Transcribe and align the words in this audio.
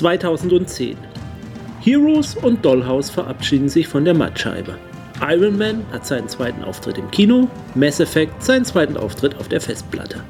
2010. 0.00 0.96
Heroes 1.82 2.34
und 2.34 2.64
Dollhouse 2.64 3.10
verabschieden 3.10 3.68
sich 3.68 3.86
von 3.86 4.06
der 4.06 4.14
Mattscheibe. 4.14 4.74
Iron 5.20 5.58
Man 5.58 5.84
hat 5.92 6.06
seinen 6.06 6.26
zweiten 6.26 6.64
Auftritt 6.64 6.96
im 6.96 7.10
Kino, 7.10 7.48
Mass 7.74 8.00
Effect 8.00 8.42
seinen 8.42 8.64
zweiten 8.64 8.96
Auftritt 8.96 9.36
auf 9.36 9.48
der 9.48 9.60
Festplatte. 9.60 10.24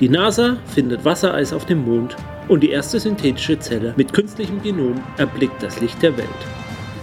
Die 0.00 0.08
NASA 0.08 0.56
findet 0.74 1.04
Wassereis 1.04 1.52
auf 1.52 1.66
dem 1.66 1.84
Mond 1.84 2.16
und 2.48 2.62
die 2.62 2.70
erste 2.70 2.98
synthetische 2.98 3.58
Zelle 3.58 3.92
mit 3.98 4.14
künstlichem 4.14 4.62
Genom 4.62 4.98
erblickt 5.18 5.62
das 5.62 5.80
Licht 5.80 6.00
der 6.02 6.16
Welt. 6.16 6.28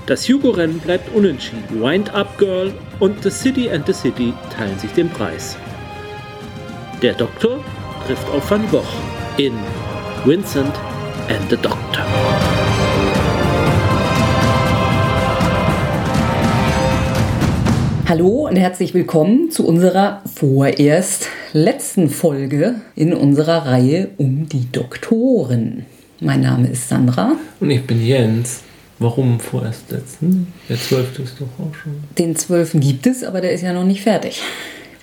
Das 0.07 0.27
Hugo-Rennen 0.27 0.79
bleibt 0.79 1.13
unentschieden. 1.13 1.83
Wind 1.83 2.11
Up 2.15 2.35
Girl 2.39 2.73
und 2.99 3.21
The 3.21 3.29
City 3.29 3.69
and 3.69 3.85
the 3.85 3.93
City 3.93 4.33
teilen 4.57 4.79
sich 4.79 4.91
den 4.93 5.09
Preis. 5.09 5.55
Der 7.03 7.13
Doktor 7.13 7.59
trifft 8.07 8.27
auf 8.31 8.49
Van 8.49 8.67
Gogh 8.71 8.81
in 9.37 9.53
Vincent 10.25 10.73
and 11.31 11.49
the 11.49 11.55
Doctor. 11.55 12.05
Hallo 18.09 18.47
und 18.49 18.57
herzlich 18.57 18.93
willkommen 18.93 19.49
zu 19.49 19.65
unserer 19.65 20.21
vorerst 20.35 21.29
letzten 21.53 22.09
Folge 22.09 22.75
in 22.97 23.13
unserer 23.13 23.65
Reihe 23.65 24.09
um 24.17 24.49
die 24.49 24.69
Doktoren. 24.73 25.85
Mein 26.19 26.41
Name 26.41 26.67
ist 26.67 26.89
Sandra. 26.89 27.37
Und 27.61 27.71
ich 27.71 27.87
bin 27.87 28.05
Jens. 28.05 28.63
Warum 28.99 29.39
vorerst 29.39 29.89
letzten? 29.89 30.51
Der 30.67 30.77
zwölfte 30.77 31.21
ist 31.21 31.39
doch 31.39 31.47
auch 31.65 31.73
schon. 31.73 31.93
Den 32.17 32.35
zwölften 32.35 32.81
gibt 32.81 33.07
es, 33.07 33.23
aber 33.23 33.39
der 33.39 33.53
ist 33.53 33.61
ja 33.61 33.71
noch 33.71 33.85
nicht 33.85 34.01
fertig. 34.01 34.41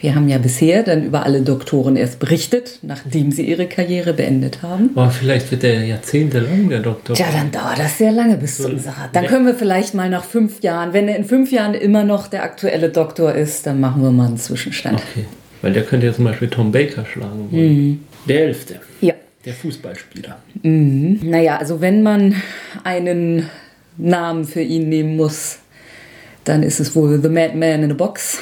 Wir 0.01 0.15
haben 0.15 0.29
ja 0.29 0.39
bisher 0.39 0.85
dann 0.85 1.05
über 1.05 1.25
alle 1.25 1.43
Doktoren 1.43 1.97
erst 1.97 2.21
berichtet, 2.21 2.79
nachdem 2.83 3.33
sie 3.33 3.45
ihre 3.45 3.67
Karriere 3.67 4.13
beendet 4.13 4.63
haben. 4.63 4.91
Aber 4.95 5.11
vielleicht 5.11 5.51
wird 5.51 5.65
der 5.65 5.85
jahrzehntelang 5.85 6.69
der 6.69 6.81
Doktor. 6.81 7.17
Ja, 7.17 7.27
dann 7.33 7.51
dauert 7.51 7.79
das 7.81 7.99
sehr 7.99 8.13
lange 8.13 8.37
bis 8.37 8.59
zu 8.59 8.69
unserer. 8.69 9.09
Dann 9.13 9.27
können 9.27 9.47
wir 9.47 9.55
vielleicht 9.55 9.95
mal 9.95 10.09
nach 10.09 10.23
fünf 10.23 10.63
Jahren, 10.63 10.93
wenn 10.93 11.09
er 11.09 11.17
in 11.17 11.25
fünf 11.25 11.51
Jahren 11.51 11.75
immer 11.75 12.05
noch 12.05 12.29
der 12.29 12.45
aktuelle 12.45 12.91
Doktor 12.91 13.35
ist, 13.35 13.67
dann 13.67 13.81
machen 13.81 14.03
wir 14.03 14.13
mal 14.13 14.29
einen 14.29 14.37
Zwischenstand. 14.37 15.03
Okay. 15.11 15.27
Weil 15.63 15.73
der 15.73 15.83
könnte 15.83 16.07
ja 16.07 16.13
zum 16.13 16.25
Beispiel 16.25 16.49
Tom 16.49 16.71
Baker 16.71 17.05
schlagen. 17.05 17.49
Mhm. 17.51 18.01
Der 18.29 18.45
Elfte. 18.45 18.81
Ja. 19.01 19.15
Der 19.45 19.55
Fußballspieler. 19.55 20.39
Mhm. 20.63 21.19
Naja, 21.25 21.57
also 21.57 21.81
wenn 21.81 22.03
man 22.05 22.37
einen 22.85 23.49
Namen 23.97 24.45
für 24.45 24.61
ihn 24.61 24.89
nehmen 24.89 25.17
muss, 25.17 25.59
dann 26.45 26.63
ist 26.63 26.79
es 26.79 26.95
wohl 26.95 27.21
The 27.21 27.29
Madman 27.29 27.83
in 27.83 27.91
a 27.91 27.95
Box. 27.95 28.39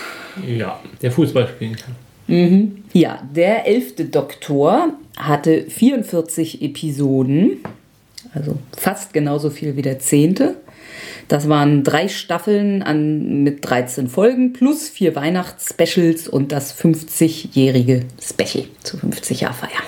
Ja, 0.47 0.81
der 1.03 1.13
Fußball 1.13 1.49
spielen 1.49 1.77
kann. 1.77 1.95
Mhm. 2.27 2.85
Ja, 2.93 3.23
der 3.35 3.67
elfte 3.67 4.07
Doktor 4.07 4.95
hatte 5.17 5.65
44 5.69 6.63
Episoden, 6.63 7.59
also 8.35 8.59
fast 8.77 9.13
genauso 9.13 9.51
viel 9.51 9.77
wie 9.77 9.83
der 9.83 9.99
zehnte. 9.99 10.57
Das 11.29 11.49
waren 11.49 11.83
drei 11.83 12.09
Staffeln 12.09 12.83
an, 12.83 13.43
mit 13.43 13.69
13 13.69 14.09
Folgen 14.09 14.53
plus 14.53 14.89
vier 14.89 15.17
Weihnachtsspecials 15.17 16.29
und 16.29 16.53
das 16.53 16.79
50-jährige 16.79 18.05
Special 18.23 18.65
zu 18.83 18.97
50 18.97 19.41
Jahr 19.41 19.55
Feier. 19.55 19.83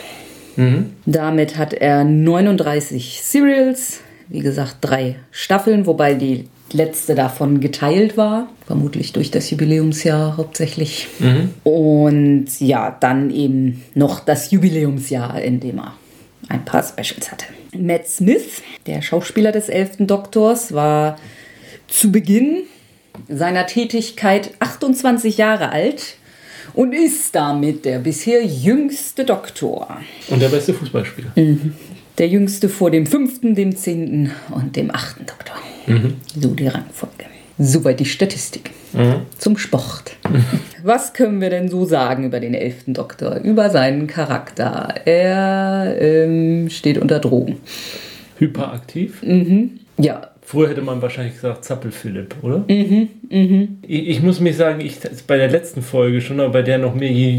Mhm. 0.56 0.90
Damit 1.06 1.56
hat 1.56 1.72
er 1.72 2.04
39 2.04 3.20
Serials, 3.22 4.00
wie 4.28 4.40
gesagt, 4.40 4.78
drei 4.80 5.16
Staffeln, 5.30 5.86
wobei 5.86 6.14
die 6.14 6.48
letzte 6.72 7.14
davon 7.14 7.60
geteilt 7.60 8.16
war, 8.16 8.48
vermutlich 8.66 9.12
durch 9.12 9.30
das 9.30 9.50
Jubiläumsjahr 9.50 10.36
hauptsächlich. 10.36 11.08
Mhm. 11.18 11.50
Und 11.64 12.46
ja, 12.60 12.96
dann 13.00 13.30
eben 13.30 13.82
noch 13.94 14.20
das 14.20 14.50
Jubiläumsjahr, 14.50 15.40
in 15.40 15.60
dem 15.60 15.78
er 15.78 15.94
ein 16.48 16.64
paar 16.64 16.82
Specials 16.82 17.30
hatte. 17.30 17.46
Matt 17.76 18.08
Smith, 18.08 18.62
der 18.86 19.02
Schauspieler 19.02 19.52
des 19.52 19.68
elften 19.68 20.06
Doktors, 20.06 20.72
war 20.72 21.18
zu 21.86 22.12
Beginn 22.12 22.64
seiner 23.28 23.66
Tätigkeit 23.66 24.50
28 24.60 25.38
Jahre 25.38 25.70
alt 25.70 26.16
und 26.74 26.92
ist 26.92 27.34
damit 27.34 27.84
der 27.84 27.98
bisher 27.98 28.44
jüngste 28.44 29.24
Doktor. 29.24 29.98
Und 30.28 30.40
der 30.40 30.48
beste 30.48 30.74
Fußballspieler. 30.74 31.32
Mhm. 31.34 31.74
Der 32.18 32.28
jüngste 32.28 32.68
vor 32.68 32.90
dem 32.90 33.06
fünften, 33.06 33.54
dem 33.54 33.76
zehnten 33.76 34.32
und 34.50 34.74
dem 34.74 34.90
achten 34.92 35.24
Doktor. 35.24 35.56
Mhm. 35.86 36.14
So 36.34 36.48
die 36.48 36.66
Rangfolge. 36.66 37.24
Soweit 37.58 38.00
die 38.00 38.04
Statistik. 38.04 38.70
Mhm. 38.92 39.22
Zum 39.36 39.56
Sport. 39.56 40.16
Mhm. 40.28 40.44
Was 40.82 41.12
können 41.12 41.40
wir 41.40 41.50
denn 41.50 41.68
so 41.68 41.84
sagen 41.84 42.24
über 42.24 42.40
den 42.40 42.54
elften 42.54 42.94
Doktor? 42.94 43.36
Über 43.36 43.70
seinen 43.70 44.06
Charakter. 44.06 44.94
Er 45.04 45.96
ähm, 46.00 46.70
steht 46.70 46.98
unter 46.98 47.20
Drogen. 47.20 47.58
Hyperaktiv? 48.38 49.22
Mhm. 49.22 49.80
Ja, 49.98 50.30
Früher 50.50 50.70
hätte 50.70 50.80
man 50.80 51.02
wahrscheinlich 51.02 51.34
gesagt 51.34 51.62
Zappel-Philipp, 51.62 52.36
oder? 52.40 52.64
Mhm, 52.68 53.10
mhm. 53.28 53.78
Ich, 53.86 54.08
ich, 54.08 54.22
muss 54.22 54.40
mich 54.40 54.56
sagen, 54.56 54.80
ich 54.80 54.96
bei 55.26 55.36
der 55.36 55.50
letzten 55.50 55.82
Folge 55.82 56.22
schon, 56.22 56.40
aber 56.40 56.48
bei 56.48 56.62
der 56.62 56.78
noch 56.78 56.94
mehr, 56.94 57.12
je, 57.12 57.38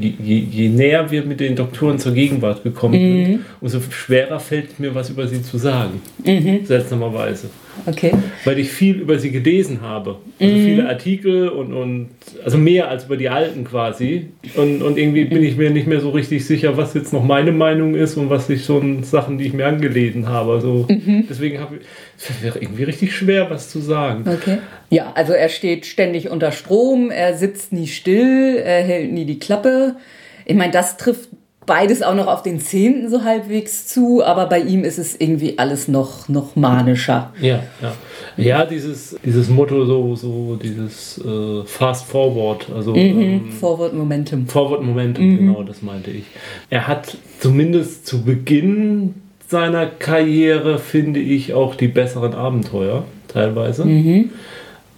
je, 0.00 0.38
je 0.38 0.68
näher 0.68 1.10
wir 1.10 1.24
mit 1.24 1.40
den 1.40 1.56
Doktoren 1.56 1.98
zur 1.98 2.12
Gegenwart 2.12 2.62
gekommen 2.62 2.94
mhm. 2.94 3.26
sind, 3.26 3.40
umso 3.60 3.80
schwerer 3.80 4.38
fällt 4.38 4.78
mir 4.78 4.94
was 4.94 5.10
über 5.10 5.26
sie 5.26 5.42
zu 5.42 5.58
sagen. 5.58 6.00
Mhm. 6.24 6.64
Seltsamerweise. 6.64 7.50
Okay. 7.86 8.12
Weil 8.44 8.58
ich 8.58 8.70
viel 8.70 9.00
über 9.00 9.18
sie 9.18 9.30
gelesen 9.30 9.80
habe. 9.82 10.16
Also 10.40 10.54
mhm. 10.54 10.64
viele 10.64 10.88
Artikel 10.88 11.48
und, 11.48 11.72
und 11.72 12.08
also 12.44 12.56
mehr 12.56 12.88
als 12.88 13.04
über 13.04 13.16
die 13.16 13.28
alten 13.28 13.64
quasi. 13.64 14.28
Und, 14.54 14.82
und 14.82 14.96
irgendwie 14.96 15.24
bin 15.24 15.42
ich 15.42 15.56
mir 15.56 15.70
nicht 15.70 15.86
mehr 15.86 16.00
so 16.00 16.10
richtig 16.10 16.46
sicher, 16.46 16.76
was 16.76 16.94
jetzt 16.94 17.12
noch 17.12 17.24
meine 17.24 17.52
Meinung 17.52 17.94
ist 17.94 18.16
und 18.16 18.30
was 18.30 18.48
ich 18.48 18.64
schon 18.64 19.02
Sachen, 19.02 19.38
die 19.38 19.46
ich 19.46 19.52
mir 19.52 19.66
angelesen 19.66 20.28
habe. 20.28 20.52
Also 20.52 20.86
mhm. 20.88 21.24
deswegen 21.28 21.58
habe 21.60 21.76
ich, 21.76 21.82
es 22.30 22.42
wäre 22.42 22.58
irgendwie 22.58 22.84
richtig 22.84 23.14
schwer, 23.14 23.50
was 23.50 23.70
zu 23.70 23.80
sagen. 23.80 24.24
Okay. 24.28 24.58
Ja, 24.90 25.12
also 25.14 25.32
er 25.32 25.48
steht 25.48 25.86
ständig 25.86 26.30
unter 26.30 26.52
Strom, 26.52 27.10
er 27.10 27.36
sitzt 27.36 27.72
nie 27.72 27.86
still, 27.86 28.56
er 28.56 28.82
hält 28.82 29.12
nie 29.12 29.24
die 29.24 29.38
Klappe. 29.38 29.96
Ich 30.44 30.56
meine, 30.56 30.72
das 30.72 30.96
trifft 30.96 31.30
beides 31.66 32.02
auch 32.02 32.14
noch 32.14 32.26
auf 32.26 32.42
den 32.42 32.60
Zehnten 32.60 33.08
so 33.08 33.24
halbwegs 33.24 33.86
zu, 33.86 34.22
aber 34.22 34.46
bei 34.46 34.60
ihm 34.60 34.84
ist 34.84 34.98
es 34.98 35.18
irgendwie 35.18 35.58
alles 35.58 35.88
noch, 35.88 36.28
noch 36.28 36.56
manischer. 36.56 37.32
Ja, 37.40 37.62
ja. 37.80 37.94
Ja, 38.36 38.66
dieses, 38.66 39.16
dieses 39.24 39.48
Motto, 39.48 39.84
so, 39.86 40.14
so 40.16 40.56
dieses 40.56 41.18
äh, 41.24 41.64
Fast 41.64 42.06
Forward, 42.06 42.66
also 42.74 42.92
mhm, 42.92 42.98
ähm, 42.98 43.50
Forward 43.50 43.94
Momentum. 43.94 44.46
Forward 44.46 44.82
Momentum, 44.82 45.24
mhm. 45.24 45.38
genau, 45.38 45.62
das 45.62 45.82
meinte 45.82 46.10
ich. 46.10 46.24
Er 46.68 46.88
hat 46.88 47.16
zumindest 47.38 48.06
zu 48.06 48.24
Beginn 48.24 49.14
seiner 49.54 49.86
Karriere, 49.86 50.80
finde 50.80 51.20
ich, 51.20 51.54
auch 51.54 51.76
die 51.76 51.86
besseren 51.86 52.34
Abenteuer 52.34 53.04
teilweise. 53.28 53.84
Mhm. 53.84 54.30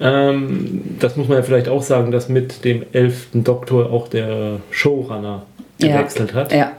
Ähm, 0.01 0.97
das 0.99 1.17
muss 1.17 1.29
man 1.29 1.37
ja 1.37 1.43
vielleicht 1.43 1.69
auch 1.69 1.83
sagen, 1.83 2.11
dass 2.11 2.31
mit 2.31 2.65
dem 2.65 2.87
elften 2.93 3.45
Doktor 3.45 3.93
auch 3.93 4.09
der 4.09 4.61
Showrunner 4.71 5.43
gewechselt 5.79 6.31
ja. 6.31 6.37
hat. 6.37 6.53
Ja. 6.55 6.73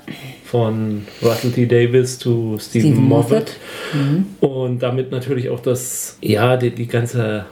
Von 0.43 1.05
Russell 1.21 1.51
T. 1.51 1.67
Davis 1.67 2.17
zu 2.17 2.57
Stephen, 2.59 2.93
Stephen 2.93 3.03
Moffat. 3.03 3.31
Moffat. 3.31 3.57
Mhm. 3.93 4.25
Und 4.39 4.79
damit 4.81 5.11
natürlich 5.11 5.49
auch 5.49 5.59
das, 5.59 6.17
ja, 6.19 6.57
die, 6.57 6.71
die 6.71 6.87
ganze 6.87 7.45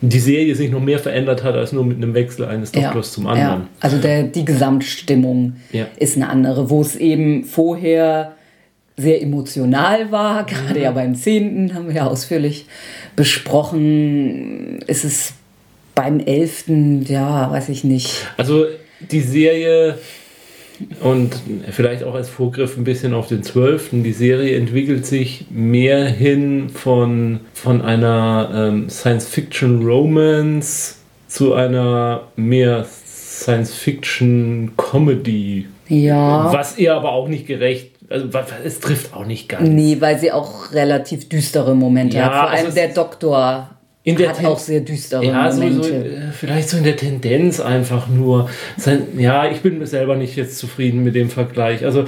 die 0.00 0.18
Serie 0.20 0.54
sich 0.54 0.70
noch 0.70 0.80
mehr 0.80 1.00
verändert 1.00 1.42
hat 1.42 1.56
als 1.56 1.72
nur 1.72 1.84
mit 1.84 1.96
einem 1.96 2.14
Wechsel 2.14 2.44
eines 2.44 2.70
Doktors 2.70 3.08
ja, 3.08 3.14
zum 3.14 3.26
anderen. 3.26 3.60
Ja. 3.62 3.68
Also 3.80 3.98
der, 3.98 4.24
die 4.24 4.44
Gesamtstimmung 4.44 5.54
ja. 5.72 5.86
ist 5.96 6.16
eine 6.16 6.28
andere, 6.28 6.70
wo 6.70 6.80
es 6.80 6.94
eben 6.94 7.44
vorher 7.44 8.36
sehr 8.96 9.22
emotional 9.22 10.12
war, 10.12 10.44
gerade 10.46 10.80
ja 10.80 10.90
beim 10.90 11.14
zehnten 11.14 11.74
haben 11.74 11.88
wir 11.88 11.94
ja 11.94 12.06
ausführlich 12.06 12.66
besprochen, 13.16 14.80
ist 14.86 15.04
es 15.04 15.34
beim 15.94 16.20
elften, 16.20 17.04
ja, 17.04 17.50
weiß 17.50 17.68
ich 17.68 17.84
nicht. 17.84 18.26
Also 18.36 18.66
die 19.00 19.20
Serie 19.20 19.98
und 21.00 21.40
vielleicht 21.70 22.04
auch 22.04 22.14
als 22.14 22.28
Vorgriff 22.28 22.76
ein 22.76 22.84
bisschen 22.84 23.14
auf 23.14 23.28
den 23.28 23.42
12. 23.42 23.88
Die 23.92 24.12
Serie 24.12 24.54
entwickelt 24.56 25.06
sich 25.06 25.46
mehr 25.50 26.04
hin 26.06 26.68
von, 26.70 27.40
von 27.54 27.80
einer 27.82 28.50
ähm, 28.54 28.88
Science-Fiction-Romance 28.88 30.98
zu 31.28 31.54
einer 31.54 32.28
mehr 32.36 32.84
Science-Fiction-Comedy. 32.84 35.66
Ja. 35.88 36.52
Was 36.52 36.78
ihr 36.78 36.94
aber 36.94 37.10
auch 37.12 37.26
nicht 37.28 37.46
gerecht 37.46 37.91
also 38.12 38.28
es 38.64 38.80
trifft 38.80 39.14
auch 39.14 39.24
nicht 39.24 39.48
ganz. 39.48 39.68
Nee, 39.68 39.96
weil 40.00 40.18
sie 40.18 40.30
auch 40.32 40.72
relativ 40.72 41.28
düstere 41.28 41.74
Momente 41.74 42.18
ja, 42.18 42.24
hat. 42.24 42.32
Vor 42.32 42.50
allem 42.50 42.66
also 42.66 42.74
der 42.74 42.88
Doktor 42.88 43.70
in 44.04 44.16
der 44.16 44.30
hat 44.30 44.38
Ten 44.38 44.46
auch 44.46 44.58
sehr 44.58 44.80
düstere 44.80 45.24
ja, 45.24 45.50
Momente. 45.50 45.82
So, 45.82 45.88
so, 45.88 45.94
äh, 45.94 46.32
vielleicht 46.32 46.68
so 46.68 46.76
in 46.76 46.84
der 46.84 46.96
Tendenz 46.96 47.60
einfach 47.60 48.08
nur. 48.08 48.50
Ja, 49.16 49.48
ich 49.48 49.60
bin 49.60 49.84
selber 49.86 50.16
nicht 50.16 50.36
jetzt 50.36 50.58
zufrieden 50.58 51.04
mit 51.04 51.14
dem 51.14 51.30
Vergleich. 51.30 51.84
Also 51.84 52.06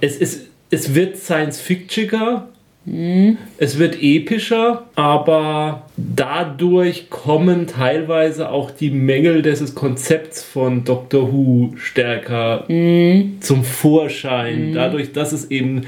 es, 0.00 0.16
ist, 0.16 0.46
es 0.70 0.94
wird 0.94 1.16
Science-Fictiger, 1.16 2.48
mhm. 2.86 3.36
es 3.58 3.78
wird 3.78 4.00
epischer, 4.00 4.86
aber 4.94 5.82
dadurch 5.96 7.10
kommen 7.10 7.66
teilweise 7.66 8.48
auch 8.48 8.70
die 8.70 8.90
Mängel 8.90 9.42
des 9.42 9.74
Konzepts 9.74 10.42
von 10.42 10.84
Doctor 10.84 11.32
Who 11.32 11.74
stärker 11.76 12.64
mhm. 12.68 13.38
zum 13.40 13.64
Vorschein. 13.64 14.70
Mhm. 14.70 14.74
Dadurch, 14.74 15.12
dass 15.12 15.32
es 15.32 15.50
eben 15.50 15.82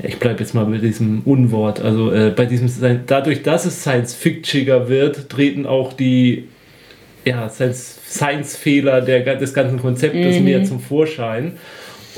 ich 0.00 0.18
bleibe 0.18 0.40
jetzt 0.40 0.54
mal 0.54 0.64
bei 0.64 0.78
diesem 0.78 1.22
Unwort, 1.24 1.80
also 1.80 2.12
äh, 2.12 2.30
bei 2.30 2.46
diesem, 2.46 2.70
dadurch, 3.06 3.42
dass 3.42 3.66
es 3.66 3.80
Science-Fictiger 3.80 4.88
wird, 4.88 5.28
treten 5.28 5.66
auch 5.66 5.92
die 5.92 6.44
ja, 7.24 7.48
Science-Fehler 7.48 9.00
des 9.02 9.54
ganzen 9.54 9.80
Konzeptes 9.80 10.38
mhm. 10.38 10.44
mehr 10.44 10.64
zum 10.64 10.80
Vorschein. 10.80 11.54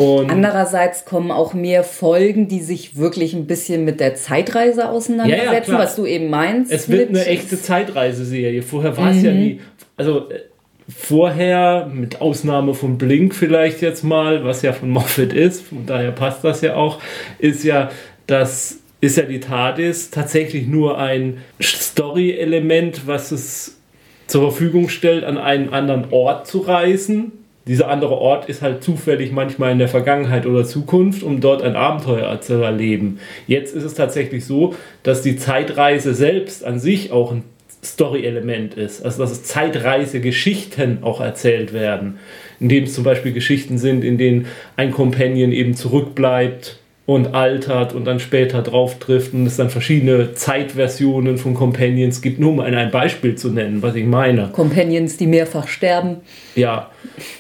Und 0.01 0.31
Andererseits 0.31 1.05
kommen 1.05 1.31
auch 1.31 1.53
mehr 1.53 1.85
Folgen, 1.85 2.49
die 2.49 2.61
sich 2.61 2.97
wirklich 2.97 3.35
ein 3.35 3.47
bisschen 3.47 3.85
mit 3.85 4.01
der 4.01 4.15
Zeitreise 4.15 4.89
auseinandersetzen, 4.89 5.73
ja, 5.73 5.79
ja, 5.79 5.85
was 5.85 5.95
du 5.95 6.07
eben 6.07 6.31
meinst. 6.31 6.73
Es 6.73 6.89
wird 6.89 7.11
eine 7.11 7.27
echte 7.27 7.61
Zeitreiseserie. 7.61 8.63
Vorher 8.63 8.97
war 8.97 9.11
es 9.11 9.19
mhm. 9.19 9.25
ja 9.27 9.33
nie. 9.33 9.61
Also 9.99 10.31
äh, 10.31 10.41
vorher, 10.89 11.91
mit 11.93 12.23
Ausnahme 12.23 12.73
von 12.73 12.97
Blink 12.97 13.35
vielleicht 13.35 13.83
jetzt 13.83 14.03
mal, 14.03 14.43
was 14.43 14.63
ja 14.63 14.73
von 14.73 14.89
Moffat 14.89 15.35
ist, 15.35 15.67
von 15.67 15.85
daher 15.85 16.13
passt 16.13 16.45
das 16.45 16.63
ja 16.63 16.77
auch, 16.77 16.99
ist 17.39 17.63
ja, 17.63 17.91
dass 18.27 18.79
ist 19.03 19.19
ja 19.19 19.25
die 19.25 19.41
TARDIS 19.41 20.11
tatsächlich 20.11 20.67
nur 20.67 20.99
ein 20.99 21.39
Story-Element, 21.61 23.07
was 23.07 23.33
es 23.33 23.79
zur 24.27 24.43
Verfügung 24.51 24.89
stellt, 24.89 25.25
an 25.25 25.37
einen 25.37 25.75
anderen 25.75 26.07
Ort 26.11 26.47
zu 26.47 26.61
reisen 26.61 27.33
dieser 27.71 27.89
andere 27.89 28.19
Ort 28.19 28.49
ist 28.49 28.63
halt 28.63 28.83
zufällig 28.83 29.31
manchmal 29.31 29.71
in 29.71 29.79
der 29.79 29.87
Vergangenheit 29.87 30.45
oder 30.45 30.65
Zukunft, 30.65 31.23
um 31.23 31.41
dort 31.41 31.63
ein 31.63 31.77
Abenteuer 31.77 32.41
zu 32.41 32.55
erleben. 32.55 33.21
Jetzt 33.47 33.77
ist 33.77 33.85
es 33.85 33.95
tatsächlich 33.95 34.45
so, 34.45 34.75
dass 35.05 35.23
die 35.23 35.37
Zeitreise 35.37 36.13
selbst 36.13 36.65
an 36.65 36.81
sich 36.81 37.13
auch 37.13 37.31
ein 37.31 37.45
Story-Element 37.85 38.75
ist. 38.75 39.05
Also 39.05 39.23
dass 39.23 39.31
es 39.31 39.45
Zeitreisegeschichten 39.45 41.05
auch 41.05 41.21
erzählt 41.21 41.73
werden. 41.73 42.19
Indem 42.59 42.85
es 42.85 42.95
zum 42.95 43.05
Beispiel 43.05 43.33
Geschichten 43.33 43.79
sind, 43.79 44.03
in 44.03 44.19
denen 44.19 44.47
ein 44.77 44.91
Companion 44.91 45.53
eben 45.53 45.75
zurückbleibt 45.75 46.80
und 47.11 47.35
altert 47.35 47.93
und 47.93 48.05
dann 48.05 48.21
später 48.21 48.63
drauf 48.63 49.01
trifft 49.01 49.35
und 49.35 49.45
es 49.45 49.57
dann 49.57 49.69
verschiedene 49.69 50.35
Zeitversionen 50.35 51.39
von 51.39 51.55
Companions 51.55 52.23
gibt, 52.23 52.39
nur 52.39 52.53
um 52.53 52.61
ein 52.61 52.93
Beispiel 52.93 53.35
zu 53.35 53.49
nennen, 53.51 53.83
was 53.83 53.97
ich 53.97 54.07
meine. 54.07 54.51
Companions, 54.53 55.17
die 55.17 55.27
mehrfach 55.27 55.67
sterben. 55.67 56.19
Ja, 56.55 56.89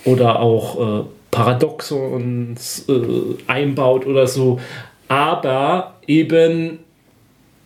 oder 0.04 0.40
auch 0.40 1.02
äh, 1.02 1.04
Paradoxons 1.30 2.86
äh, 2.88 2.92
einbaut 3.46 4.06
oder 4.06 4.26
so. 4.26 4.58
Aber 5.06 5.94
eben, 6.08 6.80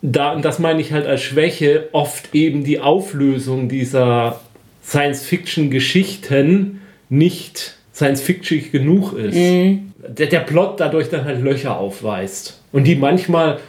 da, 0.03 0.33
und 0.33 0.45
das 0.45 0.59
meine 0.59 0.81
ich 0.81 0.93
halt 0.93 1.07
als 1.07 1.23
Schwäche, 1.23 1.89
oft 1.91 2.35
eben 2.35 2.63
die 2.63 2.81
Auflösung 2.81 3.67
dieser 3.67 4.41
Science-Fiction-Geschichten 4.83 6.81
nicht 7.09 7.74
Science-Fiction 7.95 8.71
genug 8.71 9.13
ist. 9.17 9.35
Mhm 9.35 9.93
der, 10.07 10.27
der 10.27 10.39
Plot 10.39 10.79
dadurch 10.79 11.09
dann 11.09 11.25
halt 11.25 11.41
Löcher 11.41 11.77
aufweist. 11.77 12.61
Und 12.71 12.85
die 12.85 12.95
manchmal 12.95 13.59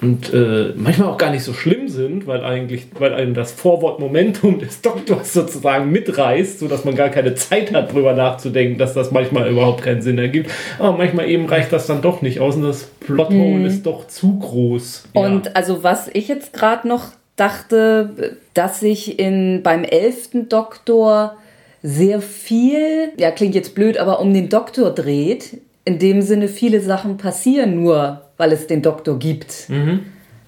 und 0.00 0.32
äh, 0.32 0.74
manchmal 0.76 1.08
auch 1.08 1.18
gar 1.18 1.32
nicht 1.32 1.42
so 1.42 1.52
schlimm 1.52 1.88
sind, 1.88 2.28
weil 2.28 2.44
eigentlich, 2.44 2.86
weil 3.00 3.12
einem 3.14 3.34
das 3.34 3.50
Vorwortmomentum 3.50 4.60
des 4.60 4.80
Doktors 4.80 5.32
sozusagen 5.32 5.90
mitreißt, 5.90 6.60
sodass 6.60 6.84
man 6.84 6.94
gar 6.94 7.08
keine 7.08 7.34
Zeit 7.34 7.74
hat, 7.74 7.92
drüber 7.92 8.12
nachzudenken, 8.12 8.78
dass 8.78 8.94
das 8.94 9.10
manchmal 9.10 9.50
überhaupt 9.50 9.82
keinen 9.82 10.00
Sinn 10.00 10.16
ergibt. 10.18 10.52
Aber 10.78 10.96
manchmal 10.96 11.28
eben 11.28 11.46
reicht 11.46 11.72
das 11.72 11.88
dann 11.88 12.00
doch 12.00 12.22
nicht 12.22 12.38
aus 12.38 12.54
und 12.54 12.62
das 12.62 12.84
Plothole 12.84 13.54
hm. 13.54 13.66
ist 13.66 13.86
doch 13.86 14.06
zu 14.06 14.38
groß. 14.38 15.08
Ja. 15.14 15.20
Und 15.20 15.56
also 15.56 15.82
was 15.82 16.08
ich 16.12 16.28
jetzt 16.28 16.52
gerade 16.52 16.86
noch 16.86 17.06
dachte, 17.34 18.36
dass 18.54 18.78
sich 18.78 19.18
in 19.18 19.64
beim 19.64 19.82
elften 19.82 20.48
Doktor 20.48 21.36
sehr 21.82 22.20
viel, 22.20 23.12
ja 23.18 23.30
klingt 23.30 23.54
jetzt 23.54 23.74
blöd, 23.74 23.98
aber 23.98 24.20
um 24.20 24.32
den 24.32 24.48
Doktor 24.48 24.90
dreht. 24.90 25.58
In 25.84 25.98
dem 25.98 26.20
Sinne, 26.20 26.48
viele 26.48 26.80
Sachen 26.80 27.16
passieren 27.16 27.82
nur, 27.82 28.22
weil 28.36 28.52
es 28.52 28.66
den 28.66 28.82
Doktor 28.82 29.18
gibt. 29.18 29.68
Mhm. 29.68 30.00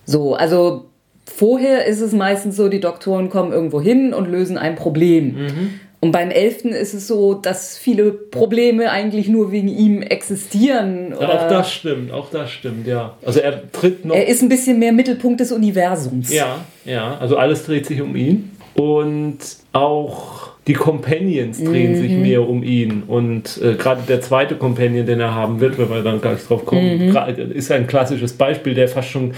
So, 0.05 0.35
also 0.35 0.87
vorher 1.25 1.87
ist 1.87 2.01
es 2.01 2.13
meistens 2.13 2.57
so, 2.57 2.69
die 2.69 2.81
Doktoren 2.81 3.31
kommen 3.31 3.53
irgendwo 3.53 3.81
hin 3.81 4.13
und 4.13 4.31
lösen 4.31 4.59
ein 4.59 4.75
Problem. 4.75 5.35
Mhm. 5.35 5.81
Und 6.03 6.13
beim 6.13 6.31
Elften 6.31 6.71
ist 6.71 6.95
es 6.95 7.07
so, 7.07 7.35
dass 7.35 7.77
viele 7.77 8.11
Probleme 8.13 8.91
eigentlich 8.91 9.29
nur 9.29 9.53
wegen 9.53 9.69
ihm 9.69 10.01
existieren. 10.01 11.11
Ja, 11.19 11.29
auch 11.29 11.49
das 11.49 11.71
stimmt, 11.73 12.11
auch 12.11 12.31
das 12.31 12.51
stimmt, 12.51 12.87
ja. 12.87 13.17
Also 13.25 13.41
er 13.41 13.71
tritt 13.71 14.07
noch. 14.07 14.15
Er 14.15 14.27
ist 14.27 14.43
ein 14.43 14.49
bisschen 14.49 14.79
mehr 14.79 14.93
Mittelpunkt 14.93 15.41
des 15.41 15.53
Universums. 15.53 16.33
Ja, 16.33 16.65
ja. 16.87 17.19
Also 17.19 17.37
alles 17.37 17.65
dreht 17.65 17.85
sich 17.85 18.01
um 18.01 18.17
ihn. 18.17 18.51
Und 18.75 19.39
auch 19.73 20.50
die 20.67 20.75
Companions 20.75 21.63
drehen 21.63 21.93
mhm. 21.93 21.97
sich 21.97 22.13
mehr 22.13 22.49
um 22.49 22.63
ihn. 22.63 23.03
Und 23.07 23.61
äh, 23.63 23.75
gerade 23.75 24.03
der 24.07 24.21
zweite 24.21 24.57
Companion, 24.57 25.07
den 25.07 25.21
er 25.21 25.35
haben 25.35 25.61
wird, 25.61 25.79
wenn 25.79 25.89
wir 25.89 26.03
dann 26.03 26.21
gar 26.21 26.35
nicht 26.35 26.49
drauf 26.49 26.67
kommen, 26.67 27.09
mhm. 27.09 27.53
ist 27.53 27.73
ein 27.73 27.87
klassisches 27.87 28.35
Beispiel, 28.35 28.75
der 28.75 28.89
fast 28.89 29.09
schon, 29.09 29.33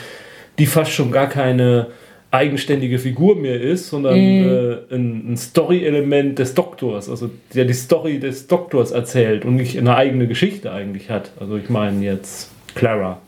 die 0.58 0.66
fast 0.66 0.90
schon 0.90 1.12
gar 1.12 1.28
keine 1.28 1.88
eigenständige 2.32 2.98
Figur 2.98 3.36
mehr 3.36 3.60
ist, 3.60 3.90
sondern 3.90 4.14
mhm. 4.14 4.48
äh, 4.90 4.94
ein, 4.94 5.32
ein 5.32 5.36
Story-Element 5.36 6.38
des 6.38 6.54
Doktors, 6.54 7.10
also 7.10 7.30
der 7.54 7.66
die 7.66 7.74
Story 7.74 8.19
des 8.19 8.46
Doktors 8.46 8.90
erzählt 8.90 9.44
und 9.44 9.56
nicht 9.56 9.78
eine 9.78 9.94
eigene 9.94 10.26
Geschichte 10.26 10.72
eigentlich 10.72 11.10
hat. 11.10 11.30
Also 11.38 11.56
ich 11.56 11.69
meine 11.69 12.02
jetzt 12.04 12.50
Clara. 12.74 13.20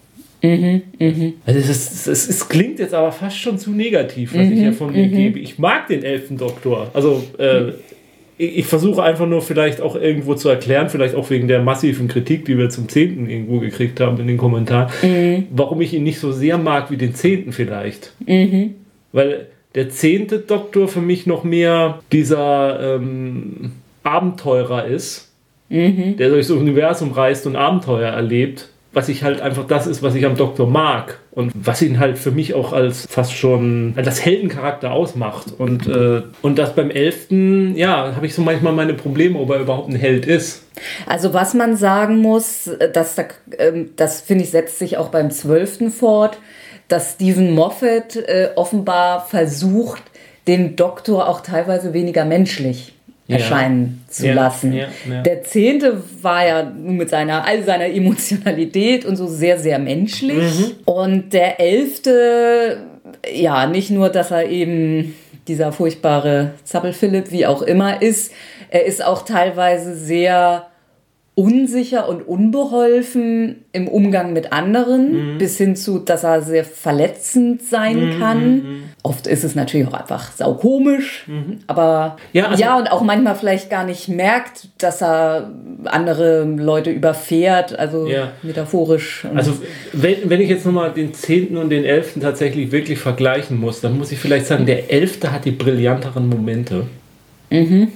Mhm, 0.44 0.82
mh. 0.98 1.32
Also 1.46 1.58
es, 1.58 2.06
es, 2.06 2.28
es, 2.28 2.48
klingt 2.48 2.78
jetzt 2.78 2.92
aber 2.92 3.12
fast 3.12 3.38
schon 3.38 3.56
zu 3.56 3.70
negativ, 3.70 4.34
was 4.34 4.44
mhm, 4.44 4.52
ich 4.52 4.58
hier 4.58 4.72
von 4.74 4.92
mir 4.92 5.06
mhm. 5.06 5.12
gebe. 5.12 5.38
Ich 5.38 5.58
mag 5.58 5.88
den 5.88 6.02
Elfendoktor. 6.02 6.90
Also 6.92 7.24
äh, 7.38 7.68
ich, 8.36 8.58
ich 8.58 8.66
versuche 8.66 9.02
einfach 9.02 9.26
nur 9.26 9.40
vielleicht 9.40 9.80
auch 9.80 9.96
irgendwo 9.96 10.34
zu 10.34 10.50
erklären, 10.50 10.90
vielleicht 10.90 11.14
auch 11.14 11.30
wegen 11.30 11.48
der 11.48 11.62
massiven 11.62 12.08
Kritik, 12.08 12.44
die 12.44 12.58
wir 12.58 12.68
zum 12.68 12.90
Zehnten 12.90 13.28
irgendwo 13.28 13.58
gekriegt 13.58 14.00
haben 14.00 14.20
in 14.20 14.26
den 14.26 14.36
Kommentaren, 14.36 14.90
mhm. 15.02 15.46
warum 15.50 15.80
ich 15.80 15.94
ihn 15.94 16.02
nicht 16.02 16.18
so 16.20 16.30
sehr 16.30 16.58
mag 16.58 16.90
wie 16.90 16.98
den 16.98 17.14
Zehnten 17.14 17.52
vielleicht. 17.52 18.12
Mhm. 18.26 18.74
Weil 19.12 19.46
der 19.74 19.88
zehnte 19.88 20.40
Doktor 20.40 20.88
für 20.88 21.00
mich 21.00 21.26
noch 21.26 21.42
mehr 21.42 22.00
dieser 22.12 22.96
ähm, 22.96 23.72
Abenteurer 24.02 24.84
ist, 24.84 25.32
mhm. 25.70 26.18
der 26.18 26.28
durch 26.28 26.48
das 26.48 26.56
Universum 26.56 27.12
reist 27.12 27.46
und 27.46 27.56
Abenteuer 27.56 28.10
erlebt 28.10 28.68
was 28.94 29.08
ich 29.08 29.22
halt 29.22 29.40
einfach 29.40 29.66
das 29.66 29.86
ist, 29.86 30.02
was 30.02 30.14
ich 30.14 30.24
am 30.24 30.36
Doktor 30.36 30.66
mag 30.66 31.18
und 31.32 31.52
was 31.54 31.82
ihn 31.82 31.98
halt 31.98 32.16
für 32.16 32.30
mich 32.30 32.54
auch 32.54 32.72
als 32.72 33.06
fast 33.08 33.32
schon 33.32 33.94
das 33.96 34.24
Heldencharakter 34.24 34.92
ausmacht. 34.92 35.46
Und, 35.58 35.86
äh, 35.88 36.22
und 36.42 36.58
das 36.58 36.74
beim 36.74 36.90
Elften, 36.90 37.76
ja, 37.76 38.14
habe 38.14 38.26
ich 38.26 38.34
so 38.34 38.42
manchmal 38.42 38.72
meine 38.72 38.94
Probleme, 38.94 39.38
ob 39.38 39.50
er 39.50 39.60
überhaupt 39.60 39.90
ein 39.90 39.96
Held 39.96 40.26
ist. 40.26 40.62
Also 41.06 41.34
was 41.34 41.54
man 41.54 41.76
sagen 41.76 42.18
muss, 42.18 42.70
dass 42.92 43.16
da, 43.16 43.24
ähm, 43.58 43.90
das 43.96 44.20
finde 44.20 44.44
ich 44.44 44.50
setzt 44.50 44.78
sich 44.78 44.96
auch 44.96 45.08
beim 45.08 45.30
Zwölften 45.30 45.90
fort, 45.90 46.38
dass 46.88 47.14
Stephen 47.14 47.52
Moffat 47.52 48.16
äh, 48.16 48.50
offenbar 48.54 49.26
versucht, 49.26 50.02
den 50.46 50.76
Doktor 50.76 51.28
auch 51.28 51.40
teilweise 51.40 51.94
weniger 51.94 52.24
menschlich 52.24 52.93
erscheinen 53.28 54.02
ja. 54.06 54.12
zu 54.12 54.26
ja, 54.26 54.34
lassen. 54.34 54.72
Ja, 54.72 54.88
der 55.22 55.44
zehnte 55.44 56.02
war 56.20 56.46
ja 56.46 56.62
mit 56.64 57.08
seiner, 57.10 57.44
all 57.44 57.62
seiner 57.64 57.86
Emotionalität 57.86 59.04
und 59.04 59.16
so 59.16 59.26
sehr, 59.26 59.58
sehr 59.58 59.78
menschlich. 59.78 60.58
Mhm. 60.58 60.72
Und 60.84 61.32
der 61.32 61.60
elfte, 61.60 62.82
ja, 63.32 63.66
nicht 63.66 63.90
nur, 63.90 64.10
dass 64.10 64.30
er 64.30 64.48
eben 64.48 65.14
dieser 65.48 65.72
furchtbare 65.72 66.52
Zappel-Philipp, 66.64 67.30
wie 67.30 67.46
auch 67.46 67.62
immer 67.62 68.02
ist, 68.02 68.32
er 68.70 68.84
ist 68.84 69.04
auch 69.04 69.24
teilweise 69.24 69.94
sehr 69.94 70.66
unsicher 71.36 72.08
und 72.08 72.22
unbeholfen 72.22 73.64
im 73.72 73.88
Umgang 73.88 74.32
mit 74.32 74.52
anderen, 74.52 75.34
mhm. 75.34 75.38
bis 75.38 75.58
hin 75.58 75.74
zu, 75.74 75.98
dass 75.98 76.22
er 76.22 76.42
sehr 76.42 76.64
verletzend 76.64 77.62
sein 77.62 78.06
mhm. 78.06 78.18
kann. 78.20 78.54
Mhm. 78.54 78.82
Oft 79.02 79.26
ist 79.26 79.42
es 79.42 79.56
natürlich 79.56 79.88
auch 79.88 79.94
einfach 79.94 80.30
saukomisch, 80.30 81.24
mhm. 81.26 81.58
aber 81.66 82.18
ja, 82.32 82.46
also 82.46 82.62
ja, 82.62 82.78
und 82.78 82.86
auch 82.86 83.02
manchmal 83.02 83.34
vielleicht 83.34 83.68
gar 83.68 83.84
nicht 83.84 84.08
merkt, 84.08 84.68
dass 84.78 85.02
er 85.02 85.50
andere 85.86 86.44
Leute 86.44 86.90
überfährt, 86.90 87.76
also 87.76 88.06
ja. 88.06 88.30
metaphorisch. 88.42 89.26
Also 89.34 89.54
wenn, 89.92 90.30
wenn 90.30 90.40
ich 90.40 90.48
jetzt 90.48 90.64
nochmal 90.64 90.92
den 90.92 91.14
10. 91.14 91.56
und 91.56 91.70
den 91.70 91.84
11. 91.84 92.20
tatsächlich 92.20 92.70
wirklich 92.70 93.00
vergleichen 93.00 93.58
muss, 93.58 93.80
dann 93.80 93.98
muss 93.98 94.12
ich 94.12 94.20
vielleicht 94.20 94.46
sagen, 94.46 94.66
der 94.66 94.92
11. 94.92 95.24
hat 95.24 95.44
die 95.44 95.50
brillanteren 95.50 96.28
Momente. 96.28 96.86
Mhm. 97.50 97.88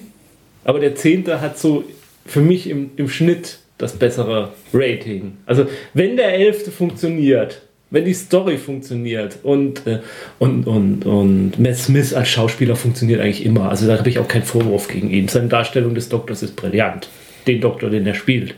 Aber 0.65 0.81
der 0.81 0.97
10. 0.97 1.41
hat 1.41 1.57
so 1.57 1.85
für 2.29 2.41
mich 2.41 2.69
im, 2.69 2.91
im 2.97 3.09
Schnitt 3.09 3.59
das 3.79 3.95
bessere 3.95 4.53
Rating. 4.75 5.39
Also 5.47 5.67
wenn 5.95 6.17
der 6.17 6.35
Elfte 6.35 6.71
funktioniert, 6.71 7.63
wenn 7.91 8.05
die 8.05 8.15
Story 8.15 8.59
funktioniert 8.59 9.39
und, 9.43 9.87
äh, 9.87 10.01
und, 10.39 10.67
und, 10.67 11.07
und 11.07 11.59
Matt 11.59 11.77
Smith 11.77 12.13
als 12.13 12.29
Schauspieler 12.29 12.77
funktioniert 12.77 13.21
eigentlich 13.21 13.47
immer. 13.47 13.71
Also 13.71 13.87
da 13.87 13.99
habe 13.99 14.11
ich 14.11 14.19
auch 14.19 14.29
keinen 14.29 14.43
Vorwurf 14.43 14.89
gegen 14.89 15.11
ihn. 15.11 15.29
Seine 15.29 15.49
Darstellung 15.49 15.95
des 15.95 16.09
Doktors 16.09 16.43
ist 16.43 16.55
brillant. 16.55 17.09
Den 17.47 17.63
Doktor, 17.63 17.89
den 17.89 18.07
er 18.07 18.13
spielt. 18.13 18.55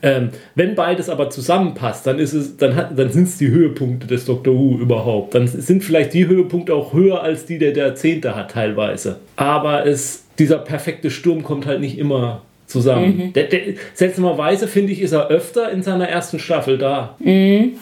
Ähm, 0.00 0.30
wenn 0.54 0.74
beides 0.74 1.10
aber 1.10 1.28
zusammenpasst, 1.28 2.06
dann, 2.06 2.18
ist 2.18 2.32
es, 2.32 2.56
dann, 2.56 2.96
dann 2.96 3.10
sind 3.10 3.24
es 3.24 3.36
die 3.36 3.48
Höhepunkte 3.48 4.06
des 4.06 4.24
Doctor 4.24 4.54
Who 4.54 4.78
überhaupt. 4.78 5.34
Dann 5.34 5.46
sind 5.46 5.84
vielleicht 5.84 6.14
die 6.14 6.26
Höhepunkte 6.26 6.72
auch 6.72 6.94
höher 6.94 7.22
als 7.22 7.44
die, 7.44 7.58
der 7.58 7.72
der 7.72 7.96
Zehnte 7.96 8.34
hat 8.34 8.52
teilweise. 8.52 9.20
Aber 9.36 9.84
es, 9.84 10.24
dieser 10.38 10.56
perfekte 10.56 11.10
Sturm 11.10 11.42
kommt 11.42 11.66
halt 11.66 11.80
nicht 11.80 11.98
immer 11.98 12.40
zusammen. 12.70 13.32
Der, 13.34 13.44
der, 13.44 13.60
seltsamerweise 13.94 14.68
finde 14.68 14.92
ich, 14.92 15.02
ist 15.02 15.12
er 15.12 15.28
öfter 15.28 15.70
in 15.70 15.82
seiner 15.82 16.08
ersten 16.08 16.38
Staffel 16.38 16.78
da. 16.78 17.16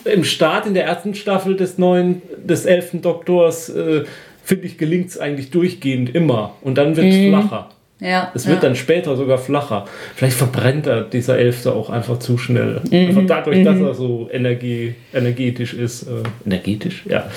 Im 0.04 0.25
Start 0.25 0.66
in 0.66 0.75
der 0.75 0.85
ersten 0.85 1.14
Staffel 1.14 1.57
des 1.57 1.78
neuen, 1.78 2.23
des 2.45 2.66
elften 2.66 3.02
Doktors, 3.02 3.68
äh, 3.68 4.04
finde 4.42 4.66
ich, 4.66 4.78
gelingt 4.78 5.11
es 5.11 5.18
eigentlich 5.18 5.50
durchgehend 5.50 6.14
immer. 6.14 6.54
Und 6.62 6.78
dann 6.78 6.97
wird 6.97 7.07
es 7.07 7.28
flacher. 7.28 7.71
Ja. 8.00 8.30
Es 8.35 8.47
wird 8.47 8.62
ja. 8.62 8.68
dann 8.68 8.76
später 8.76 9.16
sogar 9.16 9.38
flacher. 9.38 9.87
Vielleicht 10.14 10.37
verbrennt 10.37 10.87
er 10.87 11.02
dieser 11.02 11.37
Elfte 11.37 11.73
auch 11.73 11.90
einfach 11.90 12.18
zu 12.21 12.38
schnell. 12.38 12.80
Einfach 12.92 13.25
dadurch, 13.26 13.64
dass 13.64 13.80
er 13.80 13.95
so 13.95 14.28
Energie, 14.33 14.95
energetisch 15.12 15.75
ist. 15.75 16.04
Äh, 16.04 16.23
energetisch? 16.47 17.04
Ja. 17.09 17.28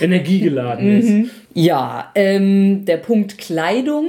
Energiegeladen 0.00 0.98
ist. 0.98 1.30
Ja, 1.54 2.10
ähm, 2.14 2.84
der 2.84 2.98
Punkt 2.98 3.38
Kleidung. 3.38 4.06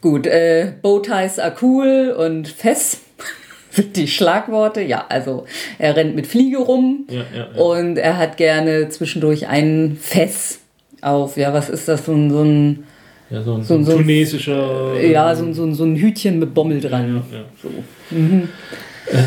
Gut, 0.00 0.26
äh, 0.26 0.72
Bowties 0.82 1.38
are 1.38 1.54
cool 1.62 2.14
und 2.18 2.48
Fess 2.48 3.00
sind 3.70 3.96
die 3.96 4.06
Schlagworte. 4.08 4.80
Ja, 4.82 5.06
also 5.08 5.46
er 5.78 5.96
rennt 5.96 6.14
mit 6.14 6.26
Fliege 6.26 6.58
rum 6.58 7.06
Ja, 7.10 7.24
ja, 7.34 7.48
ja. 7.54 7.60
und 7.62 7.96
er 7.96 8.16
hat 8.18 8.36
gerne 8.36 8.88
zwischendurch 8.88 9.48
ein 9.48 9.96
Fess 10.00 10.60
auf, 11.02 11.36
ja, 11.36 11.52
was 11.52 11.68
ist 11.70 11.88
das, 11.88 12.04
so 12.06 12.12
ein, 12.12 12.30
so 12.30 12.42
ein, 12.42 12.84
so 13.30 13.54
ein, 13.54 13.62
So- 13.64 13.82
so- 13.82 13.96
tunesischer. 13.98 15.00
ja, 15.00 15.34
so, 15.34 15.44
ein- 15.44 15.54
so, 15.54 15.64
ein- 15.64 15.74
so 15.74 15.84
ein 15.84 15.96
Hütchen 15.96 16.38
mit 16.38 16.54
Bommel 16.54 16.80
dran. 16.80 17.22
Ja. 17.32 17.40
So. 19.10 19.18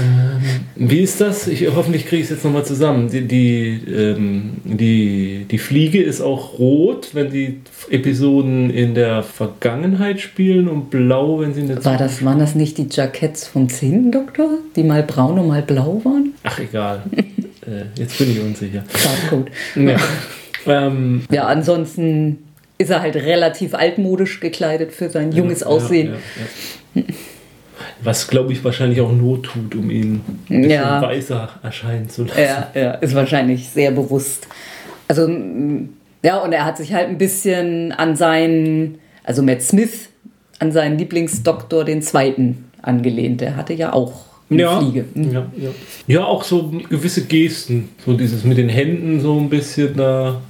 Wie 0.82 1.02
ist 1.02 1.20
das? 1.20 1.48
Ich, 1.48 1.68
hoffentlich 1.76 2.06
kriege 2.06 2.22
ich 2.22 2.30
es 2.30 2.30
jetzt 2.30 2.46
nochmal 2.46 2.64
zusammen. 2.64 3.10
Die, 3.10 3.28
die, 3.28 3.82
ähm, 3.94 4.54
die, 4.64 5.46
die 5.52 5.58
Fliege 5.58 6.02
ist 6.02 6.22
auch 6.22 6.58
rot, 6.58 7.10
wenn 7.14 7.30
die 7.32 7.60
Episoden 7.90 8.70
in 8.70 8.96
der 8.96 9.24
Vergangenheit 9.24 10.22
spielen 10.22 10.70
und 10.70 10.90
blau, 10.90 11.42
wenn 11.42 11.54
sie 11.54 11.62
in 11.62 11.68
der 11.68 11.84
War 11.84 11.98
das, 11.98 12.24
waren 12.24 12.40
das 12.40 12.56
nicht 12.56 12.78
die 12.78 12.88
Jacketts 12.90 13.46
vom 13.46 13.68
10. 13.68 14.14
Doktor, 14.14 14.50
die 14.78 14.84
mal 14.84 15.04
braun 15.04 15.38
und 15.38 15.50
mal 15.50 15.62
blau 15.62 16.02
waren? 16.06 16.34
Ach, 16.44 16.60
egal. 16.60 17.04
äh, 17.14 18.00
jetzt 18.00 18.18
bin 18.18 18.32
ich 18.32 18.40
unsicher. 18.40 18.84
Farbcode. 18.88 19.52
Ja. 19.76 19.98
ähm, 20.88 21.24
Ja, 21.30 21.48
ansonsten 21.48 22.38
ist 22.78 22.90
er 22.90 23.02
halt 23.02 23.18
relativ 23.18 23.74
altmodisch 23.74 24.40
gekleidet 24.40 24.94
für 24.94 25.10
sein 25.10 25.34
junges 25.34 25.60
ja, 25.60 25.68
Aussehen. 25.68 26.14
ja, 26.96 27.02
ja. 27.02 27.04
Was, 28.04 28.28
glaube 28.28 28.54
ich, 28.54 28.64
wahrscheinlich 28.64 29.02
auch 29.02 29.12
Not 29.12 29.44
tut, 29.44 29.76
um 29.76 29.90
ihn 29.92 30.22
Ja. 30.48 31.02
weißer 31.02 31.50
erscheinen 31.64 32.10
zu 32.10 32.24
lassen. 32.24 32.40
Ja, 32.40 32.68
ja, 32.74 32.92
ist 32.94 33.14
wahrscheinlich 33.16 33.68
sehr 33.70 33.92
bewusst. 33.92 34.48
Also, 35.08 35.28
ja, 36.24 36.38
und 36.40 36.54
er 36.54 36.66
hat 36.66 36.78
sich 36.78 36.94
halt 36.94 37.10
ein 37.10 37.18
bisschen 37.18 37.92
an 37.92 38.16
seinen, 38.16 39.00
also 39.24 39.42
Matt 39.44 39.62
Smith, 39.62 40.10
an 40.60 40.72
seinen 40.72 40.98
Lieblingsdoktor, 40.98 41.84
den 41.84 42.02
zweiten, 42.02 42.66
angelehnt. 42.82 43.42
Der 43.42 43.56
hatte 43.56 43.74
ja 43.74 43.92
auch 43.94 44.14
eine 44.50 44.62
Ja, 44.62 44.80
Fliege. 44.80 45.06
Mhm. 45.14 45.32
ja, 45.32 45.46
ja. 45.58 45.70
ja, 46.08 46.26
auch 46.26 46.44
so 46.44 46.72
gewisse 46.90 47.26
Gesten. 47.26 47.90
So 48.06 48.14
dieses 48.14 48.44
mit 48.44 48.58
den 48.58 48.70
Händen 48.70 49.20
so 49.20 49.38
ein 49.40 49.50
bisschen 49.50 49.96
da. 49.96 50.42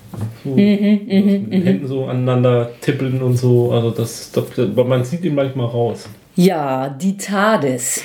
So, 0.44 0.52
Mhm, 0.52 0.58
mit 0.60 1.54
den 1.54 1.64
Händen 1.64 1.88
so 1.88 2.06
aneinander 2.06 2.72
tippeln 2.82 3.22
und 3.22 3.38
so. 3.38 3.72
Also 3.72 3.92
das, 3.92 4.32
das 4.32 4.46
man 4.76 5.04
sieht 5.04 5.24
ihn 5.24 5.36
manchmal 5.36 5.68
raus. 5.68 6.10
Ja, 6.42 6.88
die 7.02 7.18
TARDIS. 7.18 8.02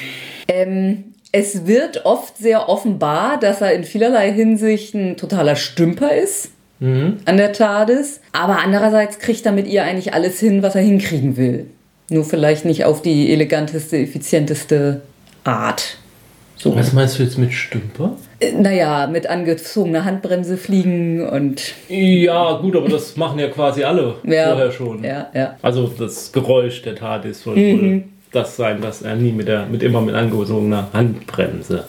Ähm, 0.49 1.05
es 1.31 1.67
wird 1.67 2.05
oft 2.05 2.37
sehr 2.37 2.69
offenbar, 2.69 3.39
dass 3.39 3.61
er 3.61 3.73
in 3.75 3.85
vielerlei 3.85 4.33
Hinsicht 4.33 4.93
ein 4.95 5.17
totaler 5.17 5.55
Stümper 5.57 6.13
ist 6.15 6.51
an 6.81 7.37
der 7.39 7.53
TARDIS. 7.53 8.21
Aber 8.33 8.59
andererseits 8.59 9.19
kriegt 9.21 9.47
er 9.47 9.53
mit 9.53 9.67
ihr 9.69 9.85
eigentlich 9.85 10.13
alles 10.13 10.39
hin, 10.41 10.63
was 10.63 10.75
er 10.75 10.83
hinkriegen 10.83 11.37
will. 11.37 11.67
Nur 12.11 12.25
vielleicht 12.25 12.65
nicht 12.67 12.85
auf 12.85 13.01
die 13.01 13.33
eleganteste, 13.33 13.97
effizienteste 13.99 15.01
Art. 15.45 15.97
So. 16.57 16.77
Was 16.77 16.93
meinst 16.93 17.19
du 17.19 17.23
jetzt 17.23 17.39
mit 17.39 17.53
Stümper? 17.53 18.17
Äh, 18.41 18.53
Naja, 18.53 19.07
mit 19.07 19.29
angezogener 19.29 20.05
Handbremse 20.05 20.57
fliegen 20.57 21.27
und. 21.27 21.73
Ja, 21.89 22.59
gut, 22.59 22.77
aber 22.77 22.89
das 22.89 23.17
machen 23.17 23.39
ja 23.39 23.49
quasi 23.49 23.85
alle 23.85 24.17
Ja, 24.25 24.49
vorher 24.51 24.73
schon. 24.73 25.05
Ja, 25.05 25.29
ja. 25.33 25.57
Also 25.63 25.87
das 25.87 26.33
Geräusch 26.33 26.83
der 26.83 26.97
TARDIS 26.97 27.43
soll 27.43 27.57
Mhm. 27.57 28.05
Das 28.35 28.57
sein, 28.57 28.81
dass 28.81 29.03
er 29.03 29.17
nie 29.17 29.33
mit 29.33 29.49
der 29.49 29.67
mit 29.67 29.83
immer 29.83 30.01
mit 30.01 30.15
angezogener 30.15 30.89
Handbremse. 30.93 31.85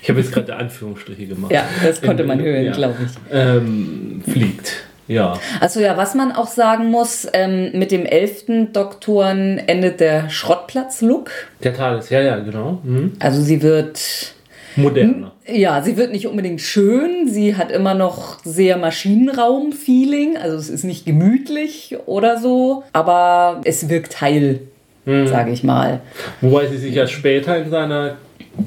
Ich 0.00 0.08
habe 0.08 0.20
jetzt 0.20 0.32
gerade 0.32 0.56
Anführungsstriche 0.56 1.26
gemacht. 1.26 1.50
Mhm. 1.50 1.56
Ja, 1.56 1.64
das 1.84 2.00
konnte 2.00 2.24
man 2.24 2.40
hören, 2.40 2.64
ja. 2.64 2.72
glaube 2.72 2.96
ich. 3.04 3.10
Ähm, 3.32 4.22
fliegt. 4.26 4.72
Ja. 5.08 5.38
Also 5.60 5.80
ja, 5.80 5.96
was 5.96 6.14
man 6.14 6.32
auch 6.32 6.46
sagen 6.46 6.90
muss, 6.90 7.26
ähm, 7.32 7.70
mit 7.72 7.90
dem 7.90 8.04
elften 8.04 8.72
Doktoren 8.72 9.58
endet 9.58 10.00
der 10.00 10.28
Schrottplatz-Look. 10.28 11.30
Der 11.64 11.74
TARDIS, 11.74 12.10
ja, 12.10 12.20
ja, 12.20 12.38
genau. 12.38 12.80
Mhm. 12.84 13.12
Also 13.18 13.40
sie 13.40 13.62
wird, 13.62 14.34
Moderner. 14.76 15.32
ja, 15.46 15.82
sie 15.82 15.96
wird 15.96 16.12
nicht 16.12 16.26
unbedingt 16.26 16.60
schön, 16.60 17.26
sie 17.26 17.56
hat 17.56 17.72
immer 17.72 17.94
noch 17.94 18.44
sehr 18.44 18.76
Maschinenraum-Feeling, 18.76 20.36
also 20.36 20.58
es 20.58 20.68
ist 20.68 20.84
nicht 20.84 21.06
gemütlich 21.06 21.96
oder 22.04 22.38
so, 22.38 22.84
aber 22.92 23.62
es 23.64 23.88
wirkt 23.88 24.20
heil, 24.20 24.60
sage 25.04 25.52
ich 25.52 25.64
mal. 25.64 26.00
Wobei 26.40 26.66
sie 26.66 26.76
sich 26.76 26.94
ja 26.94 27.06
später 27.06 27.56
in 27.56 27.70
seiner 27.70 28.16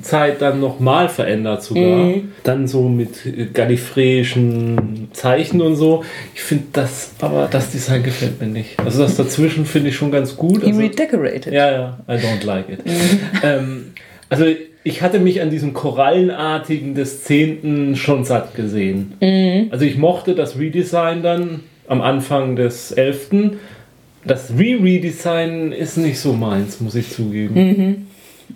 Zeit 0.01 0.41
dann 0.41 0.59
nochmal 0.59 1.09
verändert 1.09 1.63
sogar. 1.63 2.13
Dann 2.43 2.67
so 2.67 2.83
mit 2.83 3.25
äh, 3.25 3.47
gallifreischen 3.53 5.09
Zeichen 5.11 5.61
und 5.61 5.75
so. 5.75 6.03
Ich 6.33 6.41
finde 6.41 6.65
das, 6.73 7.13
aber 7.19 7.47
das 7.51 7.71
Design 7.71 8.03
gefällt 8.03 8.39
mir 8.39 8.47
nicht. 8.47 8.79
Also 8.79 9.03
das 9.03 9.17
dazwischen 9.17 9.65
finde 9.65 9.89
ich 9.89 9.95
schon 9.95 10.11
ganz 10.11 10.37
gut. 10.37 10.63
Also, 10.63 10.79
redecorated. 10.79 11.53
ja, 11.53 11.71
ja, 11.71 11.97
I 12.07 12.13
don't 12.13 12.45
like 12.45 12.69
it. 12.69 12.79
ähm, 13.43 13.93
also 14.29 14.45
ich 14.83 15.01
hatte 15.01 15.19
mich 15.19 15.41
an 15.41 15.49
diesem 15.49 15.73
Korallenartigen 15.73 16.95
des 16.95 17.23
Zehnten 17.23 17.95
schon 17.95 18.23
satt 18.23 18.55
gesehen. 18.55 19.69
Also 19.71 19.85
ich 19.85 19.97
mochte 19.97 20.33
das 20.33 20.57
Redesign 20.57 21.21
dann 21.21 21.59
am 21.87 22.01
Anfang 22.01 22.55
des 22.55 22.91
Elften. 22.91 23.59
Das 24.25 24.51
Re-Redesign 24.51 25.71
ist 25.71 25.97
nicht 25.97 26.19
so 26.19 26.33
meins, 26.33 26.79
muss 26.79 26.95
ich 26.95 27.09
zugeben. 27.11 28.07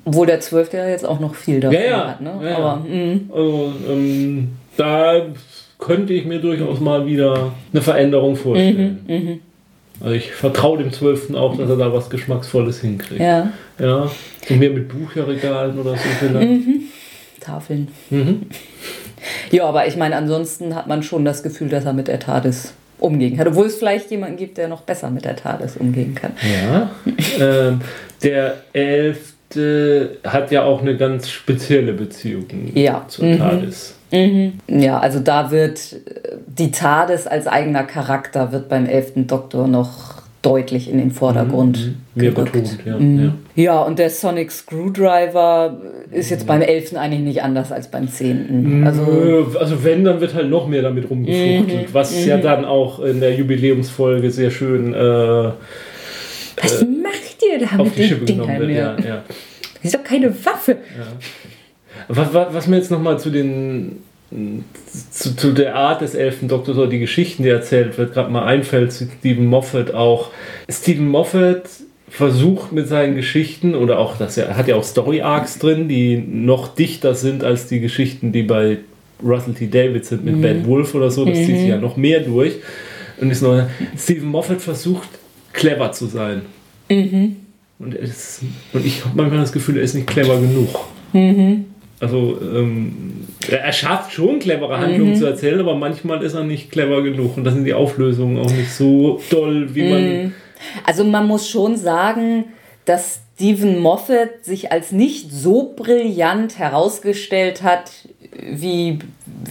Obwohl 0.04 0.28
der 0.28 0.40
zwölfte 0.42 0.78
ja 0.78 0.88
jetzt 0.88 1.06
auch 1.06 1.20
noch 1.20 1.36
viel 1.36 1.60
davon 1.60 1.76
Ja, 1.80 1.86
ja. 1.86 2.08
hat, 2.10 2.22
ne? 2.22 2.40
ja. 2.44 2.58
Aber 2.58 2.76
mm, 2.78 3.30
Also, 3.34 3.74
ähm, 3.90 4.50
da 4.78 5.22
könnte 5.80 6.14
ich 6.14 6.26
mir 6.26 6.40
durchaus 6.40 6.80
mal 6.80 7.06
wieder 7.06 7.52
eine 7.72 7.82
Veränderung 7.82 8.36
vorstellen. 8.36 9.00
Mhm, 9.08 9.40
Also 10.02 10.14
ich 10.14 10.32
vertraue 10.34 10.78
dem 10.80 10.92
Zwölften 10.92 11.36
auch, 11.36 11.58
dass 11.58 11.70
er 11.70 11.78
da 11.78 11.92
was 11.94 12.10
Geschmacksvolles 12.10 12.82
hinkriegt. 12.82 13.22
ja, 13.22 13.52
Ja, 13.80 14.12
so 14.48 14.54
mehr 14.56 14.70
mit 14.70 14.88
Buchregalen 14.90 15.80
oder 15.80 15.92
so 15.92 16.10
vielleicht. 16.20 16.62
Tafeln. 17.40 17.88
Mhm. 18.10 18.42
Ja, 19.52 19.66
aber 19.66 19.88
ich 19.88 19.96
meine, 19.96 20.16
ansonsten 20.16 20.76
hat 20.76 20.88
man 20.88 21.02
schon 21.04 21.26
das 21.26 21.42
Gefühl, 21.42 21.70
dass 21.70 21.86
er 21.86 21.94
mit 21.94 22.08
der 22.08 22.20
TARDIS 22.20 22.74
umgehen 23.06 23.38
kann. 23.38 23.48
Obwohl 23.48 23.68
es 23.68 23.76
vielleicht 23.76 24.12
jemanden 24.12 24.36
gibt, 24.38 24.58
der 24.58 24.68
noch 24.68 24.82
besser 24.82 25.10
mit 25.10 25.24
der 25.26 25.36
TARDIS 25.36 25.78
umgehen 25.78 26.16
kann. 26.16 26.34
Ja. 26.64 26.90
ähm, 27.40 27.82
der 28.24 28.56
Elfte 28.74 30.18
hat 30.26 30.52
ja 30.52 30.64
auch 30.64 30.82
eine 30.82 30.98
ganz 30.98 31.30
spezielle 31.30 31.94
Beziehung 31.94 32.46
Ja. 32.74 33.06
zur 33.08 33.26
Mhm. 33.26 33.38
TARDIS. 33.38 33.96
Ja, 34.68 35.00
also 35.00 35.20
da 35.20 35.52
wird 35.52 35.94
äh, 35.94 36.38
die 36.48 36.72
TARDIS 36.72 37.28
als 37.28 37.48
eigener 37.48 37.84
Charakter 37.84 38.52
wird 38.52 38.70
beim 38.70 38.86
elften 38.86 39.28
Doktor 39.28 39.68
noch 39.68 40.22
deutlich 40.46 40.90
in 40.90 40.98
den 40.98 41.12
Vordergrund 41.12 41.96
Mehr 42.14 42.32
gerückt. 42.32 42.52
betont, 42.52 42.80
ja. 42.86 42.98
Mhm. 42.98 43.20
ja. 43.56 43.64
Ja, 43.64 43.82
und 43.82 43.98
der 44.00 44.10
Sonic 44.10 44.52
Screwdriver 44.52 45.78
ist 46.12 46.30
jetzt 46.30 46.46
beim 46.46 46.62
elften 46.62 46.98
eigentlich 46.98 47.22
nicht 47.22 47.42
anders 47.42 47.72
als 47.72 47.90
beim 47.90 48.08
zehnten. 48.08 48.86
Also 48.86 49.04
Nö, 49.04 49.46
also 49.60 49.84
wenn, 49.84 50.04
dann 50.04 50.22
wird 50.22 50.34
halt 50.34 50.50
noch 50.50 50.68
mehr 50.68 50.82
damit 50.82 51.10
rumgefuchtelt, 51.10 51.94
was 51.94 52.26
ja 52.26 52.38
dann 52.38 52.66
auch 52.66 53.00
in 53.00 53.20
der 53.20 53.34
Jubiläumsfolge 53.34 54.30
sehr 54.30 54.52
schön 54.52 54.94
äh, 54.94 55.52
was 56.62 56.82
macht 56.82 57.44
ihr 57.44 57.60
da 57.60 57.78
auf 57.78 57.88
mit 57.88 57.98
die 57.98 58.08
den 58.08 58.26
Dingern? 58.26 58.60
wird. 58.60 58.72
Ja, 58.72 58.98
ja. 59.06 59.24
Das 59.76 59.94
ist 59.94 59.96
doch 59.96 60.04
keine 60.04 60.34
Waffe. 60.46 60.78
Was, 62.08 62.34
was, 62.34 62.54
was 62.54 62.68
mir 62.68 62.78
jetzt 62.78 62.92
nochmal 62.92 63.20
zu 63.20 63.30
den 63.30 64.04
zu, 65.12 65.36
zu 65.36 65.52
der 65.52 65.76
Art 65.76 66.02
des 66.02 66.16
elften 66.16 66.48
Doktors 66.48 66.78
oder 66.78 66.88
die 66.88 67.00
Geschichten, 67.00 67.44
die 67.44 67.50
erzählt 67.50 67.98
wird, 67.98 68.14
gerade 68.14 68.32
mal 68.32 68.46
einfällt 68.46 68.94
Stephen 68.94 69.46
Moffat 69.46 69.94
auch. 69.94 70.32
Stephen 70.70 71.08
Moffat 71.08 71.70
versucht 72.10 72.72
mit 72.72 72.88
seinen 72.88 73.16
Geschichten 73.16 73.76
oder 73.76 74.00
auch, 74.00 74.18
das 74.18 74.38
er 74.38 74.56
hat 74.56 74.68
ja 74.68 74.76
auch 74.76 74.84
Story 74.84 75.22
Arcs 75.22 75.60
drin, 75.60 75.90
die 75.90 76.18
noch 76.18 76.74
dichter 76.74 77.16
sind 77.16 77.44
als 77.44 77.68
die 77.68 77.80
Geschichten, 77.80 78.32
die 78.32 78.44
bei 78.44 78.78
Russell 79.24 79.54
T. 79.54 79.68
David 79.68 80.06
sind 80.06 80.26
mit 80.26 80.42
Bad 80.42 80.66
Wolf 80.66 80.94
oder 80.96 81.10
so. 81.12 81.26
Das 81.26 81.38
zieht 81.38 81.58
sich 81.58 81.68
ja 81.68 81.78
noch 81.78 81.98
mehr 81.98 82.20
durch. 82.22 82.56
Und 83.20 83.32
ist 83.32 83.42
noch, 83.42 83.64
Stephen 83.98 84.28
Moffat 84.28 84.62
versucht 84.62 85.08
clever 85.54 85.92
zu 85.92 86.08
sein. 86.08 86.42
Und, 87.80 87.96
er 87.96 88.02
ist, 88.02 88.42
und 88.74 88.86
ich 88.86 89.04
habe 89.04 89.16
manchmal 89.16 89.40
das 89.40 89.52
Gefühl, 89.52 89.78
er 89.78 89.84
ist 89.84 89.96
nicht 89.96 90.08
clever 90.08 90.40
genug. 90.40 90.70
Also 92.00 92.38
ähm, 92.42 93.26
er 93.50 93.72
schafft 93.72 94.12
schon 94.12 94.40
clevere 94.40 94.78
Handlungen 94.80 95.16
zu 95.16 95.26
erzählen, 95.26 95.60
aber 95.60 95.76
manchmal 95.76 96.22
ist 96.24 96.34
er 96.34 96.44
nicht 96.44 96.72
clever 96.72 97.02
genug. 97.02 97.38
Und 97.38 97.46
da 97.46 97.52
sind 97.52 97.64
die 97.64 97.74
Auflösungen 97.74 98.38
auch 98.38 98.52
nicht 98.52 98.72
so 98.72 99.22
doll, 99.30 99.74
wie 99.74 99.90
man. 99.90 100.34
Also 100.86 101.04
man 101.04 101.28
muss 101.28 101.50
schon 101.50 101.78
sagen, 101.78 102.46
dass 102.86 103.22
Stephen 103.36 103.80
Moffat 103.80 104.44
sich 104.44 104.72
als 104.72 104.92
nicht 104.92 105.32
so 105.32 105.74
brillant 105.76 106.58
herausgestellt 106.58 107.64
hat, 107.64 107.92
wie 108.42 109.00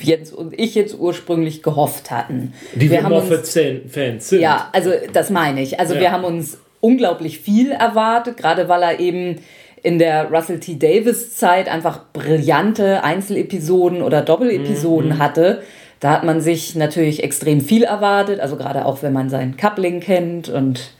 Jens 0.02 0.32
und 0.32 0.58
ich 0.58 0.74
jetzt 0.74 0.98
ursprünglich 0.98 1.62
gehofft 1.62 2.10
hatten. 2.10 2.52
Die 2.74 2.90
wir, 2.90 3.02
Moffat-Fans 3.02 4.28
sind. 4.28 4.40
ja, 4.40 4.68
also 4.72 4.90
das 5.12 5.30
meine 5.30 5.62
ich. 5.62 5.80
Also 5.80 5.94
Ja. 5.94 6.00
wir 6.00 6.12
haben 6.12 6.24
uns 6.24 6.58
unglaublich 6.80 7.38
viel 7.40 7.70
erwartet, 7.70 8.36
gerade 8.36 8.68
weil 8.68 8.82
er 8.82 9.00
eben 9.00 9.38
in 9.84 9.98
der 9.98 10.30
Russell 10.32 10.60
T. 10.60 10.78
Davis 10.78 11.36
Zeit 11.36 11.68
einfach 11.68 12.00
brillante 12.14 13.04
Einzelepisoden 13.04 14.00
oder 14.00 14.22
Doppelepisoden 14.22 15.18
hatte. 15.18 15.62
Da 16.00 16.10
hat 16.10 16.24
man 16.24 16.40
sich 16.40 16.74
natürlich 16.74 17.22
extrem 17.22 17.60
viel 17.60 17.84
erwartet, 17.84 18.40
also 18.40 18.56
gerade 18.56 18.86
auch 18.86 19.02
wenn 19.02 19.12
man 19.12 19.28
sein 19.28 19.58
Coupling 19.58 20.00
kennt 20.00 20.48
und 20.48 20.90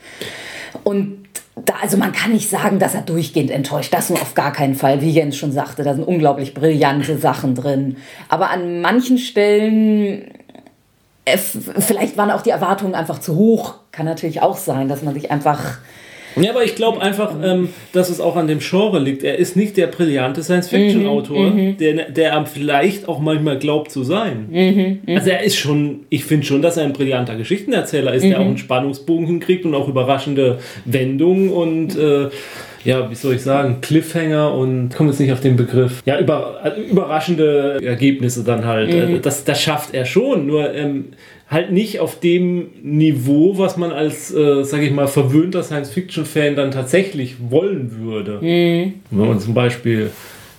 und 0.83 1.25
da, 1.55 1.75
also 1.81 1.97
man 1.97 2.11
kann 2.11 2.31
nicht 2.31 2.47
sagen, 2.47 2.77
dass 2.77 2.93
er 2.93 3.01
durchgehend 3.01 3.49
enttäuscht. 3.49 3.91
Das 3.91 4.09
nur 4.09 4.21
auf 4.21 4.35
gar 4.35 4.53
keinen 4.53 4.75
Fall, 4.75 5.01
wie 5.01 5.09
Jens 5.09 5.35
schon 5.37 5.51
sagte. 5.51 5.83
Da 5.83 5.95
sind 5.95 6.03
unglaublich 6.03 6.53
brillante 6.53 7.17
Sachen 7.17 7.55
drin. 7.55 7.97
Aber 8.29 8.51
an 8.51 8.81
manchen 8.81 9.17
Stellen, 9.17 10.31
äh, 11.23 11.37
vielleicht 11.37 12.17
waren 12.17 12.29
auch 12.29 12.41
die 12.41 12.49
Erwartungen 12.49 12.93
einfach 12.93 13.19
zu 13.19 13.35
hoch. 13.35 13.75
Kann 13.91 14.05
natürlich 14.05 14.41
auch 14.41 14.57
sein, 14.57 14.89
dass 14.89 15.01
man 15.01 15.15
sich 15.15 15.31
einfach. 15.31 15.79
Ja, 16.41 16.51
aber 16.51 16.63
ich 16.63 16.75
glaube 16.75 17.01
einfach, 17.01 17.33
ähm, 17.43 17.69
dass 17.93 18.09
es 18.09 18.19
auch 18.19 18.35
an 18.35 18.47
dem 18.47 18.59
Genre 18.59 18.99
liegt. 18.99 19.23
Er 19.23 19.37
ist 19.37 19.55
nicht 19.55 19.77
der 19.77 19.87
brillante 19.87 20.43
Science-Fiction-Autor, 20.43 21.51
der, 21.79 22.09
der 22.11 22.31
er 22.31 22.45
vielleicht 22.45 23.07
auch 23.07 23.19
manchmal 23.19 23.57
glaubt 23.57 23.91
zu 23.91 24.03
sein. 24.03 24.49
Also 25.07 25.29
er 25.29 25.43
ist 25.43 25.55
schon, 25.57 26.01
ich 26.09 26.25
finde 26.25 26.45
schon, 26.45 26.61
dass 26.61 26.77
er 26.77 26.83
ein 26.83 26.93
brillanter 26.93 27.35
Geschichtenerzähler 27.35 28.13
ist, 28.13 28.23
der 28.23 28.39
auch 28.39 28.45
einen 28.45 28.57
Spannungsbogen 28.57 29.25
hinkriegt 29.25 29.65
und 29.65 29.73
auch 29.75 29.87
überraschende 29.87 30.59
Wendungen 30.85 31.49
und 31.51 31.97
äh, 31.97 32.29
ja, 32.83 33.09
wie 33.09 33.15
soll 33.15 33.33
ich 33.33 33.41
sagen, 33.41 33.79
Cliffhanger 33.81 34.53
und 34.53 34.89
komme 34.95 35.09
jetzt 35.09 35.19
nicht 35.19 35.31
auf 35.31 35.41
den 35.41 35.55
Begriff. 35.55 36.03
Ja, 36.05 36.19
über, 36.19 36.59
also 36.61 36.79
überraschende 36.81 37.79
Ergebnisse 37.83 38.43
dann 38.43 38.63
halt. 38.65 38.93
Also 38.93 39.17
Das, 39.17 39.43
das 39.43 39.59
schafft 39.59 39.93
er 39.95 40.05
schon, 40.05 40.45
nur 40.45 40.71
ähm, 40.73 41.05
halt 41.49 41.71
nicht 41.71 41.99
auf 41.99 42.19
dem 42.19 42.67
Niveau, 42.81 43.57
was 43.57 43.77
man 43.77 43.91
als, 43.91 44.33
äh, 44.33 44.63
sag 44.63 44.81
ich 44.81 44.91
mal, 44.91 45.07
verwöhnter 45.07 45.63
Science-Fiction-Fan 45.63 46.55
dann 46.55 46.71
tatsächlich 46.71 47.35
wollen 47.49 47.99
würde. 47.99 48.39
Wenn 49.11 49.27
man 49.27 49.39
zum 49.39 49.53
Beispiel, 49.53 50.09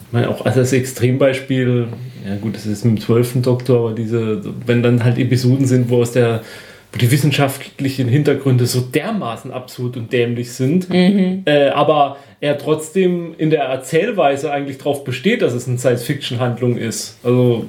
ich 0.06 0.12
meine 0.12 0.28
auch 0.28 0.44
als 0.46 0.54
das 0.54 0.72
Extrembeispiel, 0.72 1.88
ja 2.26 2.36
gut, 2.36 2.54
das 2.54 2.66
ist 2.66 2.84
mit 2.84 2.98
dem 2.98 3.00
12. 3.00 3.42
Doktor, 3.42 3.78
aber 3.80 3.94
diese, 3.94 4.42
wenn 4.64 4.82
dann 4.82 5.02
halt 5.02 5.18
Episoden 5.18 5.66
sind, 5.66 5.90
wo 5.90 6.02
aus 6.02 6.12
der 6.12 6.42
wo 6.92 6.98
die 6.98 7.10
wissenschaftlichen 7.10 8.06
Hintergründe 8.08 8.64
so 8.66 8.80
dermaßen 8.80 9.50
absurd 9.50 9.96
und 9.96 10.12
dämlich 10.12 10.52
sind, 10.52 10.86
äh, 11.44 11.70
aber 11.70 12.18
er 12.40 12.58
trotzdem 12.58 13.34
in 13.38 13.50
der 13.50 13.64
Erzählweise 13.64 14.52
eigentlich 14.52 14.78
darauf 14.78 15.02
besteht, 15.02 15.42
dass 15.42 15.52
es 15.52 15.66
eine 15.66 15.78
Science-Fiction-Handlung 15.78 16.76
ist. 16.78 17.18
Also 17.24 17.66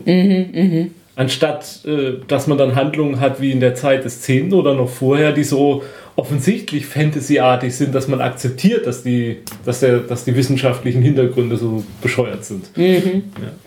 anstatt 1.18 1.84
äh, 1.86 2.20
dass 2.28 2.48
man 2.48 2.58
dann 2.58 2.76
Handlungen 2.76 3.20
hat 3.20 3.42
wie 3.42 3.52
in 3.52 3.60
der 3.60 3.76
Zeit 3.76 4.06
des 4.06 4.22
10. 4.22 4.54
oder 4.54 4.76
noch 4.76 4.88
vorher, 4.88 5.34
die 5.34 5.44
so 5.44 5.84
offensichtlich 6.16 6.86
Fantasy-artig 6.86 7.76
sind, 7.76 7.94
dass 7.94 8.08
man 8.08 8.22
akzeptiert, 8.22 8.86
dass 8.88 9.04
die, 9.04 9.42
dass, 9.66 9.82
der, 9.82 10.00
dass 10.00 10.26
die 10.26 10.36
wissenschaftlichen 10.36 11.02
Hintergründe 11.02 11.58
so 11.58 11.84
bescheuert 12.02 12.46
sind. 12.46 12.70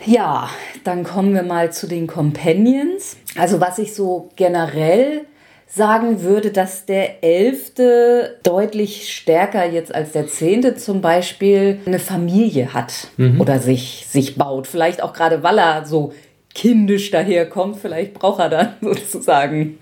Ja, 0.05 0.49
dann 0.83 1.03
kommen 1.03 1.33
wir 1.33 1.43
mal 1.43 1.71
zu 1.71 1.87
den 1.87 2.07
Companions. 2.07 3.17
Also 3.37 3.59
was 3.61 3.79
ich 3.79 3.93
so 3.93 4.29
generell 4.37 5.21
sagen 5.67 6.21
würde, 6.21 6.51
dass 6.51 6.85
der 6.85 7.23
Elfte 7.23 8.37
deutlich 8.43 9.13
stärker 9.13 9.65
jetzt 9.65 9.93
als 9.93 10.11
der 10.11 10.27
Zehnte 10.27 10.75
zum 10.75 10.99
Beispiel 10.99 11.79
eine 11.85 11.99
Familie 11.99 12.73
hat 12.73 13.07
oder 13.39 13.59
sich, 13.59 14.05
sich 14.09 14.35
baut. 14.35 14.67
Vielleicht 14.67 15.01
auch 15.01 15.13
gerade, 15.13 15.43
weil 15.43 15.57
er 15.57 15.85
so 15.85 16.11
kindisch 16.53 17.11
daherkommt, 17.11 17.77
vielleicht 17.81 18.13
braucht 18.13 18.39
er 18.39 18.49
dann 18.49 18.67
sozusagen 18.81 19.77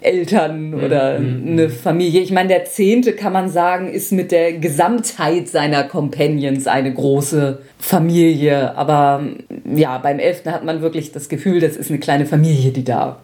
Eltern 0.00 0.74
oder 0.74 1.16
eine 1.16 1.70
Familie. 1.70 2.20
Ich 2.20 2.30
meine, 2.30 2.48
der 2.48 2.64
Zehnte 2.66 3.14
kann 3.14 3.32
man 3.32 3.48
sagen, 3.48 3.92
ist 3.92 4.12
mit 4.12 4.30
der 4.30 4.52
Gesamtheit 4.52 5.48
seiner 5.48 5.84
Companions 5.84 6.66
eine 6.66 6.92
große 6.92 7.60
Familie. 7.78 8.76
Aber 8.76 9.24
ja, 9.74 9.98
beim 9.98 10.18
Elften 10.18 10.52
hat 10.52 10.64
man 10.64 10.82
wirklich 10.82 11.12
das 11.12 11.28
Gefühl, 11.28 11.60
das 11.60 11.76
ist 11.76 11.90
eine 11.90 11.98
kleine 11.98 12.26
Familie, 12.26 12.70
die 12.70 12.84
da 12.84 13.20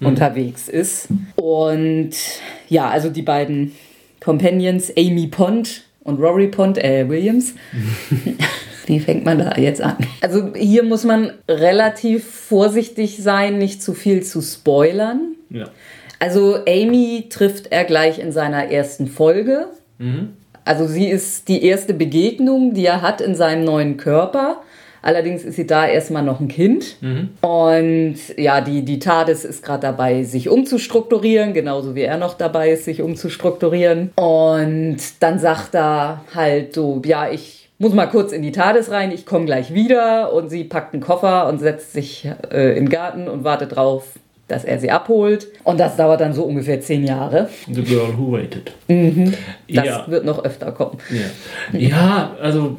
unterwegs 0.00 0.68
ist. 0.68 1.08
Und 1.36 2.12
ja, 2.68 2.88
also 2.88 3.10
die 3.10 3.22
beiden 3.22 3.72
Companions, 4.20 4.90
Amy 4.96 5.26
Pond 5.26 5.82
und 6.02 6.18
Rory 6.18 6.48
Pond, 6.48 6.78
äh, 6.78 7.08
Williams. 7.08 7.54
Wie 8.86 9.00
fängt 9.00 9.24
man 9.24 9.38
da 9.38 9.56
jetzt 9.56 9.80
an? 9.80 9.96
Also 10.20 10.54
hier 10.54 10.82
muss 10.82 11.04
man 11.04 11.32
relativ 11.48 12.24
vorsichtig 12.24 13.22
sein, 13.22 13.58
nicht 13.58 13.82
zu 13.82 13.94
viel 13.94 14.22
zu 14.22 14.40
spoilern. 14.40 15.34
Ja. 15.50 15.66
Also 16.18 16.56
Amy 16.66 17.26
trifft 17.28 17.70
er 17.70 17.84
gleich 17.84 18.18
in 18.18 18.32
seiner 18.32 18.70
ersten 18.70 19.06
Folge. 19.06 19.66
Also 20.64 20.86
sie 20.86 21.08
ist 21.08 21.48
die 21.48 21.64
erste 21.64 21.92
Begegnung, 21.92 22.74
die 22.74 22.86
er 22.86 23.02
hat 23.02 23.20
in 23.20 23.34
seinem 23.34 23.64
neuen 23.64 23.96
Körper. 23.96 24.62
Allerdings 25.02 25.44
ist 25.44 25.56
sie 25.56 25.66
da 25.66 25.86
erstmal 25.86 26.22
noch 26.22 26.40
ein 26.40 26.48
Kind. 26.48 26.96
Und 27.42 28.16
ja, 28.38 28.62
die, 28.62 28.82
die 28.86 28.98
TARDIS 28.98 29.44
ist 29.44 29.62
gerade 29.62 29.82
dabei, 29.82 30.22
sich 30.22 30.48
umzustrukturieren, 30.48 31.52
genauso 31.52 31.94
wie 31.94 32.02
er 32.02 32.16
noch 32.16 32.32
dabei 32.32 32.70
ist, 32.70 32.86
sich 32.86 33.02
umzustrukturieren. 33.02 34.12
Und 34.16 34.96
dann 35.20 35.38
sagt 35.38 35.74
er 35.74 36.24
halt 36.34 36.72
so, 36.72 37.02
ja, 37.04 37.30
ich 37.30 37.63
muss 37.84 37.92
mal 37.92 38.06
kurz 38.06 38.32
in 38.32 38.40
die 38.40 38.50
TARDIS 38.50 38.90
rein, 38.90 39.12
ich 39.12 39.26
komme 39.26 39.44
gleich 39.44 39.74
wieder. 39.74 40.32
Und 40.32 40.48
sie 40.48 40.64
packt 40.64 40.94
einen 40.94 41.02
Koffer 41.02 41.46
und 41.48 41.58
setzt 41.58 41.92
sich 41.92 42.26
äh, 42.50 42.74
den 42.74 42.88
Garten 42.88 43.28
und 43.28 43.44
wartet 43.44 43.76
drauf, 43.76 44.04
dass 44.48 44.64
er 44.64 44.78
sie 44.78 44.90
abholt. 44.90 45.48
Und 45.64 45.78
das 45.78 45.96
dauert 45.96 46.22
dann 46.22 46.32
so 46.32 46.44
ungefähr 46.44 46.80
zehn 46.80 47.04
Jahre. 47.04 47.50
The 47.70 47.82
Girl 47.82 48.16
Who 48.16 48.32
Waited. 48.32 48.72
Das 49.68 49.84
ja. 49.84 50.04
wird 50.08 50.24
noch 50.24 50.42
öfter 50.42 50.72
kommen. 50.72 50.96
Ja. 51.72 51.78
ja, 51.78 52.36
also 52.40 52.78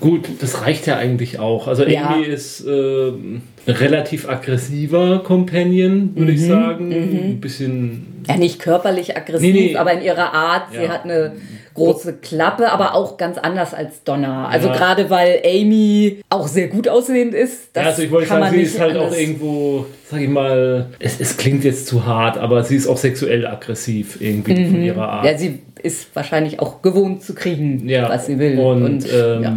gut, 0.00 0.26
das 0.40 0.62
reicht 0.62 0.86
ja 0.86 0.96
eigentlich 0.96 1.38
auch. 1.38 1.68
Also 1.68 1.84
Ja. 1.84 2.14
Amy 2.14 2.24
ist 2.24 2.66
äh, 2.66 3.08
ein 3.10 3.42
relativ 3.66 4.30
aggressiver 4.30 5.22
Companion, 5.24 6.16
würde 6.16 6.32
ich 6.32 6.46
sagen. 6.46 6.90
Ein 6.90 7.40
bisschen. 7.40 8.17
Ja, 8.28 8.36
nicht 8.36 8.58
körperlich 8.60 9.16
aggressiv, 9.16 9.54
Nee, 9.54 9.60
nee. 9.70 9.76
aber 9.76 9.92
in 9.92 10.02
ihrer 10.02 10.32
Art. 10.34 10.64
Sie 10.72 10.82
Ja. 10.82 10.88
hat 10.90 11.04
eine 11.04 11.32
große 11.74 12.14
Klappe, 12.18 12.70
aber 12.70 12.94
auch 12.94 13.16
ganz 13.16 13.38
anders 13.38 13.72
als 13.72 14.02
Donna. 14.04 14.48
Also 14.48 14.68
Ja. 14.68 14.74
gerade 14.76 15.10
weil 15.10 15.40
Amy 15.44 16.20
auch 16.28 16.46
sehr 16.48 16.68
gut 16.68 16.88
aussehend 16.88 17.34
ist. 17.34 17.70
Das 17.74 17.82
ja, 17.84 17.90
also 17.90 18.02
ich 18.02 18.10
wollte 18.10 18.28
sagen, 18.28 18.50
sie 18.50 18.62
ist 18.62 18.78
halt 18.80 18.96
auch 18.96 19.12
irgendwo, 19.16 19.86
sag 20.10 20.20
ich 20.20 20.28
mal, 20.28 20.86
es, 20.98 21.20
es 21.20 21.36
klingt 21.36 21.64
jetzt 21.64 21.86
zu 21.86 22.04
hart, 22.04 22.36
aber 22.36 22.64
sie 22.64 22.76
ist 22.76 22.86
auch 22.88 22.96
sexuell 22.98 23.46
aggressiv 23.46 24.20
irgendwie 24.20 24.66
von 24.66 24.82
ihrer 24.82 25.08
Art. 25.08 25.22
Mhm. 25.24 25.28
Ja, 25.30 25.38
sie 25.38 25.62
ist 25.78 26.14
wahrscheinlich 26.14 26.60
auch 26.60 26.82
gewohnt 26.82 27.22
zu 27.22 27.34
kriegen, 27.34 27.88
Ja, 27.88 28.08
was 28.08 28.26
sie 28.26 28.38
will. 28.38 28.58
Und, 28.58 29.06
ähm, 29.12 29.42
ja. 29.42 29.56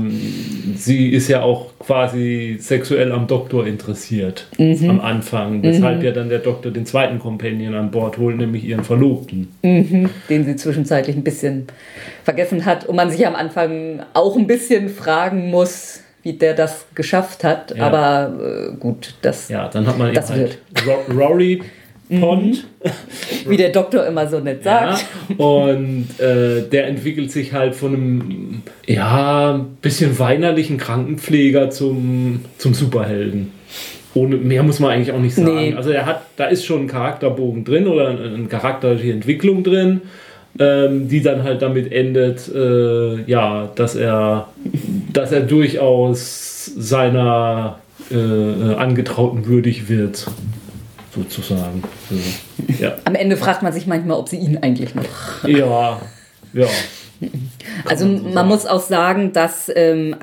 sie 0.78 1.10
ist 1.10 1.28
ja 1.28 1.42
auch 1.42 1.68
quasi 1.80 2.58
sexuell 2.60 3.12
am 3.12 3.28
Doktor 3.28 3.66
interessiert 3.68 4.48
Mhm. 4.58 4.90
am 4.90 5.02
Anfang, 5.02 5.62
weshalb 5.64 6.04
ja 6.04 6.12
dann 6.12 6.30
der 6.30 6.40
Doktor 6.40 6.72
den 6.72 6.86
zweiten 6.86 7.20
Companion 7.20 7.74
an 7.76 7.92
Bord 7.92 8.18
holt, 8.18 8.38
nämlich 8.38 8.64
ihren 8.64 8.84
Verlobten. 8.84 9.50
den 9.64 10.10
sie 10.46 10.56
zwischenzeitlich 10.56 11.16
ein 11.16 11.24
bisschen 11.24 11.68
vergessen 12.24 12.66
hat 12.66 12.86
und 12.86 12.96
man 12.96 13.10
sich 13.10 13.26
am 13.26 13.36
Anfang 13.36 14.00
auch 14.14 14.36
ein 14.38 14.48
bisschen 14.48 14.90
fragen 14.90 15.50
muss, 15.50 16.02
wie 16.24 16.34
der 16.34 16.54
das 16.54 16.86
geschafft 16.94 17.44
hat. 17.44 17.76
Ja. 17.76 17.88
Aber 17.88 18.72
äh, 18.72 18.76
gut, 18.78 19.16
das, 19.24 19.50
Ja, 19.50 19.68
dann 19.70 19.88
hat 19.88 19.98
man 19.98 20.14
Das 20.14 20.30
eben 20.30 20.40
halt 20.42 20.60
Ro 20.86 21.14
Rory 21.16 21.62
Pond. 22.20 22.66
wie 23.48 23.58
der 23.58 23.70
Doktor 23.70 24.06
immer 24.06 24.28
so 24.28 24.40
nett 24.40 24.66
Ja, 24.66 24.96
sagt. 24.96 25.06
und 25.38 26.08
äh, 26.20 26.62
der 26.70 26.88
entwickelt 26.88 27.32
sich 27.32 27.54
halt 27.54 27.76
von 27.76 27.94
einem 27.94 28.62
ja, 28.86 29.66
bisschen 29.82 30.18
weinerlichen 30.20 30.78
Krankenpfleger 30.78 31.70
zum, 31.70 32.42
zum 32.58 32.74
Superhelden. 32.74 33.52
Ohne 34.14 34.36
mehr 34.36 34.64
muss 34.64 34.80
man 34.80 34.92
eigentlich 34.92 35.12
auch 35.14 35.20
nicht 35.20 35.36
sagen. 35.36 35.56
Nee. 35.56 35.74
Also 35.74 35.92
er 35.92 36.06
hat, 36.06 36.24
da 36.36 36.46
ist 36.46 36.66
schon 36.66 36.82
ein 36.82 36.88
Charakterbogen 36.88 37.64
drin 37.64 37.88
oder 37.88 38.10
eine, 38.10 38.22
eine 38.34 38.48
charakterliche 38.48 39.14
Entwicklung 39.14 39.64
drin, 39.64 40.02
ähm, 40.60 41.08
die 41.08 41.22
dann 41.22 41.44
halt 41.44 41.62
damit 41.62 41.94
endet, 41.94 42.54
äh, 42.54 43.22
ja, 43.24 43.70
dass 43.76 43.96
er, 43.96 44.50
dass 45.14 45.32
er 45.32 45.42
durchaus 45.42 46.66
seiner 46.78 47.80
äh, 48.12 48.16
äh, 48.16 48.76
Angetrauten 48.76 49.46
würdig 49.46 49.88
wird, 49.88 50.28
sozusagen. 51.14 51.84
Also, 52.10 52.84
ja. 52.84 52.98
Am 53.06 53.16
Ende 53.16 53.38
fragt 53.38 53.64
man 53.64 53.74
sich 53.74 53.88
manchmal, 53.88 54.18
ob 54.18 54.30
sie 54.30 54.38
ihn 54.38 54.58
eigentlich 54.58 54.96
noch 54.96 55.06
Ja, 55.48 56.02
ja. 56.54 56.68
Also 57.86 58.06
man 58.06 58.18
so 58.18 58.30
man 58.30 58.48
muss 58.48 58.66
auch 58.66 58.82
sagen, 58.82 59.32
dass 59.32 59.72
ähm, 59.76 60.16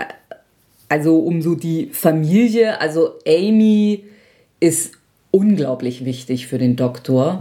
also 0.88 1.18
um 1.18 1.42
so 1.42 1.54
die 1.54 1.90
Familie, 1.92 2.80
also 2.80 3.14
Amy 3.26 4.04
ist 4.58 4.92
unglaublich 5.30 6.04
wichtig 6.04 6.48
für 6.48 6.58
den 6.58 6.74
Doktor. 6.76 7.40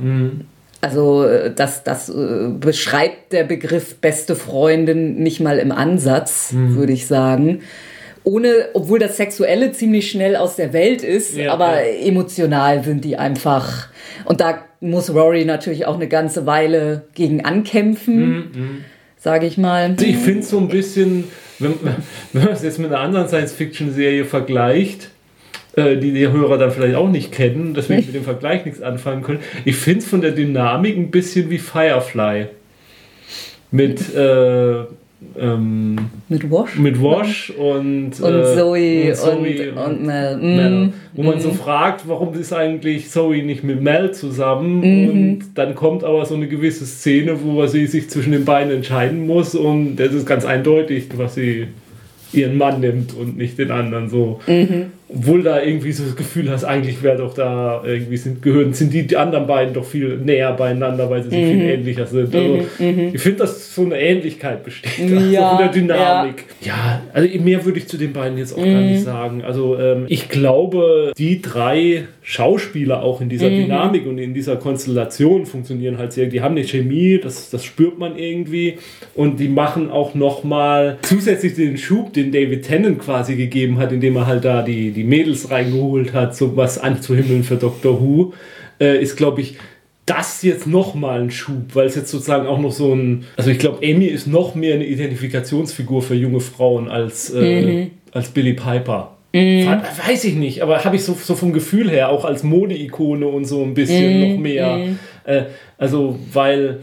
Also 0.82 1.24
äh, 1.24 1.54
das, 1.54 1.84
das 1.84 2.10
äh, 2.10 2.50
beschreibt 2.50 3.34
der 3.34 3.46
Begriff 3.46 3.96
beste 3.96 4.36
Freundin 4.36 5.16
nicht 5.16 5.40
mal 5.40 5.58
im 5.58 5.72
Ansatz, 5.72 6.52
mhm. 6.52 6.76
würde 6.76 6.94
ich 6.94 7.08
sagen. 7.08 7.62
Ohne, 8.28 8.68
obwohl 8.74 9.00
das 9.00 9.16
Sexuelle 9.16 9.72
ziemlich 9.72 10.12
schnell 10.12 10.36
aus 10.36 10.58
der 10.58 10.74
Welt 10.74 11.02
ist, 11.02 11.38
ja, 11.38 11.54
aber 11.54 11.82
ja. 11.82 12.06
emotional 12.06 12.84
sind 12.84 13.06
die 13.06 13.16
einfach. 13.16 13.88
Und 14.26 14.42
da 14.42 14.66
muss 14.82 15.14
Rory 15.14 15.46
natürlich 15.46 15.86
auch 15.86 15.96
eine 15.96 16.10
ganze 16.10 16.46
Weile 16.46 17.06
gegen 17.14 17.46
ankämpfen, 17.46 18.20
mhm. 18.20 18.36
mhm. 18.54 18.86
sage 19.16 19.48
ich 19.48 19.58
mal. 19.58 19.92
Also 19.92 20.06
ich 20.06 20.18
finde 20.18 20.44
so 20.44 20.58
ein 20.60 20.68
bisschen, 20.68 21.24
wenn, 21.60 21.76
wenn 22.34 22.44
man 22.44 22.52
es 22.52 22.64
jetzt 22.64 22.80
mit 22.80 22.92
einer 22.92 23.00
anderen 23.00 23.30
Science-Fiction-Serie 23.30 24.26
vergleicht, 24.26 25.10
äh, 25.78 25.96
die 25.96 26.12
die 26.12 26.28
Hörer 26.28 26.58
dann 26.58 26.72
vielleicht 26.72 26.96
auch 26.96 27.10
nicht 27.10 27.32
kennen, 27.32 27.76
deswegen 27.76 28.08
mit 28.08 28.14
dem 28.14 28.26
Vergleich 28.26 28.66
nichts 28.66 28.82
anfangen 28.82 29.24
können. 29.24 29.40
Ich 29.64 29.78
finde 29.78 30.00
es 30.00 30.06
von 30.06 30.20
der 30.20 30.32
Dynamik 30.32 30.98
ein 30.98 31.12
bisschen 31.12 31.50
wie 31.50 31.60
Firefly. 31.60 32.48
Mit, 33.72 34.14
äh, 34.14 34.84
ähm, 35.40 35.98
mit 36.30 36.50
Wash? 36.50 36.78
Mit 36.78 37.02
Wash 37.02 37.52
und, 37.52 38.20
und, 38.20 38.34
äh, 38.34 38.56
Zoe, 38.56 39.08
und, 39.10 39.16
Zoe 39.16 39.72
und, 39.72 39.78
und, 39.78 40.06
Mel. 40.06 40.38
Mel. 40.38 40.72
Mm, 40.88 40.94
Wo 41.14 41.24
man 41.24 41.38
mm. 41.38 41.42
so 41.42 41.52
fragt, 41.52 42.08
warum 42.08 42.34
ist 42.34 42.54
eigentlich 42.54 43.10
Zoe 43.10 43.44
nicht 43.44 43.64
mit 43.64 43.82
Mel 43.82 44.12
zusammen? 44.12 44.80
Mm. 44.82 45.10
Und 45.10 45.40
dann 45.56 45.76
kommt 45.76 46.04
aber 46.04 46.26
so 46.26 46.36
eine 46.36 46.48
gewisse 46.48 46.86
Szene, 46.86 47.38
wo 47.44 47.66
sie 47.68 47.88
sich 47.88 48.10
zwischen 48.10 48.32
den 48.32 48.46
beiden 48.46 48.74
entscheiden 48.74 49.26
muss 49.26 49.56
und 49.56 49.96
das 49.98 50.14
ist 50.14 50.26
ganz 50.26 50.46
eindeutig, 50.46 51.10
was 51.16 51.36
sie 51.36 51.68
ihren 52.34 52.58
Mann 52.58 52.82
nimmt 52.82 53.14
und 53.14 53.38
nicht 53.38 53.58
den 53.58 53.72
anderen 53.72 54.10
so. 54.10 54.40
Mhm 54.48 54.92
obwohl 55.10 55.42
da 55.42 55.62
irgendwie 55.62 55.94
so 55.94 56.04
das 56.04 56.16
Gefühl 56.16 56.50
hast, 56.52 56.66
eigentlich 56.66 57.02
wäre 57.02 57.18
doch 57.18 57.34
da 57.34 57.82
irgendwie 57.86 58.18
sind, 58.18 58.42
gehören, 58.42 58.74
sind 58.74 58.94
die, 58.94 59.08
die 59.08 59.16
anderen 59.16 59.48
beiden 59.48 59.74
doch 59.74 59.86
viel 59.86 60.18
näher 60.18 60.52
beieinander, 60.54 61.10
weil 61.10 61.24
sie 61.24 61.30
so 61.30 61.36
mhm. 61.38 61.50
viel 61.50 61.62
ähnlicher 61.62 62.06
sind. 62.06 62.36
Also 62.36 62.66
mhm. 62.80 62.86
mhm. 62.86 63.12
ich 63.14 63.22
finde, 63.22 63.40
dass 63.40 63.74
so 63.74 63.84
eine 63.84 64.00
Ähnlichkeit 64.00 64.64
besteht. 64.64 64.92
Ja, 65.28 65.52
also 65.52 65.58
von 65.58 65.58
der 65.58 65.82
Dynamik. 65.82 66.46
Ja. 66.62 66.68
ja, 66.68 67.02
also 67.14 67.40
mehr 67.40 67.66
würde 67.66 67.80
ich 67.80 67.88
zu 67.88 67.98
den 67.98 68.14
beiden 68.14 68.38
jetzt 68.38 68.54
auch 68.54 68.64
mhm. 68.64 68.74
gar 68.74 68.82
nicht 68.82 69.00
mhm. 69.00 69.06
sagen. 69.06 69.44
Also 69.44 69.78
ähm, 69.80 70.06
ich 70.08 70.30
glaube, 70.30 71.14
die 71.18 71.42
drei 71.42 72.06
Schauspieler 72.22 73.04
auch 73.04 73.22
in 73.22 73.30
dieser 73.30 73.50
mhm. 73.50 73.64
Dynamik 73.64 74.06
und 74.06 74.18
in 74.18 74.34
dieser 74.34 74.58
Konstellation 74.58 75.46
funktionieren 75.46 75.98
halt 75.98 76.14
sehr. 76.14 76.28
Die 76.28 76.42
haben 76.42 76.56
eine 76.56 76.66
Chemie, 76.66 77.20
das, 77.22 77.50
das 77.50 77.64
spürt 77.64 77.98
man 77.98 78.18
irgendwie. 78.18 78.78
Und 79.16 79.40
die 79.40 79.48
machen 79.48 79.90
auch 79.90 80.14
nochmal 80.14 80.98
zusätzlich 81.02 81.56
den 81.56 81.78
Schub, 81.78 82.14
den 82.14 82.32
David 82.32 82.64
Tennant 82.64 83.00
quasi 83.00 83.36
gegeben 83.36 83.78
hat, 83.78 83.92
indem 83.92 84.18
er 84.18 84.28
halt 84.28 84.46
da 84.46 84.62
die 84.62 84.97
die 84.98 85.04
Mädels 85.04 85.52
reingeholt 85.52 86.14
hat, 86.14 86.36
so 86.36 86.58
was 86.58 86.78
anzuhimmeln 86.78 87.44
für 87.44 87.56
Doctor 87.56 88.02
Who, 88.02 88.34
äh, 88.80 89.02
ist, 89.02 89.16
glaube 89.16 89.42
ich, 89.42 89.58
das 90.08 90.42
jetzt 90.42 90.68
nochmal 90.68 91.22
ein 91.22 91.32
Schub, 91.32 91.76
weil 91.76 91.86
es 91.86 91.96
jetzt 91.96 92.10
sozusagen 92.10 92.48
auch 92.48 92.60
noch 92.60 92.72
so 92.72 92.94
ein. 92.94 93.26
Also 93.36 93.52
ich 93.52 93.60
glaube, 93.60 93.86
Amy 93.86 94.06
ist 94.06 94.26
noch 94.26 94.56
mehr 94.56 94.76
eine 94.76 94.86
Identifikationsfigur 94.86 96.02
für 96.02 96.16
junge 96.16 96.40
Frauen 96.40 96.88
als, 96.88 97.30
äh, 97.30 97.62
mhm. 97.62 97.92
als 98.12 98.30
Billy 98.30 98.54
Piper. 98.54 99.18
Mhm. 99.34 99.68
Weiß 100.08 100.24
ich 100.24 100.36
nicht, 100.36 100.62
aber 100.62 100.84
habe 100.86 100.96
ich 100.96 101.04
so, 101.04 101.14
so 101.14 101.36
vom 101.36 101.52
Gefühl 101.52 101.90
her 101.92 102.10
auch 102.10 102.24
als 102.24 102.44
Mode-Ikone 102.44 103.28
und 103.28 103.46
so 103.46 103.62
ein 103.62 103.74
bisschen 103.74 104.22
mhm. 104.22 104.32
noch 104.32 104.40
mehr. 104.40 104.78
Mhm. 104.78 105.00
Äh, 105.26 105.44
also, 105.78 106.18
weil 106.32 106.80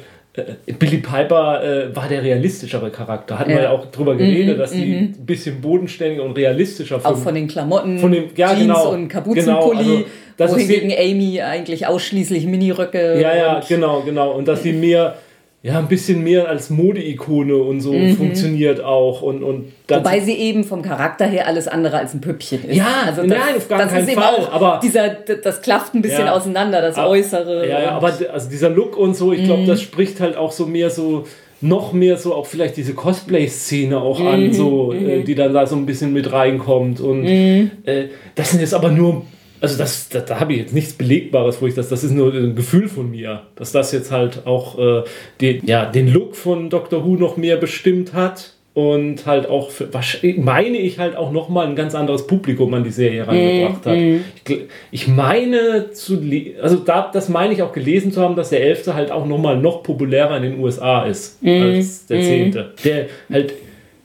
Billy 0.78 0.98
Piper 0.98 1.62
äh, 1.62 1.94
war 1.94 2.08
der 2.08 2.22
realistischere 2.22 2.90
Charakter. 2.90 3.38
Hatten 3.38 3.50
ja. 3.50 3.56
wir 3.56 3.62
ja 3.64 3.70
auch 3.70 3.86
drüber 3.86 4.16
geredet, 4.16 4.56
mhm, 4.56 4.58
dass 4.58 4.72
die 4.72 4.86
mhm. 4.86 5.14
ein 5.18 5.26
bisschen 5.26 5.60
bodenständiger 5.60 6.24
und 6.24 6.32
realistischer 6.32 7.00
Auch 7.04 7.16
von 7.16 7.34
den 7.34 7.46
Klamotten, 7.46 7.98
von 7.98 8.10
den, 8.10 8.24
ja, 8.34 8.48
Jeans 8.48 8.60
genau, 8.62 8.92
und 8.92 9.08
Kapuzenpulli, 9.08 9.84
genau, 9.84 10.04
also, 10.38 10.56
wohingegen 10.56 10.92
Amy 10.92 11.40
eigentlich 11.40 11.86
ausschließlich 11.86 12.46
Miniröcke. 12.46 13.20
Ja, 13.20 13.36
ja, 13.36 13.60
genau, 13.66 14.00
genau. 14.00 14.32
Und 14.32 14.48
dass 14.48 14.64
sie 14.64 14.72
mehr 14.72 15.16
ja, 15.64 15.78
ein 15.78 15.88
bisschen 15.88 16.22
mehr 16.22 16.46
als 16.46 16.68
Modeikone 16.68 17.56
und 17.56 17.80
so 17.80 17.94
mhm. 17.94 18.18
funktioniert 18.18 18.84
auch. 18.84 19.22
Und, 19.22 19.42
und 19.42 19.72
Wobei 19.88 20.20
sie 20.20 20.34
eben 20.34 20.62
vom 20.62 20.82
Charakter 20.82 21.24
her 21.24 21.46
alles 21.46 21.68
andere 21.68 21.96
als 21.96 22.12
ein 22.12 22.20
Püppchen 22.20 22.68
ist. 22.68 22.76
Ja, 22.76 23.04
also 23.06 23.22
das, 23.22 23.30
nein, 23.30 23.56
auf 23.56 23.66
gar 23.66 23.78
das 23.78 23.88
keinen 23.90 24.06
ist 24.06 24.14
Fall. 24.14 24.46
Aber 24.52 24.80
dieser, 24.82 25.08
das 25.08 25.62
klafft 25.62 25.94
ein 25.94 26.02
bisschen 26.02 26.26
ja, 26.26 26.32
auseinander, 26.34 26.82
das 26.82 26.98
aber, 26.98 27.08
Äußere. 27.08 27.66
Ja, 27.66 27.80
ja, 27.80 27.90
aber 27.92 28.12
also 28.30 28.50
dieser 28.50 28.68
Look 28.68 28.98
und 28.98 29.16
so, 29.16 29.32
ich 29.32 29.44
glaube, 29.44 29.62
mhm. 29.62 29.66
das 29.66 29.80
spricht 29.80 30.20
halt 30.20 30.36
auch 30.36 30.52
so 30.52 30.66
mehr 30.66 30.90
so 30.90 31.24
noch 31.62 31.94
mehr 31.94 32.18
so 32.18 32.34
auch 32.34 32.44
vielleicht 32.44 32.76
diese 32.76 32.92
Cosplay-Szene 32.92 33.98
auch 33.98 34.18
mhm, 34.18 34.26
an, 34.26 34.52
so, 34.52 34.92
äh, 34.92 35.20
mhm. 35.20 35.24
die 35.24 35.34
dann 35.34 35.54
da 35.54 35.66
so 35.66 35.76
ein 35.76 35.86
bisschen 35.86 36.12
mit 36.12 36.30
reinkommt. 36.30 37.00
Und 37.00 37.22
mhm. 37.22 37.70
äh, 37.86 38.08
das 38.34 38.50
sind 38.50 38.60
jetzt 38.60 38.74
aber 38.74 38.90
nur 38.90 39.22
also 39.64 39.78
das, 39.78 40.10
da, 40.10 40.20
da 40.20 40.40
habe 40.40 40.52
ich 40.52 40.58
jetzt 40.58 40.74
nichts 40.74 40.92
Belegbares, 40.92 41.62
wo 41.62 41.66
ich 41.66 41.74
das, 41.74 41.88
das 41.88 42.04
ist 42.04 42.12
nur 42.12 42.34
ein 42.34 42.54
Gefühl 42.54 42.86
von 42.88 43.10
mir, 43.10 43.42
dass 43.56 43.72
das 43.72 43.92
jetzt 43.92 44.10
halt 44.10 44.46
auch 44.46 44.78
äh, 44.78 45.02
den, 45.40 45.66
ja, 45.66 45.86
den 45.86 46.12
Look 46.12 46.36
von 46.36 46.68
Doctor 46.68 47.04
Who 47.04 47.16
noch 47.16 47.38
mehr 47.38 47.56
bestimmt 47.56 48.12
hat 48.12 48.52
und 48.74 49.24
halt 49.24 49.48
auch, 49.48 49.70
für, 49.70 49.88
meine 50.36 50.76
ich 50.76 50.98
halt 50.98 51.16
auch 51.16 51.32
nochmal 51.32 51.66
ein 51.66 51.76
ganz 51.76 51.94
anderes 51.94 52.26
Publikum 52.26 52.74
an 52.74 52.84
die 52.84 52.90
Serie 52.90 53.26
reingebracht 53.26 53.86
hat. 53.86 53.96
Mm. 53.96 54.16
Ich, 54.90 55.08
meine 55.08 55.92
zu, 55.92 56.20
also 56.60 56.76
da, 56.76 57.10
das 57.10 57.30
meine 57.30 57.54
ich 57.54 57.62
auch 57.62 57.72
gelesen 57.72 58.12
zu 58.12 58.20
haben, 58.20 58.36
dass 58.36 58.50
der 58.50 58.62
Elfte 58.62 58.94
halt 58.94 59.10
auch 59.10 59.24
nochmal 59.26 59.56
noch 59.56 59.82
populärer 59.82 60.36
in 60.36 60.42
den 60.42 60.58
USA 60.58 61.06
ist 61.06 61.42
mm. 61.42 61.62
als 61.62 62.06
der 62.06 62.20
Zehnte. 62.20 62.62
Mm. 62.62 62.82
Der 62.84 63.06
halt, 63.30 63.54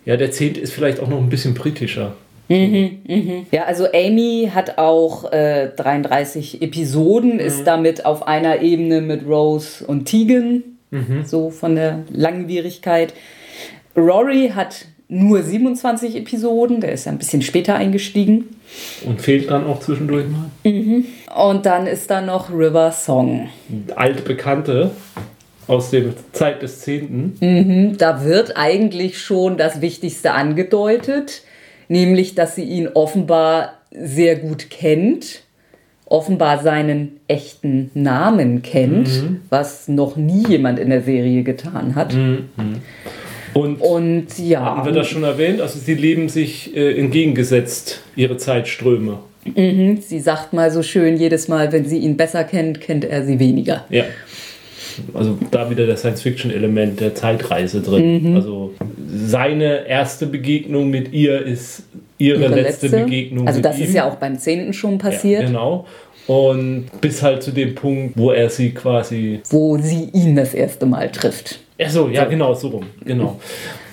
ja, 0.05 0.15
der 0.15 0.31
Zehnte 0.31 0.61
ist 0.61 0.71
vielleicht 0.71 1.01
auch 1.01 1.09
noch 1.09 1.17
ein 1.17 1.29
bisschen 1.29 1.53
britischer. 1.55 2.13
Mhm, 2.49 2.99
mhm. 3.07 3.45
Ja, 3.51 3.65
also 3.65 3.85
Amy 3.93 4.49
hat 4.53 4.79
auch 4.79 5.31
äh, 5.31 5.69
33 5.75 6.61
Episoden, 6.63 7.35
mhm. 7.35 7.39
ist 7.39 7.65
damit 7.65 8.05
auf 8.05 8.27
einer 8.27 8.61
Ebene 8.61 9.01
mit 9.01 9.25
Rose 9.27 9.85
und 9.85 10.05
Tegan, 10.05 10.63
mhm. 10.89 11.23
so 11.25 11.51
von 11.51 11.75
der 11.75 11.99
Langwierigkeit. 12.11 13.13
Rory 13.95 14.51
hat 14.55 14.85
nur 15.07 15.43
27 15.43 16.15
Episoden, 16.15 16.81
der 16.81 16.91
ist 16.91 17.05
ja 17.05 17.11
ein 17.11 17.17
bisschen 17.19 17.43
später 17.43 17.75
eingestiegen. 17.75 18.55
Und 19.05 19.21
fehlt 19.21 19.49
dann 19.49 19.65
auch 19.65 19.79
zwischendurch 19.79 20.25
mal. 20.27 20.49
Mhm. 20.63 21.05
Und 21.35 21.65
dann 21.65 21.85
ist 21.85 22.09
da 22.09 22.21
noch 22.21 22.51
River 22.51 22.91
Song. 22.91 23.49
Alte 23.95 24.23
Bekannte 24.23 24.91
aus 25.67 25.91
der 25.91 26.13
Zeit 26.31 26.63
des 26.63 26.81
Zehnten. 26.81 27.37
Mhm. 27.39 27.97
Da 27.97 28.23
wird 28.23 28.57
eigentlich 28.57 29.19
schon 29.19 29.57
das 29.57 29.81
Wichtigste 29.81 30.31
angedeutet 30.31 31.43
nämlich 31.89 32.35
dass 32.35 32.55
sie 32.55 32.63
ihn 32.63 32.87
offenbar 32.87 33.73
sehr 33.91 34.37
gut 34.37 34.69
kennt, 34.69 35.41
offenbar 36.05 36.63
seinen 36.63 37.19
echten 37.27 37.91
Namen 37.93 38.61
kennt, 38.61 39.07
mhm. 39.07 39.41
was 39.49 39.87
noch 39.87 40.15
nie 40.15 40.45
jemand 40.47 40.79
in 40.79 40.89
der 40.89 41.01
Serie 41.01 41.43
getan 41.43 41.95
hat. 41.95 42.13
Mhm. 42.13 42.49
Und, 43.53 43.81
und, 43.81 44.39
ja. 44.39 44.61
Haben 44.61 44.85
wir 44.85 44.93
das 44.93 45.07
schon 45.07 45.23
erwähnt? 45.23 45.59
Also 45.61 45.79
sie 45.79 45.95
leben 45.95 46.29
sich 46.29 46.75
äh, 46.75 46.97
entgegengesetzt, 46.99 48.01
ihre 48.15 48.37
Zeitströme. 48.37 49.19
Mhm. 49.55 49.99
Sie 50.01 50.19
sagt 50.19 50.53
mal 50.53 50.71
so 50.71 50.83
schön, 50.83 51.17
jedes 51.17 51.47
Mal, 51.47 51.71
wenn 51.71 51.85
sie 51.85 51.97
ihn 51.97 52.17
besser 52.17 52.43
kennt, 52.43 52.81
kennt 52.81 53.05
er 53.05 53.25
sie 53.25 53.39
weniger. 53.39 53.85
Ja. 53.89 54.05
Also 55.13 55.37
da 55.51 55.69
wieder 55.69 55.87
das 55.87 56.01
Science-Fiction-Element 56.01 56.99
der 56.99 57.15
Zeitreise 57.15 57.81
drin. 57.81 58.31
Mhm. 58.31 58.35
Also 58.35 58.73
seine 59.11 59.87
erste 59.87 60.27
Begegnung 60.27 60.89
mit 60.89 61.13
ihr 61.13 61.41
ist 61.45 61.83
ihre, 62.17 62.41
ihre 62.41 62.55
letzte, 62.55 62.87
letzte, 62.87 63.03
Begegnung. 63.03 63.47
Also 63.47 63.61
das 63.61 63.79
ist 63.79 63.93
ja 63.93 64.07
auch 64.09 64.15
beim 64.15 64.37
10. 64.37 64.73
schon 64.73 64.97
passiert. 64.97 65.41
Ja, 65.41 65.47
genau. 65.47 65.85
Und 66.27 66.85
bis 67.01 67.23
halt 67.23 67.41
zu 67.41 67.51
dem 67.51 67.73
Punkt, 67.73 68.17
wo 68.17 68.31
er 68.31 68.49
sie 68.49 68.71
quasi. 68.71 69.41
Wo 69.49 69.77
sie 69.77 70.09
ihn 70.13 70.35
das 70.35 70.53
erste 70.53 70.85
Mal 70.85 71.09
trifft. 71.11 71.59
Ach 71.81 71.89
so, 71.89 72.09
ja, 72.09 72.25
so. 72.25 72.29
genau, 72.29 72.53
so 72.53 72.67
rum. 72.69 72.85
Genau. 73.05 73.39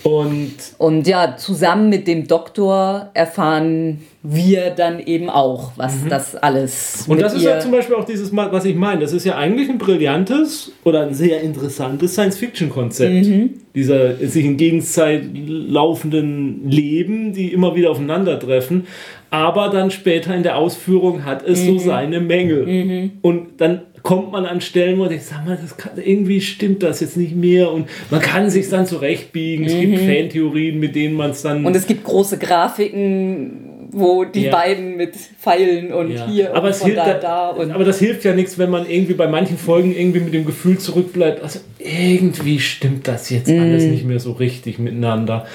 Und, 0.02 0.54
und 0.78 1.06
ja, 1.08 1.36
zusammen 1.36 1.88
mit 1.88 2.06
dem 2.06 2.28
Doktor 2.28 3.10
erfahren 3.14 4.02
wir 4.22 4.70
dann 4.70 5.00
eben 5.00 5.28
auch, 5.28 5.72
was 5.76 6.04
mhm. 6.04 6.08
das 6.08 6.36
alles. 6.36 7.06
Und 7.08 7.20
das 7.20 7.34
ist 7.34 7.42
ja 7.42 7.58
zum 7.58 7.72
Beispiel 7.72 7.96
auch 7.96 8.04
dieses, 8.04 8.34
was 8.34 8.64
ich 8.64 8.76
meine. 8.76 9.00
Das 9.00 9.12
ist 9.12 9.24
ja 9.24 9.36
eigentlich 9.36 9.68
ein 9.68 9.78
brillantes 9.78 10.72
oder 10.84 11.02
ein 11.02 11.14
sehr 11.14 11.40
interessantes 11.40 12.12
Science-Fiction-Konzept. 12.12 13.26
Mhm. 13.26 13.50
Dieser 13.74 14.14
sich 14.14 14.44
in 14.44 14.56
Gegenszeit 14.56 15.24
laufenden 15.34 16.70
Leben, 16.70 17.32
die 17.32 17.52
immer 17.52 17.74
wieder 17.74 17.90
aufeinandertreffen. 17.90 18.86
Aber 19.30 19.70
dann 19.70 19.90
später 19.90 20.34
in 20.36 20.44
der 20.44 20.56
Ausführung 20.56 21.24
hat 21.24 21.46
es 21.46 21.62
mhm. 21.62 21.66
so 21.66 21.78
seine 21.78 22.20
Mängel. 22.20 22.66
Mhm. 22.66 23.10
Und 23.22 23.60
dann 23.60 23.82
kommt 24.06 24.30
man 24.30 24.46
an 24.46 24.60
Stellen, 24.60 25.00
wo 25.00 25.06
ich 25.06 25.24
sag 25.24 25.44
mal, 25.44 25.58
das 25.60 25.76
kann, 25.76 25.90
irgendwie 25.96 26.40
stimmt 26.40 26.84
das 26.84 27.00
jetzt 27.00 27.16
nicht 27.16 27.34
mehr 27.34 27.72
und 27.72 27.88
man 28.08 28.20
kann 28.20 28.50
sich 28.50 28.68
dann 28.68 28.86
zurechtbiegen. 28.86 29.66
Es 29.66 29.74
mhm. 29.74 29.80
gibt 29.80 29.98
Fantheorien, 29.98 30.78
mit 30.78 30.94
denen 30.94 31.16
man 31.16 31.32
es 31.32 31.42
dann. 31.42 31.66
Und 31.66 31.74
es 31.74 31.88
gibt 31.88 32.04
große 32.04 32.38
Grafiken, 32.38 33.88
wo 33.90 34.22
die 34.22 34.44
ja. 34.44 34.52
beiden 34.52 34.96
mit 34.96 35.16
Pfeilen 35.16 35.92
und 35.92 36.12
ja. 36.12 36.24
hier 36.28 36.54
aber 36.54 36.68
und 36.68 36.76
von 36.76 36.94
da, 36.94 37.14
da 37.14 37.48
und 37.48 37.72
aber 37.72 37.84
das 37.84 37.98
hilft 37.98 38.24
ja 38.24 38.32
nichts, 38.32 38.56
wenn 38.58 38.70
man 38.70 38.88
irgendwie 38.88 39.14
bei 39.14 39.26
manchen 39.26 39.58
Folgen 39.58 39.92
irgendwie 39.92 40.20
mit 40.20 40.32
dem 40.32 40.46
Gefühl 40.46 40.78
zurückbleibt, 40.78 41.42
also 41.42 41.58
irgendwie 41.80 42.60
stimmt 42.60 43.08
das 43.08 43.28
jetzt 43.30 43.48
mhm. 43.48 43.60
alles 43.60 43.82
nicht 43.82 44.04
mehr 44.04 44.20
so 44.20 44.30
richtig 44.30 44.78
miteinander. 44.78 45.46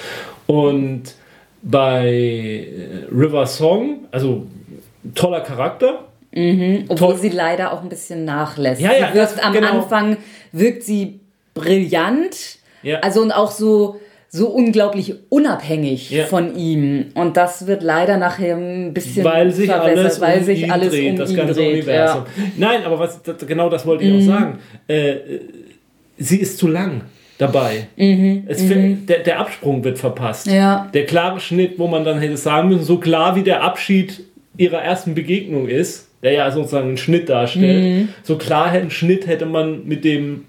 Und 0.46 1.04
bei 1.62 2.06
äh, 2.06 3.06
River 3.16 3.48
Song, 3.48 4.08
also 4.12 4.46
toller 5.16 5.40
Charakter, 5.40 6.11
Obwohl 6.34 6.86
Toll. 6.98 7.18
sie 7.18 7.30
leider 7.30 7.74
auch 7.74 7.82
ein 7.84 7.90
bisschen 7.90 8.24
nachlässt. 8.26 8.82
Ja, 8.82 8.92
ja, 8.94 9.10
sie 9.10 9.16
wirkt 9.16 9.32
das- 9.38 9.40
am 9.40 9.54
genau. 9.54 9.82
Anfang 9.82 10.18
wirkt 10.54 10.84
sie 10.84 11.20
brillant. 11.54 12.58
Ja. 12.84 13.00
Also 13.00 13.22
und 13.22 13.32
auch 13.32 13.52
so 13.52 14.00
so 14.34 14.48
unglaublich 14.48 15.14
unabhängig 15.28 16.10
Ja. 16.10 16.24
von 16.26 16.56
ihm. 16.56 17.08
Und 17.16 17.36
das 17.36 17.68
wird 17.68 17.84
leider 17.84 18.16
nachher 18.16 18.56
ein 18.56 18.94
bisschen 18.94 19.26
weil 19.26 19.52
sich 19.52 19.70
alles 19.74 20.22
weil 20.22 20.38
um 20.40 20.44
sich 20.46 20.62
ihn 20.64 20.72
alles 20.72 20.90
dreht, 20.94 21.12
um 21.12 21.18
das 21.18 21.32
ihn 21.32 21.36
ganze 21.36 21.54
dreht. 21.56 21.74
Universum. 21.74 22.24
Ja. 22.38 22.44
Nein, 22.56 22.84
aber 22.86 22.98
was, 22.98 23.22
das, 23.24 23.46
genau 23.46 23.70
das 23.70 23.86
wollte 23.86 24.06
ich 24.06 24.14
Mhm. 24.14 24.20
auch 24.22 24.34
sagen. 24.40 24.60
Äh, 24.88 25.10
äh, 25.10 25.40
sie 26.18 26.38
ist 26.38 26.58
zu 26.58 26.68
lang 26.70 27.02
dabei. 27.38 27.88
Es 28.48 28.64
fällt- 28.64 29.10
Der, 29.10 29.20
der 29.20 29.40
Absprung 29.40 29.84
wird 29.84 29.98
verpasst. 30.00 30.48
Mhm. 30.48 30.54
Ja. 30.54 30.90
Der 30.94 31.06
klare 31.06 31.42
Schnitt, 31.42 31.78
wo 31.78 31.88
man 31.88 32.06
dann 32.06 32.20
hätte 32.20 32.38
sagen 32.38 32.70
müssen, 32.70 32.86
so 32.86 33.00
klar 33.00 33.36
wie 33.36 33.44
der 33.44 33.62
Abschied 33.64 34.24
ihrer 34.56 34.82
ersten 34.82 35.14
Begegnung 35.14 35.68
ist, 35.68 36.08
der 36.24 36.32
ja 36.34 36.52
sozusagen 36.52 36.90
einen 36.90 36.98
Schnitt 36.98 37.30
darstellt, 37.30 37.84
Mhm. 37.84 38.10
so 38.24 38.38
klar 38.38 38.68
einen 38.72 38.92
Schnitt 38.92 39.28
hätte 39.28 39.46
man 39.46 39.86
mit 39.88 40.04
dem 40.06 40.46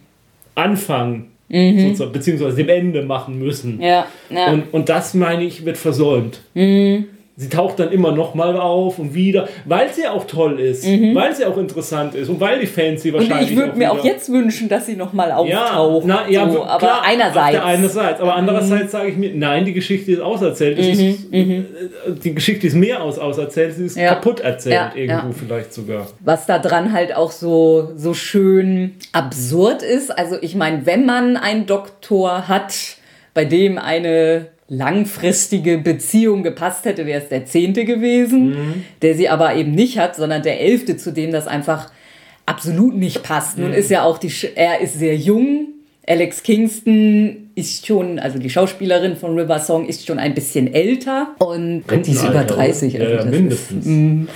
Anfang 0.54 1.26
Mhm. 1.48 1.94
beziehungsweise 2.12 2.56
dem 2.56 2.68
Ende 2.70 3.02
machen 3.02 3.38
müssen. 3.38 3.80
Ja, 3.80 4.06
ja. 4.30 4.50
Und, 4.52 4.72
und 4.72 4.88
das, 4.88 5.12
meine 5.14 5.44
ich, 5.44 5.64
wird 5.66 5.76
versäumt. 5.76 6.40
Mhm. 6.54 7.06
Sie 7.34 7.48
taucht 7.48 7.78
dann 7.78 7.90
immer 7.90 8.12
noch 8.12 8.34
mal 8.34 8.58
auf 8.58 8.98
und 8.98 9.14
wieder, 9.14 9.48
weil 9.64 9.90
sie 9.92 10.06
auch 10.06 10.24
toll 10.26 10.60
ist, 10.60 10.84
weil 10.86 11.34
sie 11.34 11.46
auch 11.46 11.56
interessant 11.56 12.14
ist 12.14 12.28
und 12.28 12.38
weil 12.40 12.60
die 12.60 12.66
Fans 12.66 13.00
sie 13.02 13.10
Mhm. 13.10 13.16
Und 13.16 13.20
wahrscheinlich 13.30 13.50
ich 13.52 13.56
würde 13.56 13.78
mir 13.78 13.90
auch 13.90 14.04
jetzt 14.04 14.30
wünschen, 14.30 14.68
dass 14.68 14.84
sie 14.84 14.96
nochmal 14.96 15.30
ja, 15.30 15.36
auftaucht. 15.78 16.04
na, 16.06 16.28
ja, 16.28 16.46
so, 16.46 16.58
klar, 16.60 16.68
aber 16.70 16.92
Auf 16.98 17.02
einerseits. 17.06 17.56
Mhm. 17.58 17.64
einerseits, 17.64 18.20
aber 18.20 18.34
andererseits 18.36 18.92
sage 18.92 19.08
ich 19.08 19.16
mir, 19.16 19.30
nein, 19.34 19.64
die 19.64 19.72
Geschichte 19.72 20.12
ist 20.12 20.20
auserzählt. 20.20 20.78
Es 20.78 20.98
ist, 20.98 21.32
äh, 21.32 21.62
die 22.22 22.34
Geschichte 22.34 22.66
ist 22.66 22.74
mehr 22.74 23.02
aus 23.02 23.18
auserzählt, 23.18 23.76
sie 23.76 23.86
ist 23.86 23.96
Mhm. 23.96 24.02
Ja. 24.02 24.08
kaputt 24.14 24.40
erzählt 24.40 24.74
Ja, 24.74 24.92
irgendwo 24.94 25.28
ja. 25.28 25.34
vielleicht 25.34 25.72
sogar. 25.72 26.06
was 26.20 26.44
da 26.44 26.58
dran 26.58 26.92
halt 26.92 27.16
auch 27.16 27.30
so, 27.32 27.92
so 27.96 28.12
schön 28.12 28.96
absurd 29.12 29.82
ist. 29.82 30.10
Also 30.16 30.36
ich 30.40 30.54
meine, 30.54 30.84
wenn 30.84 31.06
man 31.06 31.38
einen 31.38 31.64
Doktor 31.66 32.46
hat, 32.48 32.74
bei 33.34 33.46
dem 33.46 33.78
eine 33.78 34.48
langfristige 34.72 35.78
Beziehung 35.78 36.42
gepasst 36.42 36.84
hätte, 36.86 37.04
wäre 37.06 37.20
es 37.22 37.28
der 37.28 37.44
zehnte 37.44 37.84
gewesen, 37.84 38.84
der 39.02 39.14
sie 39.14 39.28
aber 39.28 39.54
eben 39.54 39.72
nicht 39.72 39.98
hat, 39.98 40.16
sondern 40.16 40.42
der 40.42 40.60
elfte, 40.60 40.96
zu 40.96 41.12
dem 41.12 41.30
das 41.30 41.46
einfach 41.46 41.90
absolut 42.46 42.96
nicht 42.96 43.22
passt. 43.22 43.58
Nun 43.58 43.72
ist 43.72 43.90
ja 43.90 44.02
auch 44.02 44.18
die, 44.18 44.30
Sch- 44.30 44.50
er 44.54 44.80
ist 44.80 44.98
sehr 44.98 45.16
jung. 45.16 45.68
Alex 46.04 46.42
Kingston 46.42 47.50
ist 47.54 47.86
schon, 47.86 48.18
also 48.18 48.38
die 48.40 48.50
Schauspielerin 48.50 49.14
von 49.14 49.38
River 49.38 49.60
Song 49.60 49.86
ist 49.86 50.04
schon 50.06 50.18
ein 50.18 50.34
bisschen 50.34 50.72
älter 50.74 51.28
und 51.38 51.84
die 51.88 52.10
ist 52.10 52.22
über 52.24 52.40
Rentenalter, 52.40 52.54
30. 52.56 52.96
oder? 52.96 53.04
also 53.04 53.06
Ja, 53.06 53.10
ja, 53.10 53.16
das 53.18 53.26
ist- 53.26 53.40
mindestens. 53.80 54.28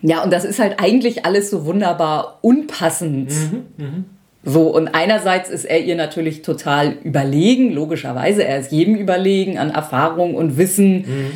ja, 0.00 0.22
und 0.22 0.32
das 0.32 0.44
ist 0.46 0.58
halt 0.60 0.76
eigentlich 0.80 1.26
alles 1.26 1.50
so 1.50 1.66
wunderbar 1.66 2.38
unpassend. 2.40 3.30
Mhm, 3.76 4.04
So, 4.46 4.68
und 4.68 4.88
einerseits 4.88 5.48
ist 5.48 5.64
er 5.64 5.80
ihr 5.80 5.96
natürlich 5.96 6.42
total 6.42 6.96
überlegen, 7.02 7.72
logischerweise, 7.72 8.44
er 8.44 8.58
ist 8.60 8.72
jedem 8.72 8.94
überlegen 8.94 9.56
an 9.58 9.70
Erfahrung 9.70 10.34
und 10.34 10.58
Wissen, 10.58 10.96
Mhm. 10.98 11.30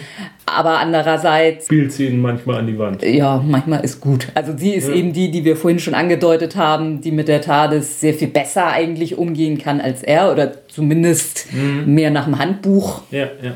aber 0.45 0.79
andererseits, 0.79 1.65
Spielt 1.67 1.91
sie 1.93 2.07
ihn 2.09 2.21
manchmal 2.21 2.59
an 2.59 2.67
die 2.67 2.79
Wand. 2.79 3.03
ja, 3.03 3.43
manchmal 3.47 3.83
ist 3.83 4.01
gut. 4.03 4.29
Also 4.35 4.53
sie 4.57 4.75
ist 4.75 4.89
eben 4.91 5.15
die, 5.15 5.31
die 5.31 5.45
wir 5.45 5.57
vorhin 5.57 5.79
schon 5.81 5.95
angedeutet 5.95 6.57
haben, 6.57 7.01
die 7.01 7.11
mit 7.11 7.29
der 7.29 7.41
TARDIS 7.41 7.99
sehr 8.01 8.13
viel 8.13 8.29
besser 8.29 8.67
eigentlich 8.69 9.17
umgehen 9.17 9.57
kann 9.57 9.81
als 9.81 10.03
er 10.03 10.31
oder 10.31 10.53
zumindest 10.69 11.47
Mhm. 11.53 11.95
mehr 11.95 12.11
nach 12.11 12.25
dem 12.25 12.39
Handbuch, 12.39 13.03
Ja, 13.11 13.29
ja. 13.43 13.53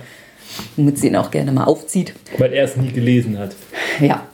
womit 0.77 0.99
sie 0.99 1.09
ihn 1.09 1.17
auch 1.17 1.31
gerne 1.31 1.53
mal 1.53 1.65
aufzieht. 1.65 2.15
Weil 2.39 2.55
er 2.55 2.65
es 2.65 2.77
nie 2.79 2.91
gelesen 2.91 3.39
hat. 3.39 3.55
Ja. 4.01 4.27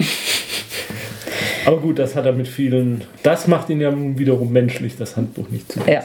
Aber 1.68 1.80
gut, 1.80 1.98
das 1.98 2.14
hat 2.14 2.26
er 2.26 2.32
mit 2.32 2.48
vielen. 2.48 3.02
Das 3.22 3.46
macht 3.46 3.68
ihn 3.70 3.80
ja 3.80 3.92
wiederum 3.94 4.52
menschlich, 4.52 4.96
das 4.96 5.16
Handbuch 5.16 5.48
nicht 5.50 5.70
zu. 5.70 5.80
Ja, 5.86 6.02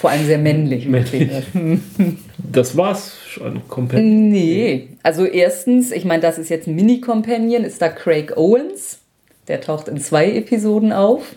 vor 0.00 0.10
allem 0.10 0.26
sehr 0.26 0.38
männlich. 0.38 0.86
Männlich. 0.86 1.30
Das 2.54 2.76
war's 2.76 3.14
schon 3.28 3.66
komplett. 3.68 4.04
Nee, 4.04 4.88
also 5.02 5.24
erstens, 5.24 5.90
ich 5.90 6.04
meine, 6.04 6.20
das 6.20 6.36
ist 6.36 6.50
jetzt 6.50 6.66
ein 6.66 6.74
Mini-Companion, 6.74 7.64
ist 7.64 7.80
da 7.80 7.88
Craig 7.88 8.36
Owens. 8.36 8.98
Der 9.48 9.62
taucht 9.62 9.88
in 9.88 9.96
zwei 9.98 10.30
Episoden 10.32 10.92
auf. 10.92 11.34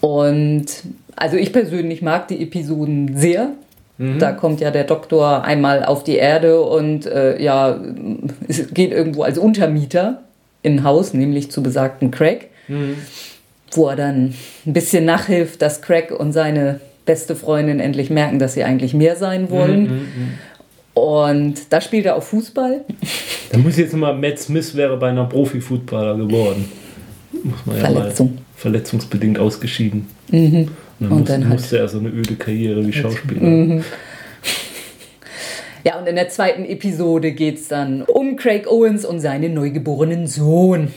Und 0.00 0.66
also 1.14 1.36
ich 1.36 1.52
persönlich 1.52 2.02
mag 2.02 2.26
die 2.28 2.42
Episoden 2.42 3.16
sehr. 3.16 3.50
Da 4.18 4.32
kommt 4.32 4.60
ja 4.60 4.70
der 4.70 4.84
Doktor 4.84 5.44
einmal 5.44 5.84
auf 5.84 6.04
die 6.04 6.16
Erde 6.16 6.62
und 6.62 7.04
äh, 7.04 7.40
ja, 7.40 7.78
es 8.48 8.72
geht 8.72 8.92
irgendwo 8.92 9.24
als 9.24 9.36
Untermieter 9.36 10.22
in 10.62 10.78
ein 10.78 10.84
Haus, 10.84 11.12
nämlich 11.12 11.50
zu 11.50 11.62
besagten 11.62 12.10
Craig, 12.10 12.48
wo 13.72 13.88
er 13.88 13.96
dann 13.96 14.34
ein 14.66 14.72
bisschen 14.72 15.04
nachhilft, 15.04 15.62
dass 15.62 15.80
Craig 15.82 16.10
und 16.10 16.32
seine 16.32 16.80
beste 17.06 17.36
Freundin 17.36 17.80
endlich 17.80 18.10
merken, 18.10 18.38
dass 18.38 18.54
sie 18.54 18.64
eigentlich 18.64 18.94
mehr 18.94 19.16
sein 19.16 19.50
wollen. 19.50 20.38
Und 20.94 21.54
da 21.70 21.80
spielt 21.80 22.06
er 22.06 22.16
auch 22.16 22.22
Fußball. 22.22 22.84
Da 23.52 23.58
muss 23.58 23.72
ich 23.74 23.84
jetzt 23.84 23.94
mal, 23.94 24.12
Matt 24.16 24.38
Smith 24.38 24.74
wäre 24.74 24.96
bei 24.96 25.10
einer 25.10 25.24
Profifußballer 25.24 26.16
geworden. 26.16 26.70
Muss 27.44 27.64
man 27.64 27.76
ja 27.78 27.84
Verletzung. 27.90 28.34
mal 28.34 28.42
verletzungsbedingt 28.56 29.38
ausgeschieden. 29.38 30.06
Und 30.30 30.68
dann, 30.98 31.10
Und 31.10 31.18
muss, 31.20 31.28
dann 31.28 31.44
halt- 31.48 31.52
musste 31.60 31.78
er 31.78 31.88
so 31.88 31.98
eine 32.00 32.08
öde 32.10 32.34
Karriere 32.36 32.86
wie 32.86 32.92
Schauspieler. 32.92 33.82
Ja, 35.84 35.98
und 35.98 36.06
in 36.06 36.14
der 36.16 36.28
zweiten 36.28 36.66
Episode 36.66 37.32
geht 37.32 37.56
es 37.58 37.68
dann 37.68 38.02
um 38.02 38.36
Craig 38.36 38.66
Owens 38.70 39.06
und 39.06 39.20
seinen 39.20 39.54
neugeborenen 39.54 40.26
Sohn. 40.26 40.88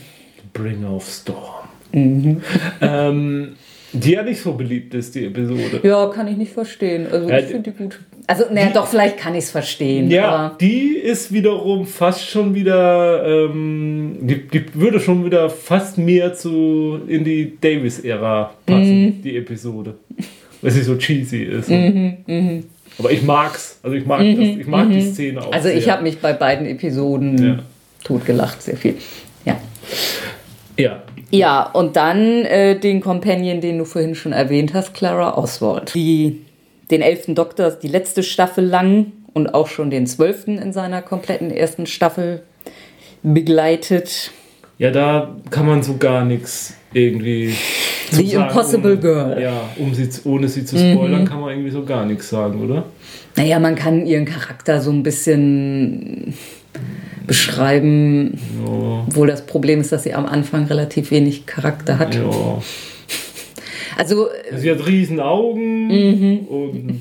Bring 0.52 0.84
of 0.84 1.08
Storm. 1.08 1.53
Mhm. 1.94 2.40
Ähm, 2.80 3.48
die 3.92 4.10
ja 4.12 4.22
nicht 4.24 4.40
so 4.40 4.54
beliebt 4.54 4.92
ist, 4.94 5.14
die 5.14 5.26
Episode. 5.26 5.80
Ja, 5.84 6.06
kann 6.08 6.26
ich 6.26 6.36
nicht 6.36 6.52
verstehen. 6.52 7.06
Also 7.10 7.28
Ja, 7.28 7.38
ich 7.38 7.46
finde 7.46 7.70
die 7.70 7.76
gut. 7.76 8.00
Also, 8.26 8.44
naja, 8.50 8.70
doch, 8.74 8.86
vielleicht 8.88 9.18
kann 9.18 9.34
ich 9.34 9.44
es 9.44 9.50
verstehen. 9.50 10.10
Ja, 10.10 10.28
Aber 10.30 10.56
die 10.58 10.94
ist 10.96 11.30
wiederum 11.32 11.86
fast 11.86 12.26
schon 12.28 12.54
wieder, 12.54 13.22
ähm, 13.24 14.16
die, 14.22 14.48
die 14.48 14.64
würde 14.74 14.98
schon 14.98 15.24
wieder 15.26 15.48
fast 15.50 15.98
mehr 15.98 16.34
zu 16.34 17.00
in 17.06 17.22
die 17.22 17.52
Davis-Ära 17.60 18.54
passen, 18.66 19.04
Mhm. 19.04 19.22
die 19.22 19.36
Episode. 19.36 19.94
Weil 20.62 20.70
sie 20.70 20.82
so 20.82 20.96
cheesy 20.96 21.42
ist. 21.44 21.70
Aber 22.98 23.10
ich 23.12 23.22
mag's. 23.22 23.78
Also 23.82 23.94
ich 23.96 24.06
mag, 24.06 24.20
das, 24.20 24.38
ich 24.58 24.66
mag 24.66 24.90
die 24.90 25.02
Szene 25.02 25.40
auch. 25.42 25.48
Mhm, 25.48 25.52
also 25.52 25.68
ich 25.68 25.88
habe 25.90 26.02
mich 26.02 26.18
bei 26.18 26.32
beiden 26.32 26.66
Episoden 26.66 27.38
Ja. 27.46 27.58
totgelacht, 28.02 28.62
sehr 28.62 28.76
viel. 28.78 28.94
Ja. 29.44 29.60
Ja. 30.78 31.02
Ja, 31.30 31.62
und 31.70 31.96
dann 31.96 32.44
äh, 32.44 32.78
den 32.78 33.00
Companion, 33.00 33.60
den 33.60 33.78
du 33.78 33.84
vorhin 33.84 34.14
schon 34.14 34.32
erwähnt 34.32 34.74
hast, 34.74 34.94
Clara 34.94 35.36
Oswald. 35.36 35.94
Die 35.94 36.40
den 36.90 37.02
elften 37.02 37.34
Doktor 37.34 37.70
die 37.70 37.88
letzte 37.88 38.22
Staffel 38.22 38.64
lang 38.64 39.12
und 39.32 39.54
auch 39.54 39.66
schon 39.66 39.90
den 39.90 40.06
zwölften 40.06 40.58
in 40.58 40.72
seiner 40.72 41.02
kompletten 41.02 41.50
ersten 41.50 41.86
Staffel 41.86 42.42
begleitet. 43.22 44.30
Ja, 44.78 44.90
da 44.90 45.34
kann 45.50 45.66
man 45.66 45.82
so 45.82 45.96
gar 45.96 46.24
nichts 46.24 46.74
irgendwie. 46.92 47.54
The 48.10 48.26
sagen, 48.26 48.48
Impossible 48.48 48.94
um, 48.94 49.00
Girl. 49.00 49.36
Mhm. 49.36 49.42
Ja, 49.42 49.60
um 49.78 49.94
sie, 49.94 50.08
ohne 50.24 50.48
sie 50.48 50.64
zu 50.64 50.76
spoilern, 50.76 51.24
kann 51.24 51.40
man 51.40 51.50
irgendwie 51.50 51.70
so 51.70 51.84
gar 51.84 52.04
nichts 52.04 52.28
sagen, 52.28 52.62
oder? 52.62 52.84
Naja, 53.36 53.58
man 53.58 53.74
kann 53.74 54.06
ihren 54.06 54.24
Charakter 54.24 54.80
so 54.80 54.90
ein 54.90 55.02
bisschen 55.02 56.34
beschreiben, 57.26 58.38
Ja. 58.64 59.04
obwohl 59.08 59.26
das 59.28 59.46
Problem 59.46 59.80
ist, 59.80 59.92
dass 59.92 60.02
sie 60.04 60.14
am 60.14 60.26
Anfang 60.26 60.64
relativ 60.66 61.10
wenig 61.10 61.46
Charakter 61.46 61.98
hat. 61.98 62.14
ja. 62.14 62.30
Also 63.96 64.26
Sie 64.56 64.70
hat 64.70 64.86
riesen 64.86 65.20
Augen 65.20 66.46
und 66.48 67.00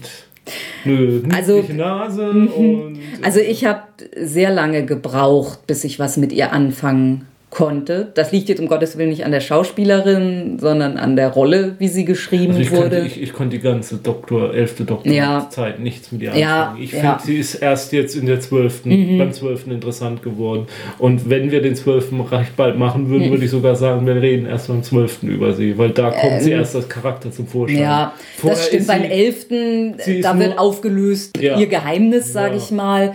eine 0.85 0.95
Mhm. 0.95 1.31
Also- 1.33 1.55
niedliche 1.55 1.73
Nase 1.73 2.29
und 2.29 2.99
Also 3.23 3.39
ich 3.39 3.65
habe 3.65 3.81
sehr 4.19 4.51
lange 4.51 4.85
gebraucht, 4.85 5.65
bis 5.65 5.83
ich 5.85 5.97
was 5.99 6.17
mit 6.17 6.31
ihr 6.33 6.51
anfangen 6.51 7.25
konnte. 7.53 8.11
Das 8.15 8.31
liegt 8.31 8.49
jetzt 8.49 8.59
um 8.59 8.67
Gottes 8.67 8.97
Willen 8.97 9.09
nicht 9.09 9.25
an 9.25 9.31
der 9.31 9.39
Schauspielerin, 9.39 10.57
sondern 10.59 10.97
an 10.97 11.15
der 11.15 11.29
Rolle, 11.29 11.75
wie 11.77 11.87
sie 11.87 12.03
geschrieben 12.03 12.47
also 12.55 12.61
ich, 12.61 12.71
wurde. 12.71 12.81
konnte, 12.81 13.05
ich, 13.05 13.21
ich 13.21 13.33
konnte 13.33 13.57
die 13.57 13.61
ganze 13.63 13.97
Doktor, 13.97 14.53
elfte 14.55 14.83
Ja. 15.03 15.39
Doktorzeit 15.39 15.79
nichts 15.79 16.11
mit 16.11 16.23
ihr 16.23 16.35
Ja, 16.35 16.63
anfangen. 16.69 16.83
Ich 16.83 16.91
ja. 16.93 16.97
Mhm. 16.97 17.01
finde, 17.19 17.23
sie 17.25 17.37
ist 17.37 17.55
erst 17.55 17.93
jetzt 17.93 18.15
in 18.15 18.25
der 18.25 18.39
zwölften, 18.39 19.17
beim 19.19 19.31
zwölften 19.33 19.71
interessant 19.71 20.23
geworden. 20.23 20.65
Und 20.97 21.29
wenn 21.29 21.51
wir 21.51 21.61
den 21.61 21.75
zwölften 21.75 22.19
recht 22.21 22.55
bald 22.55 22.77
machen 22.77 23.09
würden, 23.09 23.29
würde 23.29 23.45
ich 23.45 23.51
sogar 23.51 23.75
sagen, 23.75 24.05
wir 24.07 24.15
reden 24.21 24.47
erst 24.47 24.67
beim 24.69 24.81
zwölften 24.81 25.27
über 25.29 25.53
sie, 25.53 25.77
weil 25.77 25.91
da 25.91 26.09
kommt 26.09 26.41
sie 26.41 26.51
erst 26.51 26.75
als 26.75 26.89
Charakter 26.89 27.31
zum 27.31 27.45
Vorschein. 27.47 27.77
Ähm, 27.77 27.83
ja, 27.83 28.13
Vorher 28.37 28.57
das 28.57 28.67
stimmt. 28.67 28.87
Beim 28.87 29.03
elften, 29.03 29.95
da 30.21 30.37
wird 30.39 30.49
nur- 30.51 30.59
aufgelöst 30.59 31.37
Ja. 31.39 31.57
ihr 31.59 31.67
Geheimnis, 31.67 32.33
sage 32.33 32.55
Ja. 32.55 32.61
ich 32.61 32.71
mal. 32.71 33.13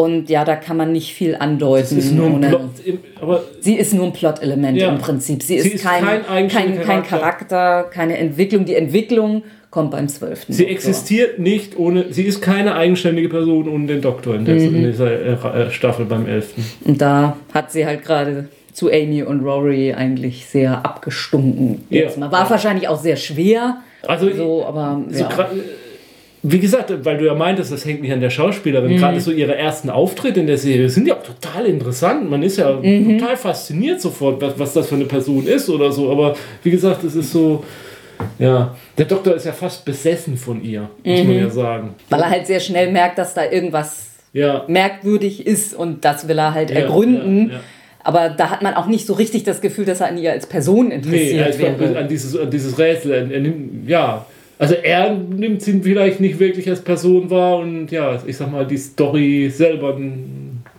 Und 0.00 0.30
ja, 0.30 0.44
da 0.44 0.56
kann 0.56 0.76
man 0.76 0.92
nicht 0.92 1.12
viel 1.12 1.36
andeuten. 1.38 1.98
Ist 1.98 2.16
Plot, 2.16 3.40
Sie 3.60 3.74
ist 3.74 3.92
nur 3.92 4.06
ein 4.06 4.12
Plot-Element 4.12 4.78
Ja. 4.78 4.88
im 4.88 4.98
Prinzip. 4.98 5.42
Sie 5.42 5.56
ist, 5.56 5.64
Sie 5.64 5.70
ist 5.72 5.84
kein, 5.84 6.02
kein 6.04 6.22
kein, 6.22 6.30
eigenständiger 6.36 6.82
kein, 6.84 7.02
Charakter. 7.02 7.56
Charakter, 7.56 7.90
keine 7.92 8.16
Entwicklung. 8.18 8.64
Die 8.64 8.74
Entwicklung 8.76 9.42
kommt 9.70 9.90
beim 9.92 10.08
zwölften. 10.08 10.52
Sie 10.52 10.66
existiert 10.66 11.38
nicht 11.38 11.78
ohne, 11.78 12.12
sie 12.12 12.24
ist 12.24 12.40
keine 12.40 12.74
eigenständige 12.74 13.28
Person 13.28 13.68
ohne 13.68 13.86
den 13.86 14.00
Doktor 14.00 14.34
in, 14.34 14.44
der, 14.44 14.54
Mhm. 14.56 14.74
in 14.76 14.84
dieser 14.84 15.12
äh, 15.12 15.70
Staffel 15.70 16.06
beim 16.06 16.26
11. 16.26 16.54
Und 16.84 17.00
da 17.00 17.36
hat 17.54 17.70
sie 17.70 17.84
halt 17.86 18.02
gerade 18.04 18.48
zu 18.72 18.90
Amy 18.90 19.22
und 19.22 19.40
Rory 19.44 19.92
eigentlich 19.92 20.46
sehr 20.46 20.84
abgestunken. 20.84 21.84
Ja. 21.90 22.02
Jetzt 22.02 22.18
mal. 22.18 22.32
War 22.32 22.48
wahrscheinlich 22.48 22.88
auch 22.88 22.98
sehr 22.98 23.16
schwer. 23.16 23.76
Also, 24.06 24.30
so, 24.34 24.64
aber 24.64 25.02
So 25.10 25.20
ja. 25.24 25.28
Wie 26.42 26.58
gesagt, 26.58 26.92
weil 27.04 27.18
du 27.18 27.26
ja 27.26 27.34
meintest, 27.34 27.70
das 27.70 27.84
hängt 27.84 28.00
nicht 28.02 28.12
an 28.12 28.20
der 28.20 28.30
Schauspielerin. 28.30 28.96
Gerade 28.96 29.20
so 29.20 29.30
ihre 29.30 29.56
ersten 29.56 29.90
Auftritte 29.90 30.40
in 30.40 30.46
der 30.46 30.56
Serie 30.58 30.88
sind 30.88 31.06
ja 31.06 31.16
auch 31.16 31.22
total 31.22 31.66
interessant. 31.66 32.30
Man 32.30 32.42
ist 32.42 32.56
ja 32.56 32.72
total 32.72 33.36
fasziniert 33.36 34.00
sofort, 34.00 34.40
was, 34.40 34.58
was 34.58 34.72
das 34.72 34.88
für 34.88 34.94
eine 34.94 35.04
Person 35.04 35.46
ist 35.46 35.68
oder 35.68 35.92
so. 35.92 36.10
Aber 36.10 36.34
wie 36.62 36.70
gesagt, 36.70 37.04
es 37.04 37.14
ist 37.14 37.32
so, 37.32 37.62
ja, 38.38 38.74
der 38.96 39.04
Doktor 39.06 39.34
ist 39.34 39.44
ja 39.46 39.52
fast 39.52 39.84
besessen 39.84 40.36
von 40.38 40.62
ihr, 40.62 40.88
muss 41.04 41.24
man 41.24 41.36
ja 41.38 41.50
sagen. 41.50 41.94
weil 42.08 42.20
er 42.20 42.30
halt 42.30 42.46
sehr 42.46 42.60
schnell 42.60 42.90
merkt, 42.90 43.18
dass 43.18 43.34
da 43.34 43.50
irgendwas 43.50 44.06
Ja, 44.32 44.64
merkwürdig 44.68 45.46
ist 45.46 45.74
und 45.74 46.04
das 46.04 46.26
will 46.28 46.38
er 46.38 46.54
halt 46.54 46.70
Ja, 46.70 46.76
ergründen. 46.80 47.50
ja. 47.50 47.60
Aber 48.02 48.30
da 48.30 48.48
hat 48.48 48.62
man 48.62 48.72
auch 48.74 48.86
nicht 48.86 49.06
so 49.06 49.12
richtig 49.12 49.44
das 49.44 49.60
Gefühl, 49.60 49.84
dass 49.84 50.00
er 50.00 50.08
an 50.08 50.16
ihr 50.16 50.32
als 50.32 50.46
Person 50.46 50.88
nee, 50.88 50.94
interessiert 50.94 51.38
er 51.40 51.48
ist 51.50 51.58
wäre. 51.58 51.98
an 51.98 52.08
dieses, 52.08 52.34
an 52.38 52.50
dieses 52.50 52.78
Rätsel. 52.78 53.12
Er 53.30 53.40
nimmt, 53.40 53.86
ja, 53.86 54.24
also 54.60 54.74
er 54.74 55.14
nimmt 55.14 55.62
sie 55.62 55.80
vielleicht 55.80 56.20
nicht 56.20 56.38
wirklich 56.38 56.68
als 56.68 56.82
Person 56.82 57.30
wahr 57.30 57.56
und 57.56 57.90
ja, 57.90 58.22
ich 58.26 58.36
sag 58.36 58.52
mal, 58.52 58.66
die 58.66 58.76
Story 58.76 59.48
selber 59.48 59.98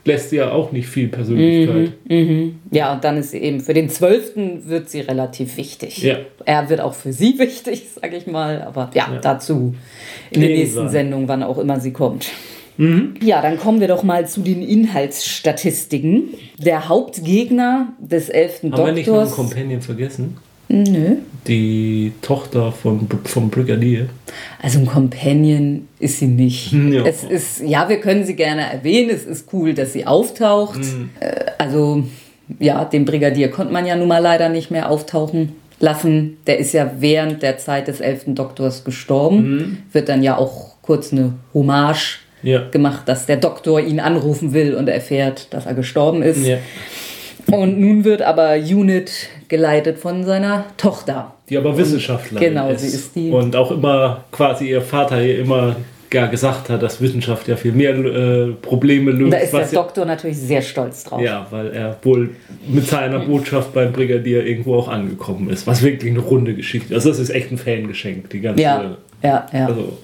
lässt 0.06 0.30
sie 0.30 0.36
ja 0.36 0.52
auch 0.52 0.72
nicht 0.72 0.88
viel 0.88 1.08
Persönlichkeit. 1.08 1.94
Ja, 2.70 2.94
und 2.94 3.04
dann 3.04 3.18
ist 3.18 3.32
sie 3.32 3.40
eben 3.40 3.60
für 3.60 3.74
den 3.74 3.90
Zwölften 3.90 4.70
wird 4.70 4.92
sie 4.92 5.00
relativ 5.00 5.58
wichtig. 5.58 6.04
Ja. 6.04 6.18
Er 6.46 6.70
wird 6.70 6.80
auch 6.80 6.94
für 6.94 7.12
sie 7.12 7.34
wichtig, 7.40 7.88
sage 8.00 8.18
ich 8.18 8.28
mal. 8.28 8.62
Aber 8.62 8.92
ja, 8.94 9.20
dazu 9.20 9.74
in 10.30 10.42
der 10.42 10.52
nächsten 10.52 10.88
Sendung, 10.90 11.28
wann 11.28 11.42
auch 11.42 11.58
immer 11.58 11.80
sie 11.80 11.92
kommt. 11.92 12.28
Mhm. 12.78 13.16
Ja, 13.24 13.42
dann 13.42 13.58
kommen 13.58 13.80
wir 13.80 13.88
doch 13.88 14.04
mal 14.04 14.28
zu 14.28 14.42
den 14.42 14.62
Inhaltsstatistiken. 14.62 16.36
Der 16.60 16.88
Hauptgegner 16.88 17.94
des 18.00 18.30
elften 18.30 18.74
Haben 18.74 18.86
wir 18.86 18.92
nicht 18.94 19.08
noch 19.08 19.16
einen 19.16 19.28
Doktors. 19.28 19.36
Companion 19.36 19.82
vergessen? 19.82 20.38
Nö. 20.72 21.16
Die 21.48 22.12
Tochter 22.22 22.72
von, 22.72 23.08
vom 23.26 23.50
Brigadier. 23.50 24.08
Also 24.62 24.80
ein 24.80 24.86
Companion 24.86 25.88
ist 26.00 26.20
sie 26.20 26.28
nicht. 26.28 26.72
Ja. 26.92 27.04
Es 27.06 27.24
ist, 27.24 27.62
ja, 27.62 27.90
wir 27.90 27.98
können 28.00 28.26
sie 28.26 28.36
gerne 28.36 28.62
erwähnen. 28.72 29.10
Es 29.10 29.26
ist 29.26 29.48
cool, 29.54 29.74
dass 29.74 29.94
sie 29.94 30.06
auftaucht. 30.06 30.80
Mhm. 30.80 31.10
Äh, 31.20 31.46
Also, 31.58 32.04
ja, 32.60 32.86
den 32.86 33.06
Brigadier 33.06 33.50
konnte 33.50 33.74
man 33.74 33.86
ja 33.86 33.96
nun 33.96 34.08
mal 34.08 34.20
leider 34.20 34.50
nicht 34.50 34.72
mehr 34.72 34.90
auftauchen 34.90 35.54
lassen. 35.80 36.38
Der 36.48 36.60
ist 36.60 36.74
ja 36.74 36.92
während 37.00 37.42
der 37.44 37.58
Zeit 37.58 37.88
des 37.88 38.00
elften 38.02 38.36
Doktors 38.36 38.84
gestorben. 38.84 39.56
Mhm. 39.56 39.78
Wird 39.92 40.10
dann 40.10 40.22
ja 40.24 40.38
auch 40.38 40.76
kurz 40.82 41.12
eine 41.12 41.34
Hommage 41.54 42.20
Ja. 42.44 42.68
gemacht, 42.70 43.08
dass 43.08 43.26
der 43.26 43.38
Doktor 43.38 43.80
ihn 43.82 44.00
anrufen 44.00 44.54
will 44.54 44.76
und 44.76 44.88
erfährt, 44.88 45.48
dass 45.54 45.66
er 45.66 45.74
gestorben 45.74 46.22
ist. 46.24 46.46
ja. 46.46 46.58
Und 47.52 47.80
nun 47.80 48.04
wird 48.04 48.22
aber 48.22 48.54
Unit 48.56 49.12
geleitet 49.52 50.00
von 50.00 50.24
seiner 50.24 50.66
Tochter. 50.78 51.34
Die 51.50 51.58
aber 51.58 51.78
Wissenschaftlerin 51.78 52.50
Genau, 52.50 52.70
ist. 52.70 52.82
sie 52.82 52.88
ist 52.88 53.16
die- 53.16 53.30
Und 53.30 53.56
auch 53.56 53.70
immer 53.70 54.24
quasi 54.32 54.70
ihr 54.70 54.82
Vater 54.82 55.22
ihr 55.24 55.38
immer 55.40 55.76
ja, 56.14 56.26
gesagt 56.28 56.70
hat, 56.70 56.82
dass 56.84 57.00
Wissenschaft 57.00 57.48
ja 57.48 57.56
viel 57.56 57.72
mehr 57.72 57.96
äh, 57.96 58.48
Probleme 58.62 59.12
löst. 59.12 59.24
Und 59.26 59.32
da 59.32 59.38
ist 59.38 59.54
der 59.54 59.66
Doktor 59.68 60.06
natürlich 60.06 60.38
sehr 60.38 60.62
stolz 60.62 61.04
drauf. 61.06 61.22
ja, 61.22 61.46
weil 61.52 61.68
er 61.72 61.98
wohl 62.04 62.32
mit 62.68 62.86
seiner 62.88 63.20
Botschaft 63.20 63.74
beim 63.74 63.94
Brigadier 63.94 64.46
irgendwo 64.46 64.76
auch 64.76 64.88
angekommen 64.90 65.50
ist. 65.50 65.68
Was 65.68 65.82
wirklich 65.84 66.12
eine 66.12 66.20
runde 66.22 66.54
Geschichte 66.54 66.88
ist. 66.94 66.96
Also 66.96 67.10
das 67.10 67.20
ist 67.20 67.30
echt 67.30 67.52
ein 67.52 67.58
Fangeschenk, 67.58 68.30
die 68.30 68.42
ganze 68.42 68.62
Ja, 68.64 68.98
ja, 69.24 69.46
ja. 69.54 69.68
Also, 69.68 69.98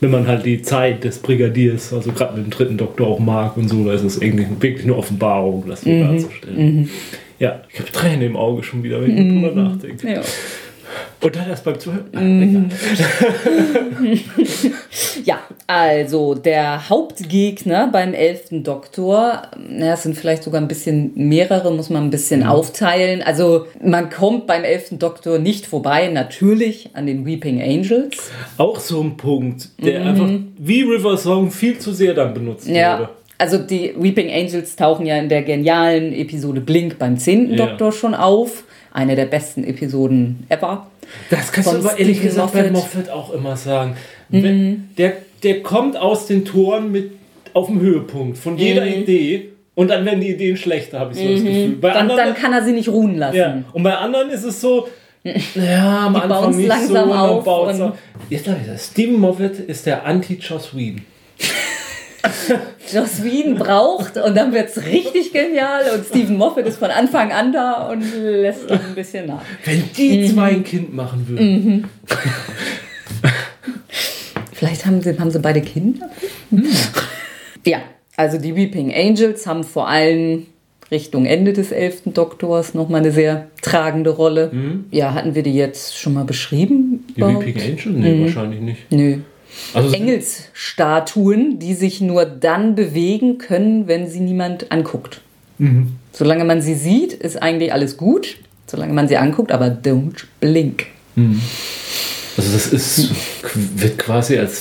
wenn 0.00 0.10
man 0.10 0.26
halt 0.26 0.44
die 0.44 0.60
Zeit 0.60 1.04
des 1.04 1.18
Brigadiers, 1.20 1.92
also 1.94 2.12
gerade 2.12 2.36
mit 2.36 2.44
dem 2.46 2.50
dritten 2.50 2.76
Doktor 2.76 3.06
auch 3.06 3.18
mag 3.18 3.56
und 3.56 3.68
so, 3.70 3.82
da 3.86 3.94
ist 3.94 4.02
es 4.04 4.20
irgendwie 4.20 4.46
wirklich 4.60 4.84
eine 4.84 4.94
Offenbarung, 4.94 5.64
das 5.66 5.80
so 5.80 5.88
Mhm. 5.90 6.00
darzustellen. 6.02 6.90
Ja, 7.38 7.60
ich 7.72 7.78
habe 7.80 7.92
Tränen 7.92 8.22
im 8.22 8.36
Auge 8.36 8.62
schon 8.62 8.82
wieder, 8.82 9.00
wenn 9.02 9.16
ich 9.16 9.42
drüber 9.42 9.62
nachdenke. 9.62 10.10
ja. 10.10 10.20
Und 11.20 11.34
dann 11.34 11.48
erst 11.48 11.64
beim 11.64 11.78
Zuhören. 11.78 12.04
Mhm. 12.12 12.68
Ja, 15.24 15.40
also 15.66 16.34
der 16.34 16.88
Hauptgegner 16.88 17.88
beim 17.90 18.14
elften 18.14 18.62
Doktor, 18.62 19.42
na, 19.68 19.94
es 19.94 20.04
sind 20.04 20.16
vielleicht 20.16 20.44
sogar 20.44 20.60
ein 20.60 20.68
bisschen 20.68 21.10
mehrere, 21.16 21.72
muss 21.72 21.90
man 21.90 22.04
ein 22.04 22.10
bisschen 22.10 22.44
aufteilen. 22.44 23.22
Also 23.22 23.66
man 23.82 24.10
kommt 24.10 24.46
beim 24.46 24.62
elften 24.62 24.98
Doktor 24.98 25.38
nicht 25.38 25.66
vorbei, 25.66 26.08
natürlich 26.08 26.90
an 26.94 27.06
den 27.06 27.26
Weeping 27.26 27.60
Angels. 27.60 28.30
Auch 28.58 28.78
so 28.78 29.02
ein 29.02 29.16
Punkt, 29.16 29.70
der 29.82 30.04
einfach 30.04 30.30
wie 30.58 30.82
River 30.82 31.16
Song 31.16 31.50
viel 31.50 31.78
zu 31.78 31.92
sehr 31.92 32.14
dann 32.14 32.32
benutzt 32.34 32.68
Mhm. 32.68 32.74
Ja. 32.74 32.98
wurde. 33.00 33.08
Also 33.38 33.58
die 33.58 33.94
Weeping 33.98 34.30
Angels 34.30 34.76
tauchen 34.76 35.04
ja 35.06 35.16
in 35.18 35.28
der 35.28 35.42
genialen 35.42 36.12
Episode 36.14 36.60
Blink 36.60 36.98
beim 36.98 37.18
zehnten 37.18 37.54
Ja. 37.56 37.66
Doktor 37.66 37.92
schon 37.92 38.14
auf. 38.14 38.64
Eine 38.92 39.14
der 39.14 39.26
besten 39.26 39.62
Episoden 39.64 40.46
ever. 40.48 40.86
Das 41.28 41.52
kannst 41.52 41.68
Von 41.70 41.82
du 41.82 41.88
aber 41.88 41.98
ehrlich 41.98 42.22
gesagt 42.22 42.54
bei 42.54 42.70
Moffat. 42.70 42.94
Mhm. 42.94 43.00
Moffat 43.00 43.10
auch 43.10 43.32
immer 43.32 43.56
sagen. 43.56 43.96
Wenn, 44.30 44.88
der, 44.96 45.12
der 45.42 45.62
kommt 45.62 45.96
aus 45.98 46.26
den 46.26 46.44
Toren 46.46 46.90
mit 46.92 47.12
auf 47.52 47.66
dem 47.66 47.78
Höhepunkt 47.80 48.38
von 48.38 48.56
jeder 48.56 48.84
Mhm. 48.86 48.92
Idee 49.02 49.48
und 49.74 49.88
dann 49.90 50.04
werden 50.06 50.20
die 50.20 50.30
Ideen 50.30 50.56
schlechter, 50.56 50.98
habe 51.00 51.12
ich 51.12 51.18
so 51.18 51.24
das 51.30 51.42
Gefühl. 51.44 51.76
Bei 51.80 51.90
Dann, 51.90 52.10
anderen, 52.10 52.18
dann 52.18 52.34
kann 52.34 52.52
er 52.54 52.64
sie 52.64 52.72
nicht 52.72 52.88
ruhen 52.88 53.18
lassen. 53.18 53.36
ja. 53.36 53.62
Und 53.74 53.82
bei 53.82 53.94
anderen 53.94 54.30
ist 54.30 54.44
es 54.44 54.60
so, 54.60 54.88
ja, 55.24 56.06
am 56.06 56.14
Die 56.14 56.20
Anfang 56.20 56.56
nicht 56.56 56.66
langsam 56.68 57.08
so, 57.08 57.12
und 57.12 57.18
auf 57.18 57.46
und- 57.46 57.82
auf. 57.82 57.98
Jetzt 58.30 58.46
ich 58.48 58.54
das. 58.66 58.86
Stephen 58.88 59.20
Moffat 59.20 59.58
ist 59.58 59.84
der 59.86 60.06
Anti-Joss 60.06 60.74
Whedon. 60.74 61.02
Joss 62.92 63.22
Whedon 63.24 63.54
braucht 63.56 64.16
und 64.16 64.36
dann 64.36 64.52
wird 64.52 64.68
es 64.70 64.84
richtig 64.84 65.32
genial 65.32 65.82
und 65.94 66.06
Stephen 66.06 66.36
Moffat 66.36 66.66
ist 66.66 66.78
von 66.78 66.90
Anfang 66.90 67.32
an 67.32 67.52
da 67.52 67.88
und 67.90 68.02
lässt 68.14 68.70
ein 68.70 68.94
bisschen 68.94 69.26
nach. 69.26 69.42
Wenn 69.64 69.82
die 69.96 70.32
zwei 70.32 70.50
ein 70.50 70.64
Kind 70.64 70.94
machen 70.94 71.26
würden. 71.28 71.84
Vielleicht 74.52 74.86
haben 74.86 75.02
sie, 75.02 75.18
haben 75.18 75.30
sie 75.30 75.38
beide 75.40 75.60
Kinder? 75.60 76.08
Ja, 77.66 77.78
also 78.16 78.38
die 78.38 78.54
Weeping 78.56 78.92
Angels 78.94 79.46
haben 79.46 79.64
vor 79.64 79.88
allem 79.88 80.46
Richtung 80.90 81.26
Ende 81.26 81.52
des 81.52 81.72
elften 81.72 82.14
Doktors 82.14 82.72
nochmal 82.74 83.00
eine 83.00 83.10
sehr 83.10 83.48
tragende 83.60 84.10
Rolle. 84.10 84.52
Ja, 84.92 85.14
hatten 85.14 85.34
wir 85.34 85.42
die 85.42 85.54
jetzt 85.54 85.98
schon 85.98 86.14
mal 86.14 86.24
beschrieben? 86.24 87.04
Die 87.16 87.20
überhaupt? 87.20 87.44
Weeping 87.44 87.62
Angel? 87.62 87.92
Nee, 87.92 88.14
Mhm. 88.14 88.24
wahrscheinlich 88.24 88.60
nicht. 88.60 88.92
Nö. 88.92 89.18
Also 89.74 89.94
Engelsstatuen, 89.94 91.58
die 91.58 91.74
sich 91.74 92.00
nur 92.00 92.24
dann 92.24 92.74
bewegen 92.74 93.38
können, 93.38 93.88
wenn 93.88 94.08
sie 94.08 94.20
niemand 94.20 94.72
anguckt. 94.72 95.20
Mhm. 95.58 95.96
Solange 96.12 96.44
man 96.44 96.62
sie 96.62 96.74
sieht, 96.74 97.12
ist 97.12 97.42
eigentlich 97.42 97.72
alles 97.72 97.96
gut. 97.96 98.36
Solange 98.66 98.92
man 98.92 99.08
sie 99.08 99.16
anguckt, 99.16 99.52
aber 99.52 99.66
don't 99.66 100.24
blink. 100.40 100.86
Also 102.36 102.52
das 102.52 102.66
ist, 102.66 103.10
wird 103.54 103.98
quasi 103.98 104.38
als 104.38 104.60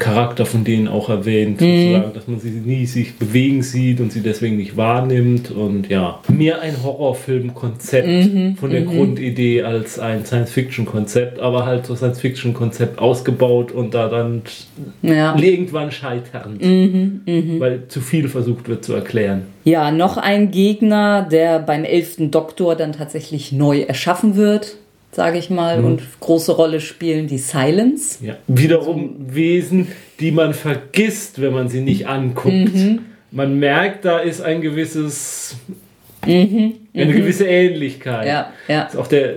Selbstverteidigungscharakter 0.00 0.46
von 0.46 0.64
denen 0.64 0.88
auch 0.88 1.08
erwähnt, 1.08 1.60
Mhm. 1.60 2.02
dass 2.14 2.26
man 2.26 2.40
sie 2.40 2.50
nie 2.50 2.86
sich 2.86 3.16
bewegen 3.16 3.62
sieht 3.62 4.00
und 4.00 4.12
sie 4.12 4.20
deswegen 4.20 4.56
nicht 4.56 4.76
wahrnimmt 4.76 5.50
und 5.50 5.88
ja, 5.88 6.20
mehr 6.28 6.60
ein 6.60 6.74
Horrorfilmkonzept 6.82 8.06
Mhm. 8.08 8.56
von 8.56 8.70
der 8.70 8.82
Grundidee 8.82 9.62
als 9.62 9.98
ein 9.98 10.24
Science-Fiction-Konzept, 10.24 11.38
aber 11.38 11.66
halt 11.66 11.86
so 11.86 11.94
Science-Fiction-Konzept 11.94 12.98
ausgebaut 12.98 13.72
und 13.72 13.94
da 13.94 14.08
dann 14.08 14.42
Ja. 15.02 15.36
irgendwann 15.38 15.90
scheiternd, 15.90 16.62
Mhm, 16.64 17.20
weil 17.58 17.82
zu 17.88 18.00
viel 18.00 18.28
versucht 18.28 18.68
wird 18.68 18.84
zu 18.84 18.94
erklären. 18.94 19.42
ja, 19.64 19.90
noch 19.90 20.16
ein 20.16 20.50
Gegner, 20.50 21.26
der 21.30 21.58
beim 21.58 21.84
elften 21.84 22.30
Doktor 22.30 22.74
dann 22.76 22.92
tatsächlich 22.92 23.52
neu 23.52 23.80
erschaffen 23.82 24.36
wird, 24.36 24.76
sage 25.12 25.38
ich 25.38 25.50
mal, 25.50 25.84
und 25.84 26.02
große 26.20 26.52
Rolle 26.52 26.80
spielen 26.80 27.26
die 27.26 27.38
Silence. 27.38 28.24
Ja. 28.24 28.36
Wiederum 28.46 29.16
Wesen, 29.34 29.88
die 30.20 30.30
man 30.30 30.54
vergisst, 30.54 31.40
wenn 31.40 31.52
man 31.52 31.68
sie 31.68 31.80
nicht 31.80 32.06
anguckt. 32.06 32.74
Mhm. 32.74 33.00
Man 33.32 33.58
merkt, 33.58 34.04
da 34.04 34.18
ist 34.18 34.40
ein 34.40 34.60
gewisses, 34.60 35.56
eine 36.22 36.72
gewisse 36.92 37.46
Ähnlichkeit. 37.46 38.22
Mhm. 38.22 38.28
Ja, 38.28 38.52
ja. 38.68 38.82
Ist 38.84 38.96
Auch 38.96 39.06
der, 39.06 39.34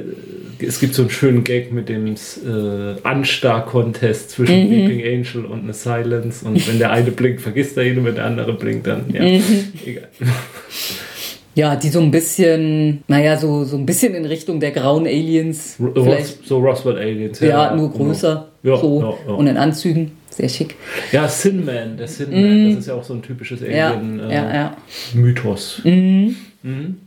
es 0.60 0.80
gibt 0.80 0.93
so 0.93 1.04
einen 1.04 1.12
schönen 1.12 1.43
Gag 1.43 1.72
mit 1.72 1.89
dem 1.89 2.16
äh, 2.16 3.02
Anstar-Contest 3.04 4.32
zwischen 4.32 4.66
Mhm. 4.66 4.72
Weeping 4.72 5.04
Angel 5.06 5.45
und 5.45 5.64
eine 5.64 5.74
Silence. 5.74 6.45
Und 6.45 6.68
wenn 6.68 6.80
der 6.80 6.91
eine 6.91 7.12
blinkt, 7.12 7.41
vergisst 7.41 7.78
er 7.78 7.84
ihn 7.84 7.98
und 7.98 8.06
wenn 8.06 8.16
der 8.16 8.26
andere 8.26 8.54
blinkt, 8.54 8.88
dann 8.88 9.06
ja. 9.12 9.24
Mhm. 9.24 9.74
Egal. 9.86 10.08
Ja, 11.56 11.76
die 11.76 11.89
so 11.89 11.99
ein 11.99 12.10
bisschen, 12.10 13.04
naja, 13.08 13.38
so, 13.38 13.64
so 13.64 13.78
ein 13.78 13.86
bisschen 13.86 14.16
in 14.16 14.26
Richtung 14.26 14.60
der 14.60 14.72
grauen 14.72 15.06
Aliens. 15.06 15.76
Vielleicht, 15.78 16.39
Ros 16.39 16.47
so 16.47 16.58
Roswell 16.60 16.97
Aliens. 16.97 17.39
ja, 17.41 17.76
nur 17.76 17.91
größer. 17.91 18.47
Ja, 18.64 18.78
so. 18.78 19.01
ja, 19.01 19.14
ja. 19.28 19.34
Und 19.36 19.47
in 19.47 19.58
Anzügen. 19.58 20.12
Sehr 20.32 20.49
schick. 20.49 20.76
Ja, 21.12 21.28
Sin 21.28 21.64
Man, 21.64 21.95
der 21.95 22.08
Sin 22.08 22.32
Man, 22.32 22.70
das 22.72 22.80
ist 22.80 22.88
ja 22.88 22.95
auch 22.95 23.04
so 23.04 23.14
ein 23.14 23.22
typisches 23.22 23.62
Mhm. 23.62 23.70
Ja, 23.70 23.89
Alien-Mythos. 23.91 25.82
ja, 25.84 25.91
ja. 25.91 26.34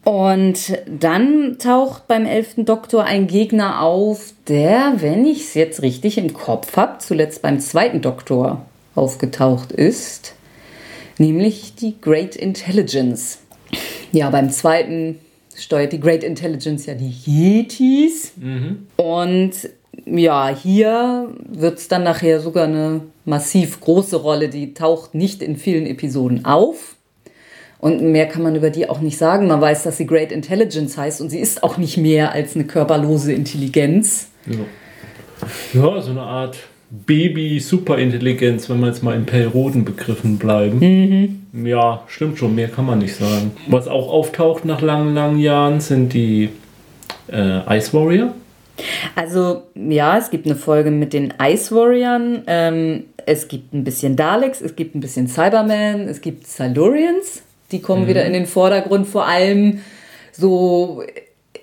Und 0.05 0.79
dann 1.01 1.57
taucht 1.59 2.07
beim 2.07 2.25
elften 2.27 2.67
Doktor 2.67 3.05
ein 3.05 3.27
Gegner 3.27 3.83
auf, 3.83 4.33
der, 4.49 4.95
wenn 4.99 5.25
ich 5.27 5.41
es 5.41 5.55
jetzt 5.55 5.83
richtig 5.83 6.19
im 6.19 6.35
Kopf 6.35 6.77
habe, 6.77 6.99
zuletzt 6.99 7.43
beim 7.43 7.59
zweiten 7.59 8.01
Doktor 8.01 8.65
aufgetaucht 8.95 9.73
ist. 9.73 10.35
nämlich 11.19 11.75
die 11.75 11.95
Great 12.01 12.37
Intelligence. 12.37 13.39
Ja, 14.13 14.31
beim 14.31 14.51
zweiten 14.51 15.19
steuert 15.57 15.93
die 15.93 16.01
Great 16.01 16.23
Intelligence 16.23 16.87
ja 16.87 16.95
die 16.95 17.15
Yetis. 17.27 18.33
Und 18.97 19.53
ja, 20.05 20.49
hier 20.49 21.29
wird 21.49 21.79
es 21.79 21.89
dann 21.89 22.05
nachher 22.05 22.41
sogar 22.41 22.65
eine 22.65 23.01
massiv 23.25 23.81
große 23.81 24.17
Rolle. 24.17 24.49
Die 24.49 24.75
taucht 24.75 25.15
nicht 25.15 25.43
in 25.43 25.57
vielen 25.57 25.87
Episoden 25.87 26.45
auf. 26.45 26.97
Und 27.79 28.03
mehr 28.03 28.27
kann 28.27 28.43
man 28.43 28.57
über 28.57 28.71
die 28.71 28.89
auch 28.89 29.01
nicht 29.01 29.19
sagen. 29.19 29.49
Man 29.49 29.61
weiß, 29.61 29.83
dass 29.83 29.97
sie 29.99 30.07
Great 30.07 30.33
Intelligence 30.33 30.97
heißt 30.97 31.21
und 31.21 31.31
sie 31.31 31.39
ist 31.39 31.63
auch 31.63 31.77
nicht 31.77 31.99
mehr 31.99 32.33
als 32.33 32.55
eine 32.55 32.65
körperlose 32.65 33.33
Intelligenz. 33.33 34.29
Ja. 34.47 35.83
ja, 35.83 36.01
so 36.01 36.11
eine 36.11 36.23
Art 36.23 36.57
Baby-Superintelligenz, 36.91 38.71
wenn 38.71 38.81
wir 38.81 38.87
jetzt 38.89 39.03
mal 39.03 39.17
in 39.17 39.27
Periodenbegriffen 39.27 40.39
bleiben. 40.39 41.51
Ja, 41.65 42.05
stimmt 42.07 42.39
schon, 42.39 42.55
mehr 42.55 42.69
kann 42.69 42.87
man 42.87 43.01
nicht 43.01 43.17
sagen. 43.17 43.53
Was 43.67 43.89
auch 43.89 44.09
auftaucht 44.09 44.65
nach 44.65 44.81
langen, 44.81 45.15
langen 45.15 45.39
Jahren 45.39 45.81
sind 45.81 46.13
die 46.13 46.51
äh, 47.31 47.77
Ice 47.77 47.93
Warrior. 47.93 48.35
Also 49.15 49.63
ja, 49.75 50.19
es 50.19 50.31
gibt 50.31 50.47
eine 50.47 50.55
Folge 50.55 50.91
mit 50.91 51.13
den 51.13 51.35
Ice 51.43 51.75
Warriors. 51.75 52.43
Ähm, 52.47 53.05
es 53.25 53.49
gibt 53.49 53.75
ein 53.75 53.83
bisschen 53.83 54.15
Daleks, 54.15 54.61
es 54.61 54.77
gibt 54.77 54.95
ein 54.95 55.01
bisschen 55.01 55.27
Cybermen, 55.27 56.09
es 56.09 56.21
gibt 56.21 56.47
Silurians. 56.47 57.43
Die 57.73 57.81
kommen 57.81 58.07
wieder 58.07 58.25
in 58.25 58.33
den 58.33 58.47
Vordergrund. 58.47 59.09
Vor 59.09 59.27
allem 59.27 59.81
so, 60.31 61.03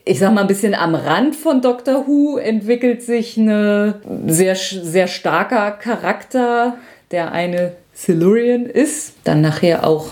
ich 0.05 0.19
sag 0.19 0.33
mal, 0.33 0.41
ein 0.41 0.47
bisschen 0.47 0.75
am 0.75 0.95
Rand 0.95 1.35
von 1.35 1.61
Doctor 1.61 2.07
Who 2.07 2.37
entwickelt 2.37 3.01
sich 3.01 3.37
ein 3.37 3.93
sehr, 4.27 4.55
sehr 4.55 5.07
starker 5.07 5.71
Charakter, 5.71 6.77
der 7.11 7.31
eine 7.31 7.73
Silurian 7.93 8.65
ist. 8.65 9.13
Dann 9.23 9.41
nachher 9.41 9.87
auch 9.87 10.07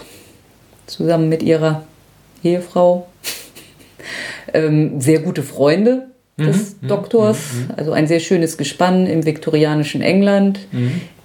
zusammen 0.86 1.30
mit 1.30 1.44
ihrer 1.44 1.84
Ehefrau 2.44 3.08
ähm, 4.54 5.02
sehr 5.02 5.20
gute 5.20 5.44
Freunde 5.44 6.08
des 6.38 6.80
Doktors. 6.82 7.40
Also 7.76 7.92
ein 7.92 8.08
sehr 8.08 8.20
schönes 8.20 8.58
Gespann 8.58 9.06
im 9.06 9.26
viktorianischen 9.26 10.02
England. 10.02 10.60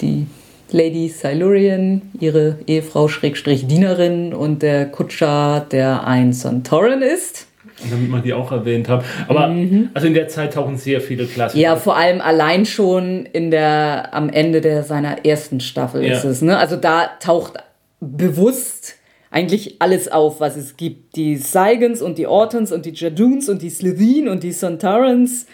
Die 0.01 0.27
Lady 0.71 1.09
Silurian, 1.09 2.03
ihre 2.19 2.59
Ehefrau 2.67 3.09
Schrägstrich 3.09 3.67
Dienerin 3.67 4.35
und 4.35 4.63
der 4.63 4.87
Kutscher, 4.87 5.65
der 5.71 6.07
ein 6.07 6.33
Sontoran 6.33 7.03
ist. 7.03 7.46
Damit 7.91 8.09
man 8.09 8.23
die 8.23 8.33
auch 8.33 8.53
erwähnt 8.53 8.89
haben. 8.89 9.05
Aber 9.29 9.55
also 9.93 10.07
in 10.07 10.15
der 10.15 10.29
Zeit 10.29 10.55
tauchen 10.55 10.77
sehr 10.79 11.01
viele 11.01 11.27
Klassiker. 11.27 11.61
Ja, 11.63 11.77
vor 11.77 11.97
allem 11.97 12.21
allein 12.23 12.65
schon 12.65 13.27
in 13.27 13.51
der, 13.51 14.15
am 14.15 14.31
Ende 14.31 14.61
der, 14.63 14.83
seiner 14.83 15.27
ersten 15.27 15.61
Staffel 15.61 16.05
Ja. 16.05 16.15
ist 16.15 16.25
es. 16.25 16.41
Ne? 16.41 16.57
Also 16.57 16.77
da 16.77 17.07
taucht 17.21 17.55
bewusst 18.01 18.95
eigentlich 19.31 19.77
alles 19.81 20.09
auf, 20.09 20.41
was 20.41 20.57
es 20.57 20.77
gibt. 20.79 21.17
Die 21.17 21.37
Saigons 21.37 22.01
und 22.01 22.17
die 22.17 22.27
Ortons 22.27 22.73
und 22.73 22.87
die 22.87 22.93
Jadoons 22.95 23.49
und 23.49 23.61
die 23.61 23.71
Slitheen 23.71 24.29
und 24.29 24.43
die 24.43 24.53
Sontarans 24.53 25.47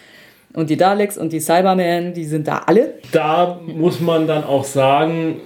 und 0.53 0.69
die 0.69 0.77
Daleks 0.77 1.17
und 1.17 1.33
die 1.33 1.39
Cybermen, 1.41 2.13
die 2.13 2.25
sind 2.25 2.47
da 2.47 2.59
alle. 2.67 2.93
da 3.11 3.59
muss 3.65 3.99
man 3.99 4.27
dann 4.27 4.43
auch 4.43 4.63
sagen, 4.63 5.41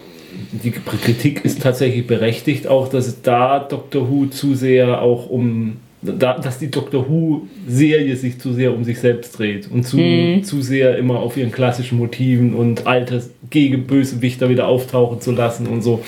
die 0.51 0.71
Kritik 0.71 1.43
ist 1.45 1.63
tatsächlich 1.63 2.05
berechtigt, 2.05 2.67
auch 2.67 2.89
dass 2.89 3.07
es 3.07 3.21
da 3.21 3.59
Doctor 3.59 4.09
Who 4.11 4.28
zu 4.28 4.53
sehr 4.53 5.01
auch 5.01 5.30
um, 5.30 5.78
da, 6.13 6.37
dass 6.39 6.59
die 6.59 6.69
Doctor 6.71 7.07
Who-Serie 7.09 8.15
sich 8.15 8.39
zu 8.39 8.53
sehr 8.53 8.73
um 8.73 8.83
sich 8.83 8.99
selbst 8.99 9.37
dreht 9.37 9.69
und 9.71 9.83
zu, 9.83 9.97
zu 10.43 10.61
sehr 10.61 10.97
immer 10.97 11.19
auf 11.19 11.37
ihren 11.37 11.51
klassischen 11.51 11.97
Motiven 11.97 12.53
und 12.53 12.87
alte 12.87 13.23
Gegenbösewichter 13.49 14.49
wieder 14.49 14.67
auftauchen 14.67 15.21
zu 15.21 15.31
lassen 15.31 15.67
und 15.67 15.81
so. 15.81 16.03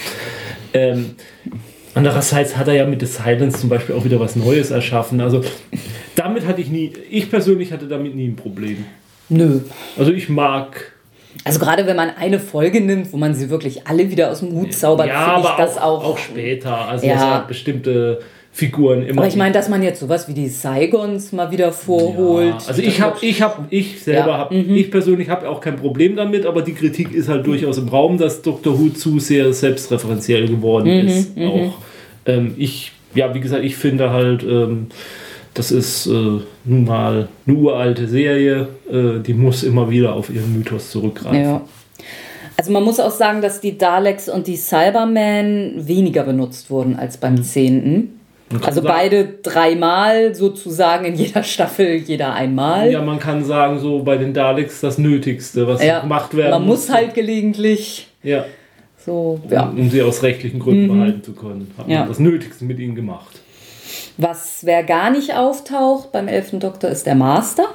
Ähm, 0.73 1.11
andererseits 1.93 2.55
hat 2.57 2.67
er 2.67 2.73
ja 2.75 2.85
mit 2.85 2.99
The 3.01 3.05
Silence 3.07 3.59
zum 3.59 3.69
Beispiel 3.69 3.95
auch 3.95 4.05
wieder 4.05 4.19
was 4.19 4.35
Neues 4.35 4.71
erschaffen. 4.71 5.21
Also 5.21 5.41
damit 6.15 6.45
hatte 6.45 6.61
ich 6.61 6.69
nie, 6.69 6.91
ich 7.09 7.29
persönlich 7.29 7.71
hatte 7.71 7.87
damit 7.87 8.15
nie 8.15 8.27
ein 8.27 8.35
Problem. 8.35 8.85
Nö. 9.29 9.59
Also 9.97 10.11
ich 10.11 10.27
mag 10.29 10.91
Also 11.43 11.59
gerade 11.59 11.85
wenn 11.85 11.95
man 11.95 12.09
eine 12.09 12.39
Folge 12.39 12.81
nimmt, 12.81 13.13
wo 13.13 13.17
man 13.17 13.33
sie 13.35 13.49
wirklich 13.49 13.87
alle 13.87 14.09
wieder 14.11 14.31
aus 14.31 14.39
dem 14.39 14.51
Hut 14.53 14.73
zaubert, 14.73 15.07
Ja, 15.07 15.35
finde 15.35 15.49
ich 15.49 15.55
das 15.55 15.77
auch, 15.77 16.03
auch. 16.03 16.17
später. 16.17 16.87
Also 16.87 17.05
Ja. 17.05 17.13
dass 17.13 17.23
er 17.23 17.45
bestimmte 17.47 18.19
Figuren 18.59 19.03
immer. 19.03 19.21
aber 19.21 19.27
ich 19.27 19.35
meine, 19.35 19.53
dass 19.53 19.69
man 19.69 19.81
jetzt 19.81 19.99
sowas 20.01 20.27
wie 20.27 20.33
die 20.33 20.49
Saigons 20.49 21.31
mal 21.31 21.49
wieder 21.51 21.71
vorholt. 21.71 22.61
ja, 22.61 22.67
also 22.67 22.81
ich 22.81 22.99
habe, 23.01 23.17
ich 23.21 23.41
habe, 23.41 23.65
ich 23.69 24.03
selber 24.03 24.27
Ja, 24.31 24.37
habe, 24.37 24.55
ich 24.55 24.91
persönlich 24.91 25.29
habe 25.29 25.49
auch 25.49 25.61
kein 25.61 25.77
Problem 25.77 26.15
damit, 26.15 26.45
aber 26.45 26.61
die 26.61 26.73
Kritik 26.73 27.13
ist 27.13 27.29
halt 27.29 27.47
durchaus 27.47 27.77
im 27.77 27.87
Raum, 27.87 28.17
dass 28.17 28.41
Dr. 28.41 28.77
Who 28.79 28.89
zu 28.89 29.19
sehr 29.19 29.53
selbstreferenziell 29.53 30.47
geworden 30.47 30.89
Mhm, 31.01 31.07
ist. 31.07 31.31
Auch 31.39 31.73
ähm, 32.25 32.53
ich, 32.57 32.91
ja, 33.15 33.33
wie 33.33 33.39
gesagt, 33.39 33.63
ich 33.63 33.75
finde 33.75 34.11
halt, 34.11 34.43
ähm, 34.43 34.87
das 35.53 35.71
ist 35.71 36.05
äh, 36.07 36.11
nun 36.65 36.83
mal 36.85 37.27
eine 37.47 37.55
uralte 37.57 38.07
Serie, 38.07 38.67
äh, 38.91 39.19
die 39.25 39.33
muss 39.33 39.63
immer 39.63 39.89
wieder 39.89 40.13
auf 40.13 40.29
ihren 40.29 40.53
Mythos 40.53 40.91
zurückgreifen. 40.91 41.41
Ja. 41.41 41.61
Also 42.57 42.71
man 42.73 42.83
muss 42.83 42.99
auch 42.99 43.11
sagen, 43.11 43.41
dass 43.41 43.61
die 43.61 43.77
Daleks 43.77 44.27
und 44.27 44.47
die 44.47 44.57
Cybermen 44.57 45.87
weniger 45.87 46.23
benutzt 46.23 46.69
wurden 46.69 46.97
als 46.97 47.15
beim 47.17 47.41
zehnten. 47.41 48.18
Also 48.63 48.81
sagen- 48.81 48.87
beide 48.87 49.25
dreimal 49.43 50.33
sozusagen 50.33 51.05
in 51.05 51.15
jeder 51.15 51.43
Staffel, 51.43 51.95
jeder 51.97 52.33
einmal. 52.33 52.91
Ja, 52.91 53.01
man 53.01 53.19
kann 53.19 53.43
sagen, 53.45 53.79
so 53.79 54.03
bei 54.03 54.17
den 54.17 54.33
Daleks 54.33 54.81
das 54.81 54.97
Nötigste, 54.97 55.67
was 55.67 55.83
Ja, 55.83 55.99
gemacht 55.99 56.35
werden 56.35 56.51
Man 56.51 56.65
muss 56.65 56.89
halt 56.89 57.13
gelegentlich 57.13 58.07
Ja. 58.23 58.45
so, 59.05 59.39
ja. 59.49 59.67
um, 59.69 59.77
um 59.79 59.89
sie 59.91 60.01
aus 60.01 60.23
rechtlichen 60.23 60.59
Gründen 60.59 60.87
behalten 60.87 61.23
zu 61.23 61.33
können. 61.33 61.71
Hat 61.77 61.87
Ja. 61.87 61.99
man 61.99 62.07
das 62.09 62.19
Nötigste 62.19 62.65
mit 62.65 62.79
ihnen 62.79 62.95
gemacht. 62.95 63.39
Was, 64.17 64.61
wer 64.63 64.83
gar 64.83 65.11
nicht 65.11 65.35
auftaucht 65.35 66.11
beim 66.11 66.27
elften 66.27 66.59
Doktor, 66.59 66.89
ist 66.89 67.05
der 67.05 67.15
Master. 67.15 67.65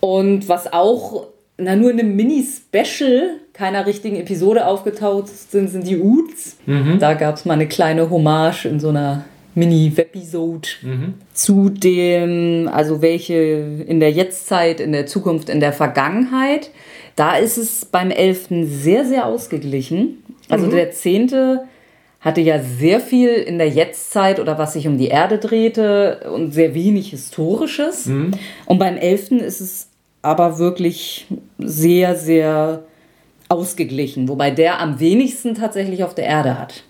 Und 0.00 0.48
was 0.48 0.72
auch, 0.72 1.26
na 1.56 1.76
nur 1.76 1.90
in 1.90 2.00
einem 2.00 2.16
Mini-Special 2.16 3.30
keiner 3.58 3.86
richtigen 3.86 4.16
Episode 4.16 4.66
aufgetaucht 4.66 5.26
sind, 5.28 5.68
sind 5.68 5.86
die 5.86 5.98
Uts. 5.98 6.56
Da 7.00 7.14
gab 7.14 7.34
es 7.34 7.44
mal 7.44 7.54
eine 7.54 7.66
kleine 7.66 8.08
Hommage 8.08 8.66
in 8.66 8.78
so 8.78 8.90
einer 8.90 9.24
Mini-Webisode 9.56 10.68
zu 11.34 11.68
dem, 11.68 12.70
also 12.72 13.02
welche 13.02 13.34
in 13.34 13.98
der 13.98 14.12
Jetztzeit, 14.12 14.78
in 14.78 14.92
der 14.92 15.06
Zukunft, 15.06 15.48
in 15.48 15.58
der 15.58 15.72
Vergangenheit. 15.72 16.70
Da 17.16 17.36
ist 17.36 17.56
es 17.58 17.84
beim 17.84 18.12
11. 18.12 18.46
sehr, 18.62 19.04
sehr 19.04 19.26
ausgeglichen. 19.26 20.22
Also 20.48 20.70
der 20.70 20.92
10. 20.92 21.58
hatte 22.20 22.40
ja 22.40 22.62
sehr 22.62 23.00
viel 23.00 23.30
in 23.30 23.58
der 23.58 23.68
Jetztzeit 23.68 24.38
oder 24.38 24.56
was 24.56 24.74
sich 24.74 24.86
um 24.86 24.98
die 24.98 25.08
Erde 25.08 25.38
drehte 25.38 26.30
und 26.32 26.52
sehr 26.52 26.74
wenig 26.74 27.10
Historisches. 27.10 28.06
Und 28.66 28.78
beim 28.78 28.96
11. 28.96 29.32
ist 29.32 29.60
es 29.60 29.88
aber 30.22 30.60
wirklich 30.60 31.26
sehr, 31.58 32.14
sehr 32.14 32.84
ausgeglichen, 33.48 34.28
wobei 34.28 34.50
der 34.50 34.80
am 34.80 35.00
wenigsten 35.00 35.54
tatsächlich 35.54 36.04
auf 36.04 36.14
der 36.14 36.26
Erde 36.26 36.58
hat. 36.58 36.84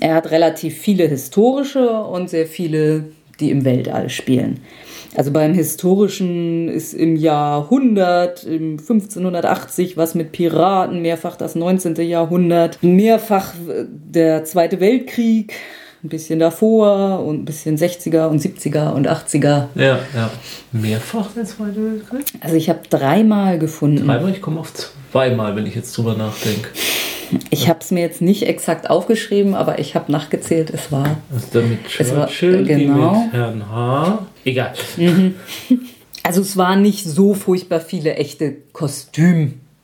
Er 0.00 0.14
hat 0.14 0.30
relativ 0.30 0.76
viele 0.78 1.06
historische 1.06 1.90
und 1.90 2.30
sehr 2.30 2.46
viele, 2.46 3.06
die 3.40 3.50
im 3.50 3.64
Weltall 3.64 4.08
spielen. 4.08 4.60
Also 5.16 5.32
beim 5.32 5.54
historischen 5.54 6.68
ist 6.68 6.94
im 6.94 7.16
Jahr 7.16 7.64
100, 7.64 8.44
im 8.44 8.78
1580 8.78 9.96
was 9.96 10.14
mit 10.14 10.30
Piraten, 10.30 11.02
mehrfach 11.02 11.34
das 11.36 11.56
19. 11.56 11.96
Jahrhundert, 11.96 12.80
mehrfach 12.82 13.54
äh, 13.68 13.86
der 13.88 14.44
Zweite 14.44 14.78
Weltkrieg, 14.78 15.54
ein 16.02 16.08
bisschen 16.08 16.38
davor 16.38 17.20
und 17.24 17.42
ein 17.42 17.44
bisschen 17.44 17.76
60er 17.76 18.28
und 18.28 18.40
70er 18.40 18.92
und 18.92 19.08
80er. 19.08 19.66
Ja, 19.74 19.98
ja. 20.14 20.30
Mehrfach 20.72 21.28
Zweite 21.34 21.76
Weltkrieg? 21.92 22.24
Also 22.40 22.56
ich 22.56 22.68
habe 22.70 22.80
dreimal 22.88 23.58
gefunden. 23.58 24.06
Dreimal, 24.06 24.30
ich 24.30 24.40
komme 24.40 24.60
auf 24.60 24.72
zweimal, 24.72 25.54
wenn 25.56 25.66
ich 25.66 25.74
jetzt 25.74 25.96
drüber 25.96 26.14
nachdenke. 26.14 26.68
Ich 27.50 27.68
habe 27.68 27.78
es 27.80 27.90
mir 27.92 28.00
jetzt 28.00 28.20
nicht 28.22 28.42
exakt 28.44 28.90
aufgeschrieben, 28.90 29.54
aber 29.54 29.78
ich 29.78 29.94
habe 29.94 30.10
nachgezählt, 30.10 30.70
es 30.70 30.90
war 30.90 31.16
Also 31.32 31.46
dann 31.52 31.68
mit 31.70 31.78
Es 31.98 32.14
war- 32.16 32.28
genau. 32.28 33.22
mit 33.24 33.32
Herrn 33.32 33.70
H. 33.70 34.26
Egal. 34.44 34.72
Also 36.22 36.40
es 36.40 36.56
waren 36.56 36.82
nicht 36.82 37.04
so 37.04 37.34
furchtbar 37.34 37.80
viele 37.80 38.14
echte 38.14 38.56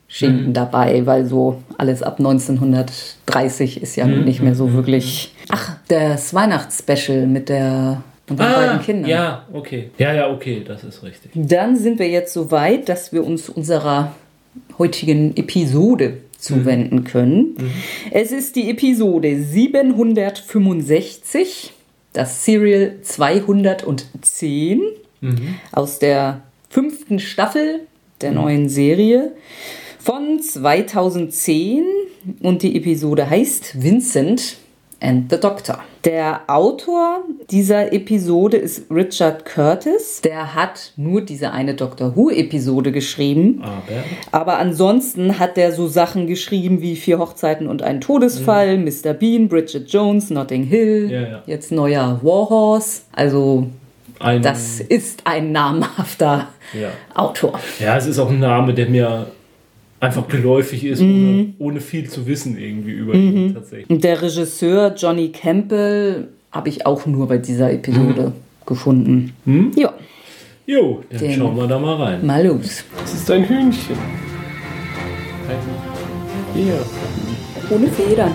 Kostümschinken 0.06 0.52
dabei, 0.52 1.06
weil 1.06 1.24
so 1.26 1.62
alles 1.78 2.02
ab 2.02 2.18
1930 2.18 3.80
ist 3.82 3.96
ja 3.96 4.06
nun 4.06 4.24
nicht 4.24 4.42
mehr 4.42 4.54
so 4.54 4.72
wirklich. 4.72 5.34
Ach, 5.48 5.76
das 5.88 6.34
Weihnachtsspecial 6.34 7.26
mit 7.26 7.48
der 7.48 8.02
und 8.28 8.38
den 8.40 8.52
beiden 8.52 8.80
Kindern. 8.80 9.04
Ah, 9.04 9.08
ja, 9.08 9.46
okay. 9.52 9.90
Ja, 9.98 10.12
ja, 10.12 10.28
okay, 10.30 10.64
das 10.66 10.82
ist 10.84 11.04
richtig. 11.04 11.30
Dann 11.34 11.76
sind 11.76 11.98
wir 11.98 12.08
jetzt 12.08 12.32
so 12.32 12.50
weit, 12.50 12.88
dass 12.88 13.12
wir 13.12 13.22
uns 13.24 13.48
unserer 13.48 14.12
heutigen 14.78 15.36
Episode 15.36 16.18
zuwenden 16.38 17.04
können. 17.04 17.56
Es 18.10 18.32
ist 18.32 18.56
die 18.56 18.70
Episode 18.70 19.40
765, 19.40 21.72
das 22.12 22.44
Serial 22.44 22.96
210 23.02 24.80
aus 25.72 25.98
der 25.98 26.42
fünften 26.68 27.18
Staffel 27.20 27.80
der 28.20 28.32
neuen 28.32 28.68
Serie 28.68 29.32
von 30.06 30.40
2010 30.40 31.82
und 32.40 32.62
die 32.62 32.76
Episode 32.76 33.28
heißt 33.28 33.82
Vincent 33.82 34.56
and 35.00 35.28
the 35.32 35.40
Doctor. 35.40 35.80
Der 36.04 36.42
Autor 36.46 37.24
dieser 37.50 37.92
Episode 37.92 38.56
ist 38.56 38.88
Richard 38.88 39.44
Curtis. 39.44 40.20
Der 40.22 40.54
hat 40.54 40.92
nur 40.96 41.22
diese 41.22 41.50
eine 41.50 41.74
Doctor 41.74 42.14
Who-Episode 42.14 42.92
geschrieben. 42.92 43.60
Aber 43.64 43.80
Aber 44.30 44.58
ansonsten 44.58 45.40
hat 45.40 45.58
er 45.58 45.72
so 45.72 45.88
Sachen 45.88 46.28
geschrieben 46.28 46.80
wie 46.82 46.94
Vier 46.94 47.18
Hochzeiten 47.18 47.66
und 47.66 47.82
ein 47.82 48.00
Todesfall, 48.00 48.78
Mr. 48.78 49.12
Bean, 49.12 49.48
Bridget 49.48 49.90
Jones, 49.90 50.30
Notting 50.30 50.62
Hill, 50.62 51.10
Ja, 51.10 51.20
ja. 51.20 51.42
jetzt 51.46 51.72
neuer 51.72 52.20
Warhorse. 52.22 53.00
Also 53.10 53.66
ein, 54.20 54.40
das 54.40 54.78
ist 54.78 55.22
ein 55.24 55.50
namhafter 55.50 56.46
ja. 56.80 56.90
Autor. 57.12 57.58
ja, 57.80 57.96
es 57.96 58.06
ist 58.06 58.20
auch 58.20 58.30
ein 58.30 58.38
Name, 58.38 58.72
der 58.72 58.88
mir 58.88 59.26
einfach 60.00 60.28
geläufig 60.28 60.84
ist, 60.84 61.00
Mhm. 61.00 61.54
ohne, 61.58 61.70
ohne 61.70 61.80
viel 61.80 62.08
zu 62.08 62.26
wissen 62.26 62.58
irgendwie 62.58 62.92
über 62.92 63.14
ihn 63.14 63.54
tatsächlich. 63.54 63.88
Und 63.90 64.04
der 64.04 64.20
Regisseur 64.22 64.94
Johnny 64.94 65.30
Campbell 65.30 66.28
habe 66.52 66.68
ich 66.68 66.84
auch 66.86 67.06
nur 67.06 67.26
bei 67.28 67.38
dieser 67.38 67.72
Episode 67.72 68.32
gefunden. 68.66 69.32
Ja, 69.76 69.92
Jo, 70.68 71.00
dann 71.10 71.20
Den- 71.20 71.32
schauen 71.38 71.56
wir 71.56 71.68
da 71.68 71.78
mal 71.78 71.94
rein. 71.94 72.26
mal 72.26 72.44
los. 72.44 72.82
Das 73.00 73.14
ist 73.14 73.30
ein 73.30 73.44
Hühnchen. 73.48 73.96
Hier. 76.54 76.74
Ohne 77.70 77.86
Federn. 77.88 78.32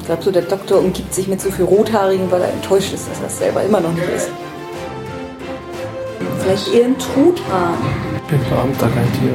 Ich 0.00 0.06
glaube 0.06 0.22
so, 0.22 0.30
der 0.32 0.42
Doktor 0.42 0.78
umgibt 0.80 1.14
sich 1.14 1.28
mit 1.28 1.40
so 1.40 1.50
viel 1.50 1.64
Rothaarigen, 1.64 2.28
weil 2.30 2.42
er 2.42 2.52
enttäuscht 2.52 2.92
ist, 2.92 3.08
dass 3.08 3.20
er 3.20 3.26
es 3.26 3.38
selber 3.38 3.62
immer 3.62 3.80
noch 3.80 3.92
nicht 3.92 4.08
ist. 4.16 4.30
Vielleicht 6.40 6.74
eher 6.74 6.86
ein 6.86 6.96
Truthahn. 6.98 7.74
Ein 8.28 8.40
Beamter, 8.50 8.88
kein 8.88 9.12
Tier. 9.12 9.34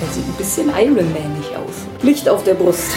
Er 0.00 0.12
sieht 0.12 0.24
ein 0.24 0.34
bisschen 0.38 0.68
Ironman-ig 0.68 1.56
aus. 1.56 1.86
Licht 2.02 2.28
auf 2.28 2.44
der 2.44 2.54
Brust. 2.54 2.92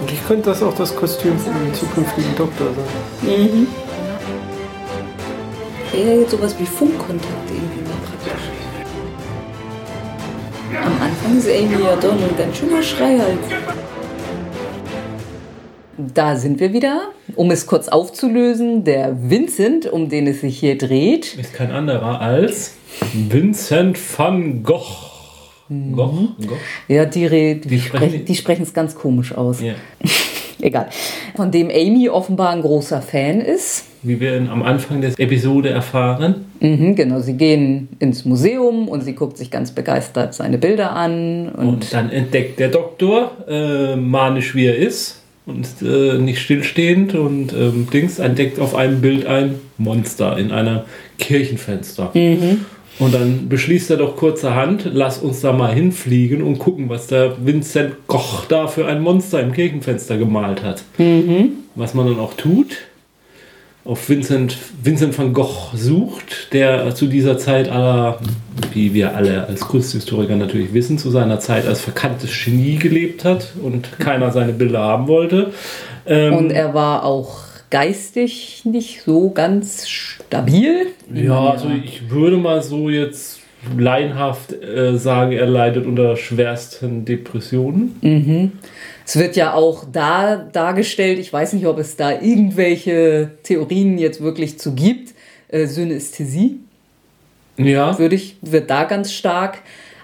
Eigentlich 0.00 0.26
könnte 0.26 0.50
das 0.50 0.62
auch 0.62 0.74
das 0.74 0.94
Kostüm 0.94 1.38
für 1.38 1.50
den 1.50 1.72
zukünftigen 1.72 2.36
Doktor 2.36 2.66
sein. 3.22 3.66
Wäre 5.92 6.20
jetzt 6.20 6.32
sowas 6.32 6.54
wie 6.58 6.66
Funkkontakt 6.66 7.48
irgendwie 7.48 7.80
mal 7.88 7.96
praktisch. 8.04 8.50
Am 10.84 10.92
Anfang 11.00 11.38
ist 11.38 11.48
Amy 11.48 11.84
ja 11.84 11.96
doch 11.96 12.12
ein 12.12 12.36
ganz 12.36 12.56
schöner 12.58 12.82
Schreihals. 12.82 13.38
Da 15.98 16.36
sind 16.36 16.58
wir 16.60 16.72
wieder. 16.72 17.02
Um 17.36 17.50
es 17.50 17.66
kurz 17.66 17.88
aufzulösen, 17.88 18.84
der 18.84 19.16
Vincent, 19.30 19.86
um 19.90 20.08
den 20.08 20.26
es 20.26 20.40
sich 20.40 20.58
hier 20.58 20.78
dreht, 20.78 21.34
Ist 21.38 21.54
kein 21.54 21.70
anderer 21.70 22.20
als 22.20 22.74
Vincent 23.12 23.98
van 24.18 24.62
Gogh. 24.62 25.10
Gogh? 25.68 26.28
Gogh? 26.46 26.56
ja, 26.88 27.04
die, 27.04 27.26
re- 27.26 27.56
die, 27.56 27.80
sprechen- 27.80 28.24
die 28.24 28.34
sprechen 28.34 28.62
es 28.62 28.72
ganz 28.74 28.94
komisch 28.94 29.34
aus. 29.34 29.60
Ja. 29.60 29.74
Egal. 30.60 30.88
Von 31.34 31.50
dem 31.50 31.68
Amy 31.70 32.08
offenbar 32.08 32.50
ein 32.50 32.62
großer 32.62 33.02
Fan 33.02 33.40
ist. 33.40 33.84
Wie 34.02 34.20
wir 34.20 34.36
am 34.50 34.62
Anfang 34.62 35.00
der 35.00 35.10
Episode 35.18 35.70
erfahren. 35.70 36.44
Mhm, 36.60 36.94
genau, 36.94 37.20
sie 37.20 37.34
gehen 37.34 37.88
ins 37.98 38.24
Museum 38.24 38.86
und 38.88 39.02
sie 39.02 39.14
guckt 39.14 39.36
sich 39.38 39.50
ganz 39.50 39.72
begeistert 39.72 40.34
seine 40.34 40.58
Bilder 40.58 40.92
an. 40.92 41.48
Und, 41.50 41.68
Und 41.68 41.92
dann 41.92 42.10
entdeckt 42.10 42.60
der 42.60 42.68
Doktor, 42.68 43.32
äh, 43.48 43.96
manisch 43.96 44.54
wie 44.54 44.66
er 44.66 44.76
ist 44.76 45.21
und 45.46 45.66
äh, 45.82 46.18
nicht 46.18 46.40
stillstehend 46.40 47.14
und 47.14 47.52
ähm, 47.52 47.88
Dings, 47.92 48.18
entdeckt 48.18 48.58
auf 48.60 48.74
einem 48.74 49.00
Bild 49.00 49.26
ein 49.26 49.56
Monster 49.78 50.38
in 50.38 50.52
einer 50.52 50.84
Kirchenfenster. 51.18 52.10
Und 52.98 53.14
dann 53.14 53.48
beschließt 53.48 53.90
er 53.90 53.96
doch 53.96 54.16
kurzerhand, 54.16 54.88
lass 54.92 55.18
uns 55.18 55.40
da 55.40 55.52
mal 55.52 55.72
hinfliegen 55.74 56.42
und 56.42 56.58
gucken, 56.58 56.88
was 56.88 57.06
der 57.06 57.36
Vincent 57.44 57.94
Koch 58.06 58.44
da 58.44 58.68
für 58.68 58.86
ein 58.86 59.00
Monster 59.00 59.40
im 59.40 59.52
Kirchenfenster 59.52 60.18
gemalt 60.18 60.62
hat. 60.62 60.84
Was 61.74 61.94
man 61.94 62.06
dann 62.06 62.20
auch 62.20 62.34
tut. 62.34 62.76
Auf 63.84 64.08
Vincent, 64.08 64.56
Vincent 64.82 65.18
van 65.18 65.32
Gogh 65.32 65.72
sucht, 65.74 66.52
der 66.52 66.94
zu 66.94 67.06
dieser 67.06 67.36
Zeit 67.36 67.68
aller, 67.68 68.20
wie 68.72 68.94
wir 68.94 69.16
alle 69.16 69.48
als 69.48 69.62
Kunsthistoriker 69.62 70.36
natürlich 70.36 70.72
wissen, 70.72 70.98
zu 70.98 71.10
seiner 71.10 71.40
Zeit 71.40 71.66
als 71.66 71.80
verkanntes 71.80 72.30
Genie 72.44 72.76
gelebt 72.76 73.24
hat 73.24 73.54
und 73.60 73.98
keiner 73.98 74.30
seine 74.30 74.52
Bilder 74.52 74.80
haben 74.80 75.08
wollte. 75.08 75.52
Ähm, 76.06 76.34
Und 76.34 76.50
er 76.50 76.74
war 76.74 77.04
auch 77.04 77.40
geistig 77.70 78.62
nicht 78.64 79.02
so 79.02 79.30
ganz 79.30 79.88
stabil. 79.88 80.86
Ja, 81.12 81.50
also 81.50 81.68
ich 81.70 82.08
würde 82.08 82.36
mal 82.36 82.62
so 82.62 82.88
jetzt 82.88 83.40
laienhaft 83.76 84.52
äh, 84.52 84.96
sagen, 84.96 85.32
er 85.32 85.46
leidet 85.46 85.86
unter 85.86 86.16
schwersten 86.16 87.04
Depressionen. 87.04 87.96
Es 89.04 89.16
wird 89.16 89.36
ja 89.36 89.54
auch 89.54 89.84
da 89.90 90.36
dargestellt, 90.36 91.18
ich 91.18 91.32
weiß 91.32 91.54
nicht, 91.54 91.66
ob 91.66 91.78
es 91.78 91.96
da 91.96 92.12
irgendwelche 92.12 93.32
Theorien 93.42 93.98
jetzt 93.98 94.20
wirklich 94.22 94.58
zu 94.58 94.74
gibt. 94.74 95.14
Äh, 95.48 95.66
Synästhesie 95.66 96.60
Ja, 97.56 97.98
würde 97.98 98.14
ich, 98.14 98.36
wird 98.40 98.70
da 98.70 98.84
ganz 98.84 99.12
stark 99.12 99.58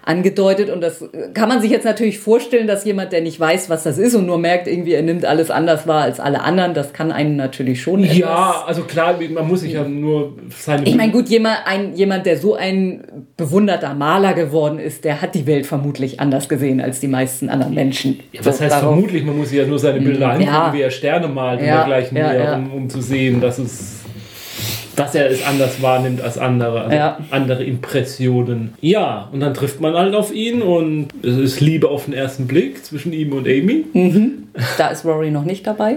angedeutet 0.09 0.71
und 0.71 0.81
das 0.81 1.03
äh, 1.03 1.29
kann 1.35 1.49
man 1.51 1.61
sich 1.61 1.71
jetzt 1.71 1.85
natürlich 1.85 2.19
vorstellen, 2.19 2.67
dass 2.67 2.85
jemand, 2.85 3.13
der 3.13 3.21
nicht 3.21 3.39
weiß, 3.39 3.69
was 3.69 3.83
das 3.83 3.99
ist 3.99 4.15
und 4.15 4.25
nur 4.27 4.39
merkt, 4.39 4.67
irgendwie 4.67 4.93
er 4.95 5.03
nimmt 5.03 5.25
alles 5.27 5.51
anders 5.51 5.87
wahr 5.87 6.03
als 6.03 6.19
alle 6.19 6.41
anderen, 6.43 6.73
das 6.73 6.93
kann 6.95 7.13
einen 7.13 7.37
natürlich 7.37 7.83
schon 7.83 8.03
ja, 8.05 8.65
also 8.67 8.83
klar, 8.85 9.19
man 9.31 9.47
muss 9.47 9.61
sich 9.61 9.73
ja 9.73 9.83
nur 9.87 10.33
seine 10.57 10.85
Ich 10.87 10.97
meine, 10.97 11.13
gut, 11.13 11.29
jemand, 11.29 11.59
ein, 11.67 11.95
jemand, 11.95 12.25
der 12.27 12.39
so 12.39 12.55
ein 12.55 13.05
bewunderter 13.37 13.93
Maler 13.95 14.33
geworden 14.33 14.79
ist, 14.79 15.05
der 15.05 15.21
hat 15.21 15.35
die 15.35 15.47
Welt 15.47 15.67
vermutlich 15.67 16.21
anders 16.21 16.49
gesehen 16.49 16.81
als 16.81 17.01
die 17.01 17.09
meisten 17.09 17.51
anderen 17.51 17.75
Menschen. 17.75 18.21
Ja, 18.33 18.41
was 18.45 18.59
So, 18.59 18.65
heißt 18.65 18.73
darauf- 18.77 18.93
vermutlich? 18.95 19.25
Man 19.25 19.37
muss 19.37 19.51
sich 19.51 19.59
ja 19.59 19.67
nur 19.67 19.79
seine 19.79 20.01
Bilder 20.01 20.31
angucken, 20.31 20.47
ja. 20.51 20.73
wie 20.73 20.81
er 20.81 20.91
Sterne 20.91 21.29
malt 21.29 21.61
und 21.61 21.67
Ja, 21.67 21.77
dergleichen 21.79 22.17
ja, 22.17 22.29
mehr. 22.33 22.55
Um, 22.57 22.73
um 22.73 22.89
zu 22.91 23.03
sehen, 23.03 23.41
dass 23.41 23.59
es 23.59 24.01
dass 24.99 25.15
er 25.15 25.31
es 25.31 25.47
anders 25.47 25.81
wahrnimmt 25.81 26.21
als 26.21 26.37
andere, 26.39 26.83
also 26.83 26.97
Ja. 26.97 27.19
andere 27.31 27.65
Impressionen. 27.65 28.75
Ja, 28.81 29.29
und 29.33 29.41
dann 29.41 29.55
trifft 29.55 29.81
man 29.81 29.95
halt 29.95 30.15
auf 30.15 30.33
ihn 30.35 30.61
und 30.63 31.09
es 31.23 31.37
ist 31.37 31.61
Liebe 31.61 31.89
auf 31.89 32.05
den 32.05 32.15
ersten 32.15 32.47
Blick 32.47 32.85
zwischen 32.85 33.13
ihm 33.13 33.33
und 33.33 33.47
Amy. 33.47 33.85
Da 34.77 34.89
ist 34.89 35.05
Rory 35.05 35.31
noch 35.31 35.45
nicht 35.45 35.67
dabei. 35.67 35.97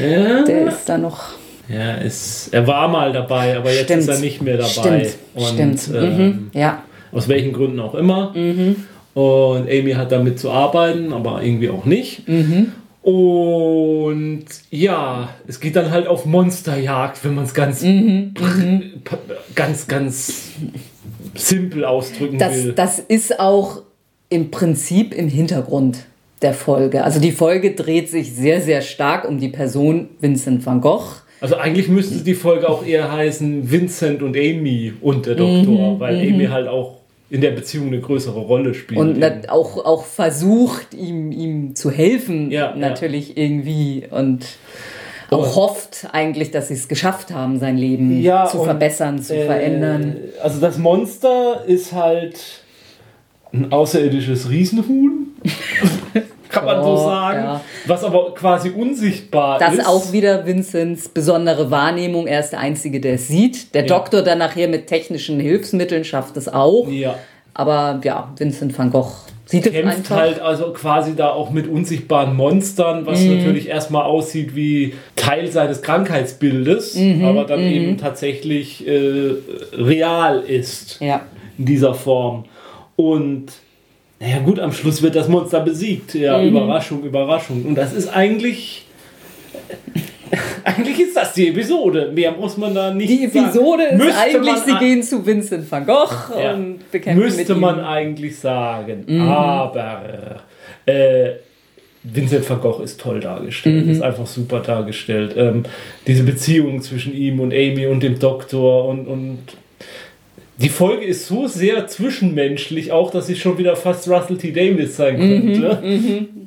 Ja, 0.00 0.42
Der 0.44 0.68
ist 0.68 0.88
da 0.88 0.98
noch. 0.98 1.30
ja 1.68 1.94
ist, 1.94 2.48
er 2.52 2.66
war 2.66 2.88
mal 2.88 3.12
dabei, 3.12 3.56
aber 3.56 3.70
jetzt 3.72 3.84
Stimmt. 3.84 4.02
ist 4.02 4.08
er 4.08 4.18
nicht 4.18 4.42
mehr 4.42 4.56
dabei. 4.58 4.68
Stimmt. 4.68 5.16
Und, 5.34 5.46
Stimmt. 5.80 5.90
ähm, 5.96 6.16
mhm. 6.18 6.50
Ja. 6.52 6.82
Aus 7.12 7.28
welchen 7.28 7.52
Gründen 7.52 7.80
auch 7.80 7.94
immer. 7.94 8.32
Mhm. 8.34 8.76
Und 9.14 9.68
Amy 9.70 9.92
hat 9.96 10.12
damit 10.12 10.38
zu 10.38 10.50
arbeiten, 10.50 11.12
aber 11.12 11.42
irgendwie 11.42 11.70
auch 11.70 11.84
nicht. 11.86 12.28
Mhm. 12.28 12.72
Und 13.06 14.44
ja, 14.70 15.28
es 15.46 15.60
geht 15.60 15.76
dann 15.76 15.92
halt 15.92 16.08
auf 16.08 16.26
Monsterjagd, 16.26 17.24
wenn 17.24 17.36
man 17.36 17.44
es 17.44 17.54
ganz, 17.54 17.82
Mhm. 17.82 18.34
p- 18.34 19.16
ganz, 19.54 19.86
ganz 19.86 20.50
simpel 21.36 21.84
ausdrücken 21.84 22.38
Das, 22.38 22.64
will. 22.64 22.72
das 22.72 22.98
ist 22.98 23.38
auch 23.38 23.82
im 24.28 24.50
Prinzip 24.50 25.14
im 25.14 25.28
Hintergrund 25.28 25.98
der 26.42 26.52
Folge. 26.52 27.04
Also 27.04 27.20
die 27.20 27.30
Folge 27.30 27.76
dreht 27.76 28.10
sich 28.10 28.34
sehr, 28.34 28.60
sehr 28.60 28.82
stark 28.82 29.28
um 29.28 29.38
die 29.38 29.50
Person 29.50 30.08
Vincent 30.20 30.66
van 30.66 30.80
Gogh. 30.80 31.04
Also 31.40 31.54
eigentlich 31.56 31.88
müsste 31.88 32.24
die 32.24 32.34
Folge 32.34 32.68
auch 32.68 32.84
eher 32.84 33.12
heißen 33.12 33.70
Vincent 33.70 34.20
und 34.22 34.36
Amy 34.36 34.94
und 35.00 35.26
der 35.26 35.36
Doktor, 35.36 36.00
weil 36.00 36.16
Amy 36.18 36.46
halt 36.46 36.66
auch 36.66 36.96
in 37.28 37.40
der 37.40 37.50
Beziehung 37.50 37.88
eine 37.88 38.00
größere 38.00 38.38
Rolle 38.38 38.74
spielt. 38.74 39.00
Mhm, 39.00 39.22
Und 39.22 39.48
auch, 39.50 39.84
auch 39.84 40.04
versucht, 40.04 40.94
ihm, 40.94 41.32
ihm 41.32 41.74
zu 41.74 41.90
helfen, 41.90 42.50
Ja, 42.50 42.74
natürlich 42.76 43.36
irgendwie. 43.36 44.04
Und 44.10 44.46
auch 45.30 45.56
hofft 45.56 46.06
eigentlich, 46.12 46.52
dass 46.52 46.68
sie 46.68 46.74
es 46.74 46.86
geschafft 46.86 47.32
haben, 47.32 47.58
sein 47.58 47.76
Leben 47.76 48.20
Ja, 48.22 48.46
zu 48.46 48.58
und, 48.58 48.64
verbessern, 48.66 49.20
zu 49.20 49.34
Äh, 49.34 49.46
verändern. 49.46 50.16
Also 50.40 50.60
das 50.60 50.78
Monster 50.78 51.64
ist 51.66 51.92
halt 51.92 52.62
ein 53.52 53.72
außerirdisches 53.72 54.48
Riesenhuhn. 54.50 55.28
Kann 56.56 56.64
man 56.64 56.82
so 56.84 56.90
Oh, 56.90 56.96
sagen. 56.96 57.38
ja. 57.44 57.60
Was 57.86 58.04
aber 58.04 58.34
quasi 58.34 58.70
unsichtbar 58.70 59.58
Das 59.58 59.72
ist. 59.74 59.78
ist 59.80 59.86
auch 59.86 60.12
wieder 60.12 60.46
Vincents 60.46 61.08
besondere 61.08 61.70
Wahrnehmung. 61.70 62.26
Er 62.26 62.40
ist 62.40 62.50
der 62.50 62.60
Einzige, 62.60 63.00
der 63.00 63.14
es 63.14 63.28
sieht. 63.28 63.74
Der 63.74 63.82
Ja. 63.82 63.88
Doktor 63.88 64.22
dann 64.22 64.38
nachher 64.38 64.68
mit 64.68 64.86
technischen 64.86 65.38
Hilfsmitteln 65.40 66.04
schafft 66.04 66.36
es 66.36 66.48
auch. 66.48 66.88
Ja. 66.88 67.14
Aber 67.54 68.00
ja, 68.04 68.28
Vincent 68.36 68.78
van 68.78 68.90
Gogh 68.90 69.12
sieht 69.46 69.64
es 69.66 69.72
kämpft 69.72 69.96
einfach. 69.96 70.16
halt 70.16 70.40
also 70.40 70.72
quasi 70.72 71.14
da 71.16 71.30
auch 71.30 71.50
mit 71.50 71.68
unsichtbaren 71.68 72.34
Monstern, 72.36 73.06
was 73.06 73.20
Mhm. 73.20 73.36
natürlich 73.38 73.68
erstmal 73.68 74.02
aussieht 74.04 74.54
wie 74.56 74.94
Teil 75.14 75.46
seines 75.50 75.80
Krankheitsbildes, 75.82 76.96
Mhm, 76.96 77.24
aber 77.24 77.44
dann 77.44 77.60
eben 77.60 77.96
tatsächlich 77.96 78.86
äh, 78.86 79.30
real 79.72 80.40
ist 80.40 81.00
Ja. 81.00 81.22
in 81.58 81.64
dieser 81.66 81.94
Form. 81.94 82.44
Und 82.96 83.46
naja 84.20 84.38
gut, 84.40 84.58
am 84.58 84.72
Schluss 84.72 85.02
wird 85.02 85.14
das 85.14 85.28
Monster 85.28 85.60
besiegt. 85.60 86.14
Ja, 86.14 86.38
Mhm. 86.38 86.48
Überraschung, 86.48 87.02
Überraschung. 87.04 87.64
Und 87.64 87.74
das 87.74 87.92
ist 87.92 88.08
eigentlich 88.08 88.84
Eigentlich 90.64 90.98
ist 90.98 91.16
das 91.16 91.32
die 91.34 91.48
Episode. 91.48 92.10
Mehr 92.12 92.32
muss 92.32 92.56
man 92.56 92.74
da 92.74 92.92
nicht 92.92 93.08
Die 93.08 93.24
Episode 93.24 93.84
sagen. 93.84 93.96
ist 94.00 94.04
Müsste 94.04 94.18
eigentlich, 94.20 94.56
sie 94.66 94.74
gehen 94.78 95.02
zu 95.02 95.24
Vincent 95.24 95.70
van 95.70 95.86
Gogh 95.86 96.10
Ja. 96.40 96.54
und 96.54 96.90
bekämpfen 96.90 97.22
Müsste 97.22 97.54
man 97.54 97.78
eigentlich 97.80 98.36
sagen. 98.38 99.20
Aber 99.20 100.40
äh, 100.84 101.30
Vincent 102.02 102.48
van 102.50 102.60
Gogh 102.60 102.82
ist 102.82 103.00
toll 103.00 103.20
dargestellt, 103.20 103.86
ist 103.88 104.02
einfach 104.02 104.26
super 104.26 104.58
dargestellt. 104.60 105.34
Ähm, 105.36 105.62
diese 106.08 106.24
Beziehung 106.24 106.82
zwischen 106.82 107.14
ihm 107.14 107.38
und 107.40 107.52
Amy 107.52 107.86
und 107.86 108.02
dem 108.02 108.18
Doktor 108.18 108.86
und, 108.86 109.06
und 109.06 109.38
die 110.58 110.68
Folge 110.70 111.04
ist 111.04 111.26
so 111.26 111.46
sehr 111.46 111.86
zwischenmenschlich, 111.86 112.90
auch 112.90 113.10
dass 113.10 113.26
sie 113.26 113.36
schon 113.36 113.58
wieder 113.58 113.76
fast 113.76 114.08
Russell 114.08 114.38
T. 114.38 114.52
Davis 114.52 114.96
sein 114.96 115.18
könnte. 115.18 115.82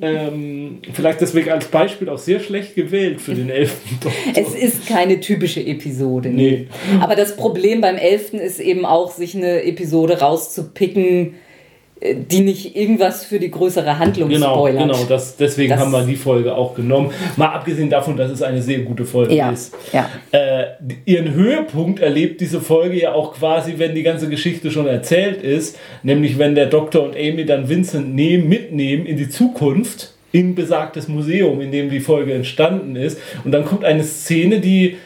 Ähm, 0.02 0.78
vielleicht 0.92 1.20
deswegen 1.20 1.50
als 1.50 1.66
Beispiel 1.66 2.08
auch 2.08 2.18
sehr 2.18 2.40
schlecht 2.40 2.74
gewählt 2.74 3.20
für 3.20 3.34
den 3.34 3.50
elften 3.50 3.98
Doktor. 4.00 4.32
Es 4.34 4.54
ist 4.54 4.86
keine 4.86 5.20
typische 5.20 5.60
Episode. 5.60 6.30
Nee. 6.30 6.68
Aber 7.00 7.16
das 7.16 7.36
Problem 7.36 7.80
beim 7.82 7.96
11. 7.96 8.34
ist 8.34 8.60
eben 8.60 8.86
auch, 8.86 9.12
sich 9.12 9.36
eine 9.36 9.62
Episode 9.62 10.20
rauszupicken, 10.20 11.34
die 12.02 12.40
nicht 12.40 12.76
irgendwas 12.76 13.26
für 13.26 13.38
die 13.38 13.50
größere 13.50 13.98
Handlung 13.98 14.30
Genau, 14.30 14.54
spoilert. 14.54 14.82
genau 14.84 15.04
das, 15.04 15.36
deswegen 15.36 15.70
Das- 15.70 15.80
haben 15.80 15.90
wir 15.92 16.02
die 16.04 16.16
Folge 16.16 16.54
auch 16.54 16.74
genommen. 16.74 17.10
Mal 17.36 17.48
abgesehen 17.48 17.90
davon, 17.90 18.16
dass 18.16 18.30
es 18.30 18.40
eine 18.40 18.62
sehr 18.62 18.78
gute 18.80 19.04
Folge 19.04 19.34
Ja, 19.34 19.50
ist. 19.50 19.74
ja. 19.92 20.08
Äh, 20.32 20.64
ihren 21.04 21.34
Höhepunkt 21.34 22.00
erlebt 22.00 22.40
diese 22.40 22.60
Folge 22.62 22.98
ja 23.00 23.12
auch 23.12 23.34
quasi, 23.34 23.74
wenn 23.76 23.94
die 23.94 24.02
ganze 24.02 24.30
Geschichte 24.30 24.70
schon 24.70 24.86
erzählt 24.86 25.42
ist, 25.42 25.78
nämlich 26.02 26.38
wenn 26.38 26.54
der 26.54 26.66
Doktor 26.66 27.02
und 27.04 27.16
Amy 27.16 27.44
dann 27.44 27.68
Vincent 27.68 28.14
nehmen, 28.14 28.48
mitnehmen 28.48 29.04
in 29.04 29.18
die 29.18 29.28
Zukunft, 29.28 30.14
in 30.32 30.54
besagtes 30.54 31.06
Museum, 31.08 31.60
in 31.60 31.70
dem 31.70 31.90
die 31.90 32.00
Folge 32.00 32.32
entstanden 32.32 32.96
ist. 32.96 33.18
Und 33.44 33.52
dann 33.52 33.64
kommt 33.66 33.84
eine 33.84 34.04
Szene, 34.04 34.60
die, 34.60 34.96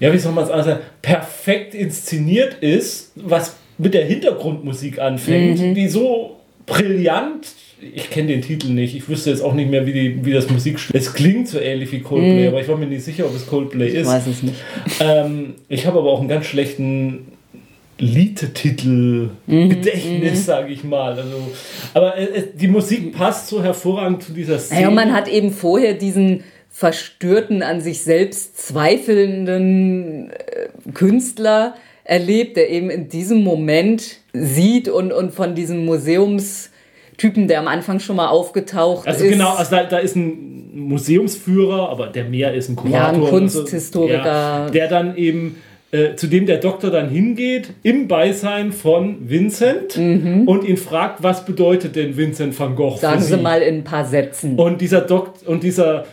ja, 0.00 0.12
wie 0.12 0.18
soll 0.18 0.32
man 0.32 0.44
es 0.44 0.50
anders 0.50 0.66
sagen, 0.66 0.80
perfekt 1.02 1.74
inszeniert 1.74 2.54
ist, 2.60 3.12
was 3.16 3.56
mit 3.78 3.94
der 3.94 4.04
Hintergrundmusik 4.04 4.98
anfängt, 4.98 5.60
Mhm. 5.60 5.74
die 5.74 5.88
so 5.88 6.36
brillant. 6.66 7.46
Ich 7.94 8.10
kenne 8.10 8.28
den 8.28 8.42
Titel 8.42 8.68
nicht. 8.68 8.94
Ich 8.94 9.08
wüsste 9.08 9.30
jetzt 9.30 9.42
auch 9.42 9.54
nicht 9.54 9.68
mehr, 9.68 9.84
wie, 9.86 9.92
die, 9.92 10.24
wie 10.24 10.32
das 10.32 10.48
Musikstück. 10.48 10.94
Es 10.94 11.12
klingt 11.14 11.48
so 11.48 11.58
ähnlich 11.58 11.90
wie 11.90 11.98
Coldplay, 12.00 12.46
aber 12.46 12.60
ich 12.60 12.68
war 12.68 12.76
mir 12.76 12.86
nicht 12.86 13.02
sicher, 13.04 13.24
ob 13.26 13.34
es 13.34 13.46
Coldplay 13.46 13.86
Mhm. 13.88 13.92
Ich 13.94 14.00
ist. 14.02 14.06
weiß 14.08 14.26
es 14.28 14.42
nicht. 14.44 14.54
Ähm, 15.00 15.54
ich 15.68 15.84
habe 15.86 15.98
aber 15.98 16.10
auch 16.12 16.20
einen 16.20 16.28
ganz 16.28 16.46
schlechten 16.46 17.26
Liedetitel 17.98 19.30
Mhm, 19.46 19.68
Gedächtnis, 19.70 20.46
sage 20.46 20.72
ich 20.72 20.84
mal. 20.84 21.12
Also, 21.14 21.52
aber 21.94 22.16
äh, 22.16 22.24
äh, 22.24 22.42
die 22.54 22.68
Musik 22.68 23.12
passt 23.12 23.48
so 23.48 23.62
hervorragend 23.62 24.22
zu 24.22 24.32
dieser 24.32 24.58
Szene. 24.58 24.80
Naja, 24.80 24.88
und 24.88 24.94
man 24.94 25.12
hat 25.12 25.28
eben 25.28 25.50
vorher 25.50 25.94
diesen 25.94 26.44
verstörten, 26.70 27.62
an 27.62 27.80
sich 27.80 28.00
selbst 28.02 28.58
zweifelnden 28.66 30.30
äh, 30.30 30.90
Künstler 30.94 31.74
erlebt, 32.04 32.56
der 32.56 32.70
eben 32.70 32.90
in 32.90 33.08
diesem 33.08 33.42
Moment 33.42 34.18
sieht 34.32 34.88
und, 34.88 35.12
und 35.12 35.32
von 35.32 35.54
diesem 35.54 35.84
Museumstypen, 35.84 37.48
der 37.48 37.60
am 37.60 37.68
Anfang 37.68 38.00
schon 38.00 38.16
mal 38.16 38.28
aufgetaucht 38.28 39.06
also 39.06 39.24
ist. 39.24 39.30
genau, 39.30 39.54
also 39.54 39.70
da, 39.76 39.84
da 39.84 39.98
ist 39.98 40.16
ein 40.16 40.70
Museumsführer, 40.74 41.88
aber 41.90 42.08
der 42.08 42.24
mehr 42.24 42.54
ist 42.54 42.68
ein 42.68 42.76
Kurator. 42.76 42.98
Ja, 42.98 43.08
ein 43.08 43.20
Kunsthistoriker. 43.20 44.24
ja, 44.24 44.70
der 44.70 44.88
dann 44.88 45.16
eben 45.16 45.56
äh, 45.92 46.16
zu 46.16 46.26
dem 46.26 46.46
der 46.46 46.56
Doktor 46.56 46.90
dann 46.90 47.10
hingeht, 47.10 47.74
im 47.82 48.08
Beisein 48.08 48.72
von 48.72 49.28
Vincent 49.28 49.96
und 49.96 50.64
ihn 50.64 50.78
fragt, 50.78 51.22
was 51.22 51.44
bedeutet 51.44 51.96
denn 51.96 52.16
Vincent 52.16 52.58
van 52.58 52.74
Gogh 52.74 52.94
Mhm. 52.94 53.00
Sagen 53.00 53.18
für 53.20 53.24
Sie 53.26 53.34
Sie? 53.34 53.40
mal 53.42 53.60
in 53.60 53.74
ein 53.76 53.84
paar 53.84 54.06
Sätzen. 54.06 54.58
Und 54.58 54.80
dieser 54.80 55.02
Dokt 55.02 55.46
und 55.46 55.62
dieser 55.62 56.06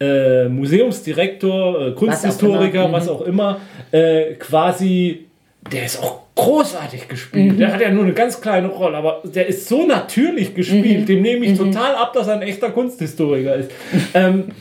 äh, 0.00 0.48
Museumsdirektor, 0.48 1.88
äh, 1.88 1.90
Kunsthistoriker, 1.92 2.90
was 2.92 3.08
auch 3.08 3.22
immer, 3.22 3.60
äh, 3.90 4.34
quasi, 4.34 5.23
der 5.72 5.84
ist 5.84 6.02
auch 6.02 6.20
großartig 6.34 7.08
gespielt. 7.08 7.58
Der 7.58 7.72
hat 7.72 7.80
ja 7.80 7.90
nur 7.90 8.04
eine 8.04 8.12
ganz 8.12 8.40
kleine 8.40 8.68
Rolle, 8.68 8.96
aber 8.96 9.22
der 9.24 9.46
ist 9.46 9.68
so 9.68 9.86
natürlich 9.86 10.54
gespielt, 10.54 11.08
dem 11.08 11.22
nehme 11.22 11.46
ich 11.46 11.56
total 11.56 11.94
ab, 11.94 12.12
dass 12.12 12.26
er 12.26 12.34
ein 12.34 12.42
echter 12.42 12.70
Kunsthistoriker 12.70 13.54
ist. 13.54 13.70
ähm, 14.14 14.44
äh, 14.48 14.52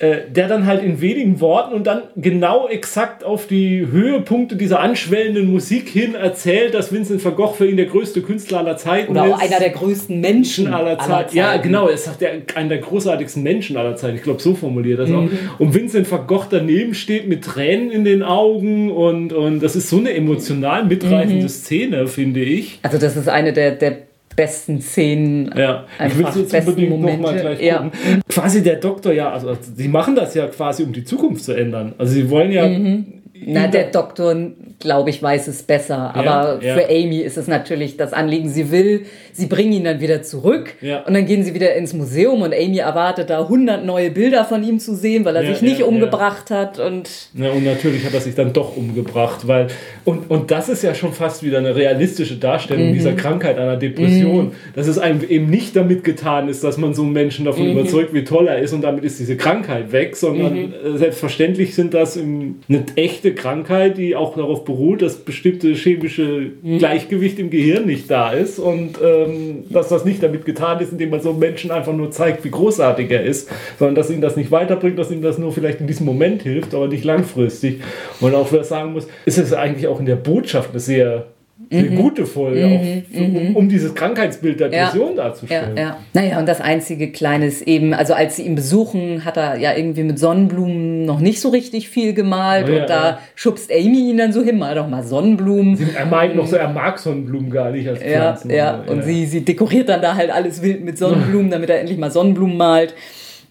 der 0.00 0.48
dann 0.48 0.66
halt 0.66 0.82
in 0.82 1.00
wenigen 1.00 1.40
Worten 1.40 1.74
und 1.74 1.86
dann 1.86 2.02
genau 2.16 2.68
exakt 2.68 3.24
auf 3.24 3.46
die 3.46 3.86
Höhepunkte 3.90 4.56
dieser 4.56 4.80
anschwellenden 4.80 5.50
Musik 5.50 5.88
hin 5.88 6.14
erzählt, 6.14 6.74
dass 6.74 6.92
Vincent 6.92 7.24
van 7.24 7.34
Gogh 7.34 7.54
für 7.54 7.66
ihn 7.66 7.78
der 7.78 7.86
größte 7.86 8.20
Künstler 8.20 8.58
aller 8.58 8.76
Zeiten 8.76 9.12
Oder 9.12 9.26
ist. 9.26 9.32
auch 9.32 9.40
einer 9.40 9.58
der 9.58 9.70
größten 9.70 10.20
Menschen 10.20 10.72
aller 10.72 10.98
Zeit. 10.98 11.32
Ja, 11.32 11.56
genau, 11.56 11.88
er 11.88 11.94
ist 11.94 12.10
der, 12.20 12.42
einer 12.54 12.68
der 12.68 12.78
großartigsten 12.78 13.42
Menschen 13.42 13.78
aller 13.78 13.96
Zeiten. 13.96 14.16
Ich 14.16 14.22
glaube, 14.22 14.42
so 14.42 14.54
formuliert 14.54 14.98
das 14.98 15.10
auch. 15.10 15.28
Und 15.58 15.74
Vincent 15.74 16.10
van 16.10 16.26
Gogh 16.26 16.46
daneben 16.50 16.92
steht 16.92 17.26
mit 17.26 17.44
Tränen 17.44 17.90
in 17.90 18.04
den 18.04 18.22
Augen 18.22 18.90
und, 18.90 19.32
und 19.32 19.60
das 19.60 19.76
ist 19.76 19.88
so 19.88 19.96
eine 19.96 20.12
emotional 20.12 20.84
mitreißende 20.84 21.48
Szene, 21.48 22.06
finde 22.06 22.40
ich. 22.40 22.80
Also 22.82 22.98
das 22.98 23.16
ist 23.16 23.28
eine 23.28 23.52
der, 23.54 23.72
der 23.72 24.05
besten 24.36 24.80
Szenen. 24.80 25.52
Ja, 25.56 25.84
ich 26.06 26.16
will 26.18 26.26
es 26.26 26.52
jetzt 26.52 26.68
unbedingt 26.68 26.90
nochmal 26.90 27.16
Momente. 27.16 27.40
gleich 27.40 27.62
Ja. 27.62 27.78
gucken. 27.78 28.22
Quasi 28.28 28.62
der 28.62 28.76
Doktor, 28.76 29.12
ja, 29.12 29.32
also 29.32 29.56
sie 29.74 29.88
machen 29.88 30.14
das 30.14 30.34
ja 30.34 30.46
quasi, 30.46 30.82
um 30.82 30.92
die 30.92 31.04
Zukunft 31.04 31.44
zu 31.44 31.52
ändern. 31.52 31.94
Also 31.98 32.12
sie 32.12 32.30
wollen 32.30 32.52
ja. 32.52 32.66
Mhm. 32.68 33.06
Na, 33.44 33.66
der 33.66 33.90
Doktor, 33.90 34.34
glaube 34.78 35.10
ich, 35.10 35.22
weiß 35.22 35.48
es 35.48 35.62
besser. 35.62 36.14
Aber 36.14 36.58
ja. 36.62 36.74
für 36.74 36.88
Amy 36.88 37.18
ist 37.18 37.36
es 37.36 37.46
natürlich 37.48 37.96
das 37.96 38.12
Anliegen. 38.12 38.48
Sie 38.48 38.70
will, 38.70 39.04
sie 39.36 39.46
bringen 39.46 39.72
ihn 39.72 39.84
dann 39.84 40.00
wieder 40.00 40.22
zurück. 40.22 40.74
Ja. 40.80 41.00
Und 41.04 41.14
dann 41.14 41.26
gehen 41.26 41.44
sie 41.44 41.54
wieder 41.54 41.74
ins 41.74 41.92
Museum 41.92 42.42
und 42.42 42.54
Amy 42.54 42.78
erwartet 42.78 43.30
da 43.30 43.42
100 43.42 43.84
neue 43.84 44.10
Bilder 44.10 44.44
von 44.44 44.62
ihm 44.62 44.78
zu 44.78 44.94
sehen, 44.94 45.24
weil 45.24 45.36
er 45.36 45.42
Ja, 45.42 45.52
sich 45.52 45.62
nicht 45.62 45.80
ja, 45.80 45.86
umgebracht 45.86 46.50
hat. 46.50 46.78
Und 46.78 47.08
Ja, 47.34 47.50
und 47.50 47.64
natürlich 47.64 48.04
hat 48.04 48.14
er 48.14 48.20
sich 48.20 48.34
dann 48.34 48.52
doch 48.52 48.76
umgebracht, 48.76 49.46
weil 49.46 49.68
und, 50.04 50.30
und 50.30 50.50
das 50.50 50.68
ist 50.68 50.82
ja 50.82 50.94
schon 50.94 51.12
fast 51.12 51.42
wieder 51.42 51.58
eine 51.58 51.76
realistische 51.76 52.36
Darstellung 52.36 52.92
dieser 52.92 53.12
Krankheit 53.12 53.58
einer 53.58 53.76
Depression, 53.76 54.52
dass 54.74 54.86
es 54.86 54.98
einem 54.98 55.20
eben 55.28 55.50
nicht 55.50 55.76
damit 55.76 56.04
getan 56.04 56.48
ist, 56.48 56.64
dass 56.64 56.78
man 56.78 56.94
so 56.94 57.02
einen 57.02 57.12
Menschen 57.12 57.44
davon 57.44 57.70
überzeugt, 57.70 58.14
wie 58.14 58.24
toll 58.24 58.48
er 58.48 58.58
ist 58.58 58.72
und 58.72 58.82
damit 58.82 59.04
ist 59.04 59.18
diese 59.18 59.36
Krankheit 59.36 59.92
weg, 59.92 60.16
sondern 60.16 60.56
äh, 60.56 60.96
selbstverständlich 60.96 61.74
sind 61.74 61.92
das 61.92 62.16
eine 62.16 62.54
echte 62.94 63.34
Krankheit, 63.34 63.98
die 63.98 64.16
auch 64.16 64.36
darauf 64.36 64.64
beruht, 64.64 65.02
dass 65.02 65.16
bestimmte 65.16 65.74
chemische 65.74 66.52
Gleichgewicht 66.62 67.38
im 67.38 67.50
Gehirn 67.50 67.86
nicht 67.86 68.10
da 68.10 68.32
ist 68.32 68.58
und 68.58 68.96
ähm, 69.26 69.64
dass 69.70 69.88
das 69.88 70.04
nicht 70.04 70.22
damit 70.22 70.44
getan 70.44 70.80
ist, 70.80 70.92
indem 70.92 71.10
man 71.10 71.20
so 71.20 71.32
Menschen 71.32 71.70
einfach 71.70 71.92
nur 71.92 72.10
zeigt, 72.10 72.44
wie 72.44 72.50
großartig 72.50 73.10
er 73.10 73.24
ist, 73.24 73.50
sondern 73.78 73.94
dass 73.94 74.10
ihn 74.10 74.20
das 74.20 74.36
nicht 74.36 74.50
weiterbringt, 74.50 74.98
dass 74.98 75.10
ihm 75.10 75.22
das 75.22 75.38
nur 75.38 75.52
vielleicht 75.52 75.80
in 75.80 75.86
diesem 75.86 76.06
Moment 76.06 76.42
hilft, 76.42 76.74
aber 76.74 76.88
nicht 76.88 77.04
langfristig. 77.04 77.80
Und 78.20 78.34
auch 78.34 78.50
wer 78.52 78.64
sagen 78.64 78.92
muss, 78.92 79.06
ist 79.24 79.38
es 79.38 79.52
eigentlich 79.52 79.88
auch 79.88 80.00
in 80.00 80.06
der 80.06 80.16
Botschaft 80.16 80.70
eine 80.70 80.80
sehr, 80.80 81.26
sehr 81.70 81.84
gute 81.84 82.26
Folge, 82.26 82.64
auch 82.66 83.12
für, 83.16 83.22
um, 83.24 83.56
um 83.56 83.68
dieses 83.68 83.94
Krankheitsbild 83.94 84.60
der 84.60 84.68
Mhm. 84.68 84.72
Ja. 84.74 84.84
Depression 84.84 85.16
ja, 85.16 85.22
darzustellen. 85.24 85.76
ja. 85.76 85.96
Naja, 86.12 86.38
und 86.38 86.46
das 86.46 86.60
einzige 86.60 87.10
Kleine 87.10 87.46
ist 87.46 87.62
eben, 87.62 87.92
also 87.94 88.12
als 88.14 88.36
sie 88.36 88.42
ihn 88.42 88.54
besuchen, 88.54 89.24
hat 89.24 89.36
er 89.36 89.56
ja 89.56 89.74
irgendwie 89.74 90.02
mit 90.04 90.18
Sonnenblumen 90.18 91.04
noch 91.06 91.18
nicht 91.18 91.40
so 91.40 91.48
richtig 91.48 91.88
viel 91.88 92.12
gemalt. 92.14 92.66
Oh 92.68 92.72
ja, 92.72 92.80
und 92.82 92.90
da 92.90 93.08
ja. 93.10 93.18
schubst 93.34 93.72
Amy 93.72 94.10
ihn 94.10 94.18
dann 94.18 94.32
so 94.32 94.42
hin, 94.44 94.58
mal 94.58 94.74
doch 94.74 94.86
mal 94.88 95.02
Sonnenblumen. 95.02 95.78
Er 95.96 96.06
meint 96.06 96.36
noch 96.36 96.46
so, 96.46 96.56
er 96.56 96.68
mag 96.68 96.98
Sonnenblumen 96.98 97.50
gar 97.50 97.70
nicht 97.70 97.88
als 97.88 98.00
Ja, 98.00 98.06
Pflanzen. 98.36 98.50
ja. 98.50 98.82
Und 98.86 99.02
sie, 99.04 99.26
sie 99.26 99.44
dekoriert 99.44 99.88
dann 99.88 100.02
da 100.02 100.14
halt 100.14 100.30
alles 100.30 100.62
wild 100.62 100.84
mit 100.84 100.98
Sonnenblumen, 100.98 101.50
damit 101.50 101.70
er 101.70 101.80
endlich 101.80 101.98
mal 101.98 102.10
Sonnenblumen 102.10 102.56
malt. 102.56 102.94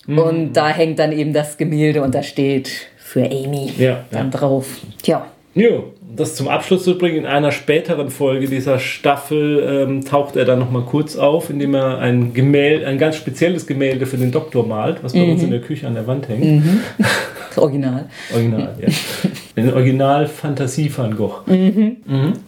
Mhm. 0.08 0.18
Und 0.20 0.54
da 0.54 0.70
hängt 0.70 1.00
dann 1.00 1.12
eben 1.12 1.34
das 1.34 1.58
Gemälde 1.58 2.02
und 2.04 2.14
da 2.14 2.22
steht 2.24 2.70
für 2.98 3.26
Amy 3.26 3.72
Ja, 3.78 4.06
dann 4.12 4.32
ja. 4.32 4.38
drauf. 4.38 4.78
Tja, 5.02 5.26
Jo, 5.58 5.94
das 6.16 6.36
zum 6.36 6.48
Abschluss 6.48 6.84
zu 6.84 6.98
bringen, 6.98 7.18
in 7.18 7.26
einer 7.26 7.52
späteren 7.52 8.10
Folge 8.10 8.48
dieser 8.48 8.80
Staffel 8.80 9.86
ähm, 9.90 10.06
taucht 10.06 10.36
er 10.36 10.46
dann 10.46 10.60
nochmal 10.60 10.84
kurz 10.84 11.16
auf, 11.16 11.50
indem 11.50 11.74
er 11.76 12.00
ein 12.00 12.34
Gemälde, 12.34 12.88
ein 12.88 12.98
ganz 12.98 13.16
spezielles 13.18 13.68
Gemälde 13.68 14.06
für 14.06 14.18
den 14.18 14.32
Doktor 14.32 14.66
malt, 14.66 15.04
was 15.04 15.14
bei 15.14 15.24
uns 15.24 15.40
Mhm. 15.42 15.46
in 15.46 15.52
der 15.52 15.62
Küche 15.62 15.88
an 15.88 15.94
der 15.96 16.08
Wand 16.08 16.28
hängt. 16.30 16.64
das 17.50 17.58
Original. 17.58 18.06
Original, 18.34 18.76
ja. 18.80 18.88
Ein 19.56 19.74
Original 19.74 20.28
Fantasie 20.28 20.92
van 20.96 21.16
Gogh. 21.16 21.42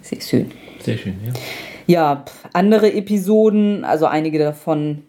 Sehr 0.02 0.22
schön. 0.22 0.52
Sehr 0.82 0.98
schön, 0.98 1.16
ja. 1.26 1.34
Ja, 1.90 2.26
andere 2.54 2.92
Episoden, 2.94 3.86
also 3.86 4.06
einige 4.08 4.40
davon, 4.40 5.04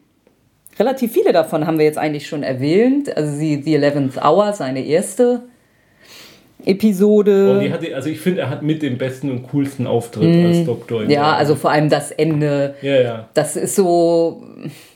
relativ 0.79 1.13
viele 1.13 1.33
davon 1.33 1.67
haben 1.67 1.79
wir 1.79 1.85
jetzt 1.87 1.99
eigentlich 1.99 2.29
schon 2.29 2.45
erwähnt. 2.45 3.17
Also 3.17 3.39
die, 3.39 3.61
The 3.63 3.75
Eleventh 3.75 4.17
Hour, 4.17 4.53
seine 4.53 4.85
erste 4.85 5.43
Episode. 6.69 7.61
Die 7.63 7.73
hatte, 7.73 7.95
also 7.95 8.11
ich 8.11 8.21
finde, 8.21 8.43
er 8.43 8.51
hat 8.51 8.63
mit 8.63 8.83
dem 8.83 8.99
besten 8.99 9.31
und 9.31 9.49
coolsten 9.49 9.87
Auftritt 9.87 10.45
als 10.45 10.65
Doktor. 10.65 11.05
ja, 11.05 11.35
also 11.35 11.55
vor 11.55 11.71
allem 11.71 11.89
das 11.89 12.11
Ende. 12.11 12.75
Ja, 12.83 13.01
ja. 13.01 13.29
Das 13.35 13.57
ist 13.57 13.75
so, 13.75 14.43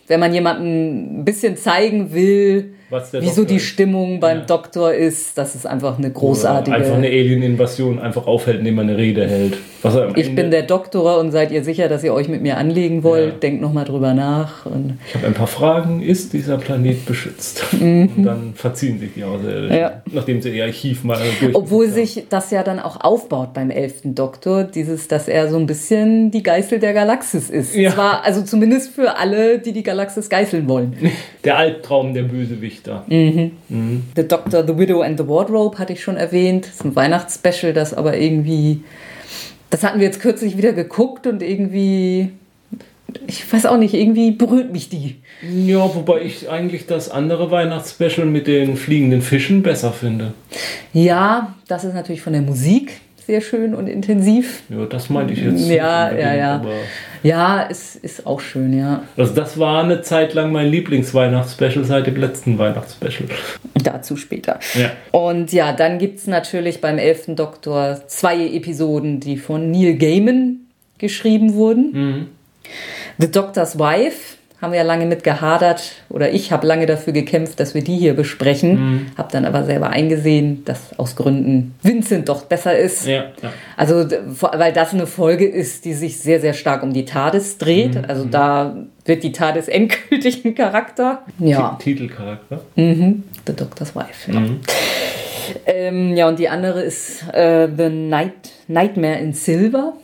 wenn 0.06 0.20
man 0.20 0.34
jemandem 0.34 1.20
ein 1.20 1.24
bisschen 1.24 1.56
zeigen 1.56 2.12
will, 2.12 2.74
wieso 3.12 3.44
die. 3.44 3.60
Stimmung 3.62 4.20
beim 4.20 4.38
Ja. 4.38 4.44
Doktor 4.44 4.92
ist, 4.92 5.38
das 5.38 5.54
ist 5.54 5.66
einfach 5.66 5.96
eine 5.98 6.10
großartige. 6.10 6.76
Einfach 6.76 6.94
eine 6.94 7.06
Alien-Invasion 7.06 7.98
einfach 7.98 8.26
aufhält, 8.26 8.58
indem 8.58 8.74
man 8.74 8.88
eine 8.88 8.98
Rede 8.98 9.26
hält. 9.26 9.56
Ich 10.14 10.28
Ende, 10.28 10.42
bin 10.42 10.50
der 10.50 10.62
Doktor 10.62 11.18
und 11.18 11.32
seid 11.32 11.50
ihr 11.50 11.64
sicher, 11.64 11.88
dass 11.88 12.04
ihr 12.04 12.14
euch 12.14 12.28
mit 12.28 12.40
mir 12.40 12.56
anlegen 12.56 13.02
wollt? 13.02 13.32
Ja. 13.32 13.38
Denkt 13.38 13.62
nochmal 13.62 13.84
drüber 13.84 14.14
nach. 14.14 14.66
Ich 15.08 15.14
habe 15.14 15.26
ein 15.26 15.34
paar 15.34 15.48
Fragen. 15.48 16.02
Ist 16.02 16.32
dieser 16.32 16.56
Planet 16.58 17.04
beschützt? 17.04 17.64
Und 17.72 18.22
dann 18.22 18.52
verziehen 18.54 19.00
sich 19.00 19.14
die 19.14 19.24
Außerirdischen. 19.24 19.68
Mhm. 19.68 19.80
Ja. 19.80 20.02
Nachdem 20.12 20.40
sie 20.40 20.50
ihr 20.50 20.64
Archiv 20.64 21.02
mal 21.02 21.18
durch. 21.40 21.54
Obwohl 21.54 21.88
sich 21.88 22.26
das 22.28 22.50
ja 22.50 22.62
dann 22.62 22.78
auch 22.78 23.00
aufbaut 23.00 23.54
beim 23.54 23.70
elften 23.70 24.14
Doktor, 24.14 24.64
dieses, 24.64 25.08
dass 25.08 25.26
er 25.26 25.48
so 25.48 25.56
ein 25.56 25.66
bisschen 25.66 26.30
die 26.30 26.42
Geißel 26.42 26.78
der 26.78 26.92
Galaxis 26.92 27.50
ist. 27.50 27.74
Ja. 27.74 27.90
Zwar, 27.90 28.24
also 28.24 28.42
zumindest 28.42 28.92
für 28.92 29.16
alle, 29.16 29.58
die 29.58 29.72
die 29.72 29.82
Galaxis 29.82 30.28
geißeln 30.28 30.68
wollen. 30.68 30.96
Der 31.44 31.58
Albtraum 31.58 32.14
der 32.14 32.22
Bösewichter. 32.82 33.04
Mhm. 33.68 34.02
The 34.16 34.26
Doctor, 34.26 34.66
The 34.66 34.76
Widow 34.76 35.02
and 35.02 35.18
the 35.18 35.26
Wardrobe 35.26 35.78
hatte 35.78 35.92
ich 35.92 36.02
schon 36.02 36.16
erwähnt. 36.16 36.66
Das 36.66 36.74
ist 36.74 36.84
ein 36.84 36.96
Weihnachtsspecial, 36.96 37.72
das 37.72 37.94
aber 37.94 38.16
irgendwie. 38.16 38.82
Das 39.70 39.82
hatten 39.82 40.00
wir 40.00 40.06
jetzt 40.06 40.20
kürzlich 40.20 40.56
wieder 40.56 40.72
geguckt 40.72 41.26
und 41.26 41.42
irgendwie. 41.42 42.30
Ich 43.26 43.52
weiß 43.52 43.66
auch 43.66 43.76
nicht, 43.76 43.92
irgendwie 43.92 44.30
berührt 44.30 44.72
mich 44.72 44.88
die. 44.88 45.16
Ja, 45.42 45.94
wobei 45.94 46.22
ich 46.22 46.48
eigentlich 46.48 46.86
das 46.86 47.10
andere 47.10 47.50
Weihnachtsspecial 47.50 48.26
mit 48.26 48.46
den 48.46 48.76
fliegenden 48.76 49.20
Fischen 49.20 49.62
besser 49.62 49.92
finde. 49.92 50.32
Ja, 50.94 51.54
das 51.68 51.84
ist 51.84 51.92
natürlich 51.94 52.22
von 52.22 52.32
der 52.32 52.40
Musik 52.40 52.92
sehr 53.26 53.42
schön 53.42 53.74
und 53.74 53.86
intensiv. 53.86 54.62
Ja, 54.70 54.86
das 54.86 55.10
meinte 55.10 55.34
ich 55.34 55.40
jetzt. 55.40 55.68
Ja, 55.68 56.10
ja, 56.10 56.34
ja. 56.34 56.64
Ja, 57.22 57.68
es 57.70 57.96
ist 57.96 58.26
auch 58.26 58.40
schön, 58.40 58.76
ja. 58.76 59.02
Also 59.16 59.34
das 59.34 59.58
war 59.58 59.82
eine 59.82 60.02
Zeit 60.02 60.34
lang 60.34 60.52
mein 60.52 60.68
Lieblingsweihnachtsspecial 60.68 61.84
seit 61.84 62.06
dem 62.06 62.16
letzten 62.16 62.58
Weihnachtsspecial. 62.58 63.28
Dazu 63.74 64.16
später. 64.16 64.58
Ja. 64.74 64.90
Und 65.12 65.52
ja, 65.52 65.72
dann 65.72 65.98
gibt 65.98 66.18
es 66.18 66.26
natürlich 66.26 66.80
beim 66.80 66.98
11. 66.98 67.36
Doktor 67.36 68.02
zwei 68.06 68.46
Episoden, 68.48 69.20
die 69.20 69.36
von 69.36 69.70
Neil 69.70 69.96
Gaiman 69.96 70.60
geschrieben 70.98 71.54
wurden. 71.54 72.28
The 73.18 73.30
Doctor's 73.30 73.78
Wife 73.78 74.36
haben 74.62 74.70
wir 74.72 74.78
ja 74.78 74.84
lange 74.84 75.06
mit 75.06 75.24
gehadert 75.24 75.82
oder 76.08 76.30
ich 76.30 76.52
habe 76.52 76.66
lange 76.68 76.86
dafür 76.86 77.12
gekämpft, 77.12 77.58
dass 77.58 77.74
wir 77.74 77.82
die 77.82 77.96
hier 77.96 78.14
besprechen. 78.14 79.10
Habe 79.18 79.28
dann 79.32 79.44
aber 79.44 79.64
selber 79.64 79.90
eingesehen, 79.90 80.64
dass 80.64 80.96
aus 80.98 81.16
Gründen 81.16 81.74
Vincent 81.82 82.28
doch 82.28 82.44
besser 82.44 82.78
ist. 82.78 83.04
Ja, 83.06 83.24
ja. 83.42 83.52
Also, 83.76 84.06
weil 84.52 84.72
das 84.72 84.94
eine 84.94 85.08
Folge 85.08 85.46
ist, 85.46 85.84
die 85.84 85.94
sich 85.94 86.18
sehr, 86.20 86.40
sehr 86.40 86.54
stark 86.54 86.84
um 86.84 86.92
die 86.92 87.04
TARDIS 87.04 87.58
dreht. 87.58 88.08
Also 88.08 88.24
da 88.24 88.76
wird 89.04 89.24
die 89.24 89.32
TARDIS 89.32 89.66
endgültig 89.66 90.44
ein 90.44 90.54
Charakter. 90.54 91.22
Ja, 91.40 91.76
Ti- 91.82 91.96
Titelcharakter. 91.96 92.60
The 92.76 93.52
Doctor's 93.56 93.96
Wife. 93.96 94.30
Ja, 94.30 94.42
ähm, 95.66 96.16
ja 96.16 96.28
und 96.28 96.38
die 96.38 96.48
andere 96.48 96.82
ist 96.82 97.24
äh, 97.32 97.66
The 97.76 97.88
Night, 97.88 98.52
Nightmare 98.68 99.18
in 99.18 99.32
Silver, 99.32 99.94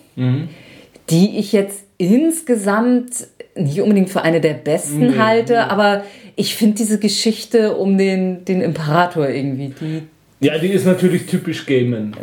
die 1.11 1.39
ich 1.39 1.53
jetzt 1.53 1.85
insgesamt 1.97 3.29
nicht 3.59 3.81
unbedingt 3.81 4.11
für 4.11 4.23
eine 4.23 4.41
der 4.41 4.55
besten 4.55 5.09
Nee, 5.11 5.19
halte, 5.19 5.71
aber 5.71 6.05
ich 6.37 6.55
finde 6.55 6.77
diese 6.77 6.99
Geschichte 6.99 7.75
um 7.77 7.99
den, 7.99 8.45
den 8.45 8.61
Imperator 8.61 9.29
irgendwie, 9.29 9.73
die, 9.81 10.03
Ja, 10.47 10.59
die 10.59 10.69
ist 10.69 10.87
natürlich 10.87 11.27
typisch 11.27 11.67
Gaiman. 11.67 12.15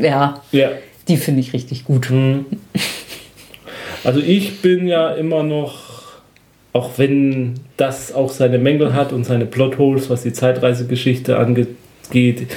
ja, 0.00 0.40
Ja. 0.52 0.70
die 1.08 1.16
finde 1.16 1.40
ich 1.40 1.52
richtig 1.52 1.84
gut. 1.84 2.10
Also 4.04 4.20
ich 4.20 4.60
bin 4.62 4.86
ja 4.88 5.10
immer 5.12 5.42
noch, 5.42 6.02
auch 6.72 6.90
wenn 6.96 7.54
das 7.76 8.12
auch 8.14 8.30
seine 8.30 8.58
Mängel 8.58 8.94
hat 8.94 9.12
und 9.12 9.24
seine 9.24 9.46
Plotholes, 9.46 10.10
was 10.10 10.22
die 10.22 10.32
Zeitreisegeschichte 10.32 11.36
angeht, 11.38 12.48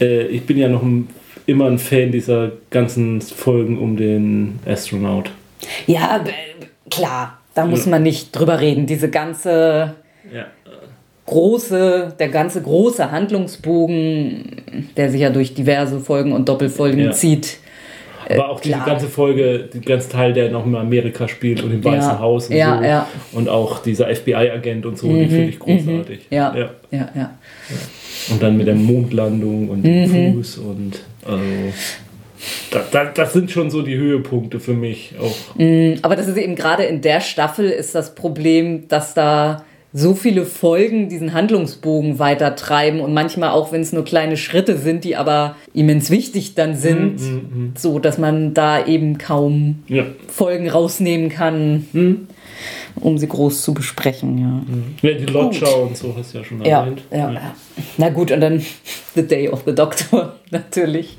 äh, 0.00 0.26
ich 0.26 0.42
bin 0.46 0.58
ja 0.58 0.68
noch 0.68 0.82
ein, 0.82 1.08
immer 1.46 1.66
ein 1.66 1.78
Fan 1.78 2.12
dieser 2.12 2.52
ganzen 2.70 3.20
Folgen 3.20 3.78
um 3.78 3.96
den 3.96 4.60
Astronaut. 4.64 5.30
Ja, 5.86 6.18
b- 6.18 6.30
klar, 6.90 7.38
da 7.54 7.66
muss 7.66 7.86
man 7.86 8.02
nicht 8.02 8.32
drüber 8.32 8.60
reden. 8.60 8.86
Diese 8.86 9.08
ganze 9.10 9.94
Ja. 10.32 10.46
große, 11.26 12.14
der 12.18 12.28
ganze 12.28 12.62
große 12.62 13.10
Handlungsbogen, 13.10 14.62
der 14.96 15.10
sich 15.10 15.20
ja 15.20 15.30
durch 15.30 15.54
diverse 15.54 16.00
Folgen 16.00 16.32
und 16.32 16.48
Doppelfolgen 16.48 17.00
Ja. 17.04 17.10
zieht. 17.12 17.58
Aber 18.30 18.50
auch 18.50 18.60
diese 18.60 18.76
klar. 18.76 18.86
ganze 18.86 19.08
Folge, 19.08 19.68
die 19.74 19.80
ganze 19.80 20.08
Teil, 20.08 20.32
der 20.32 20.50
noch 20.50 20.64
in 20.64 20.74
Amerika 20.76 21.26
spielt 21.28 21.62
und 21.62 21.72
im 21.72 21.84
Weißen 21.84 22.12
Ja. 22.12 22.18
Haus 22.20 22.48
und 22.48 22.56
Ja, 22.56 22.78
so. 22.78 22.84
ja. 22.84 23.08
Und 23.32 23.48
auch 23.48 23.80
dieser 23.82 24.08
FBI-Agent 24.08 24.86
und 24.86 24.96
so, 24.96 25.08
die 25.08 25.26
finde 25.26 25.48
ich 25.48 25.58
großartig. 25.58 26.20
Ja, 26.30 26.54
ja. 26.56 26.70
ja, 26.90 27.08
ja. 27.14 27.30
Und 28.30 28.42
dann 28.42 28.56
mit 28.56 28.68
der 28.68 28.76
Mondlandung 28.76 29.68
und 29.68 29.78
Mhm. 29.84 30.12
dem 30.12 30.34
Fuß 30.34 30.58
und 30.58 30.92
also, 31.26 31.42
das, 32.72 32.90
das, 32.90 33.08
das 33.14 33.32
sind 33.32 33.50
schon 33.50 33.70
so 33.70 33.82
die 33.82 33.96
Höhepunkte 33.96 34.58
für 34.60 34.72
mich 34.74 35.14
auch. 35.20 35.54
Aber 36.02 36.16
das 36.16 36.26
ist 36.28 36.36
eben 36.38 36.54
gerade 36.56 36.84
in 36.84 37.00
der 37.00 37.20
Staffel 37.20 37.68
ist 37.70 37.94
das 37.94 38.14
Problem, 38.14 38.88
dass 38.88 39.14
da 39.14 39.64
so 39.94 40.14
viele 40.14 40.46
Folgen 40.46 41.10
diesen 41.10 41.34
Handlungsbogen 41.34 42.18
weiter 42.18 42.56
treiben 42.56 43.00
und 43.00 43.12
manchmal 43.12 43.50
auch, 43.50 43.72
wenn 43.72 43.82
es 43.82 43.92
nur 43.92 44.04
kleine 44.06 44.38
Schritte 44.38 44.78
sind, 44.78 45.04
die 45.04 45.16
aber 45.16 45.54
immens 45.74 46.08
wichtig 46.08 46.54
dann 46.54 46.74
sind, 46.76 47.20
so 47.76 47.98
dass 47.98 48.16
man 48.16 48.54
da 48.54 48.86
eben 48.86 49.18
kaum 49.18 49.82
Ja. 49.88 50.04
Folgen 50.28 50.70
rausnehmen 50.70 51.28
kann, 51.28 51.86
Hm. 51.92 52.26
um 53.00 53.18
sie 53.18 53.28
groß 53.28 53.60
zu 53.60 53.74
besprechen. 53.74 54.38
Ja. 55.02 55.10
ja, 55.10 55.18
die 55.18 55.26
Lodger 55.26 55.82
und 55.82 55.94
so 55.94 56.14
hast 56.16 56.32
du 56.32 56.38
ja 56.38 56.44
schon 56.44 56.64
Ja, 56.64 56.80
erwähnt. 56.84 57.02
ja, 57.10 57.30
ja. 57.30 57.54
Na 57.98 58.08
gut, 58.08 58.30
und 58.30 58.40
dann 58.40 58.62
The 59.14 59.26
Day 59.26 59.48
of 59.50 59.64
the 59.66 59.74
Doctor 59.74 60.36
natürlich. 60.50 61.18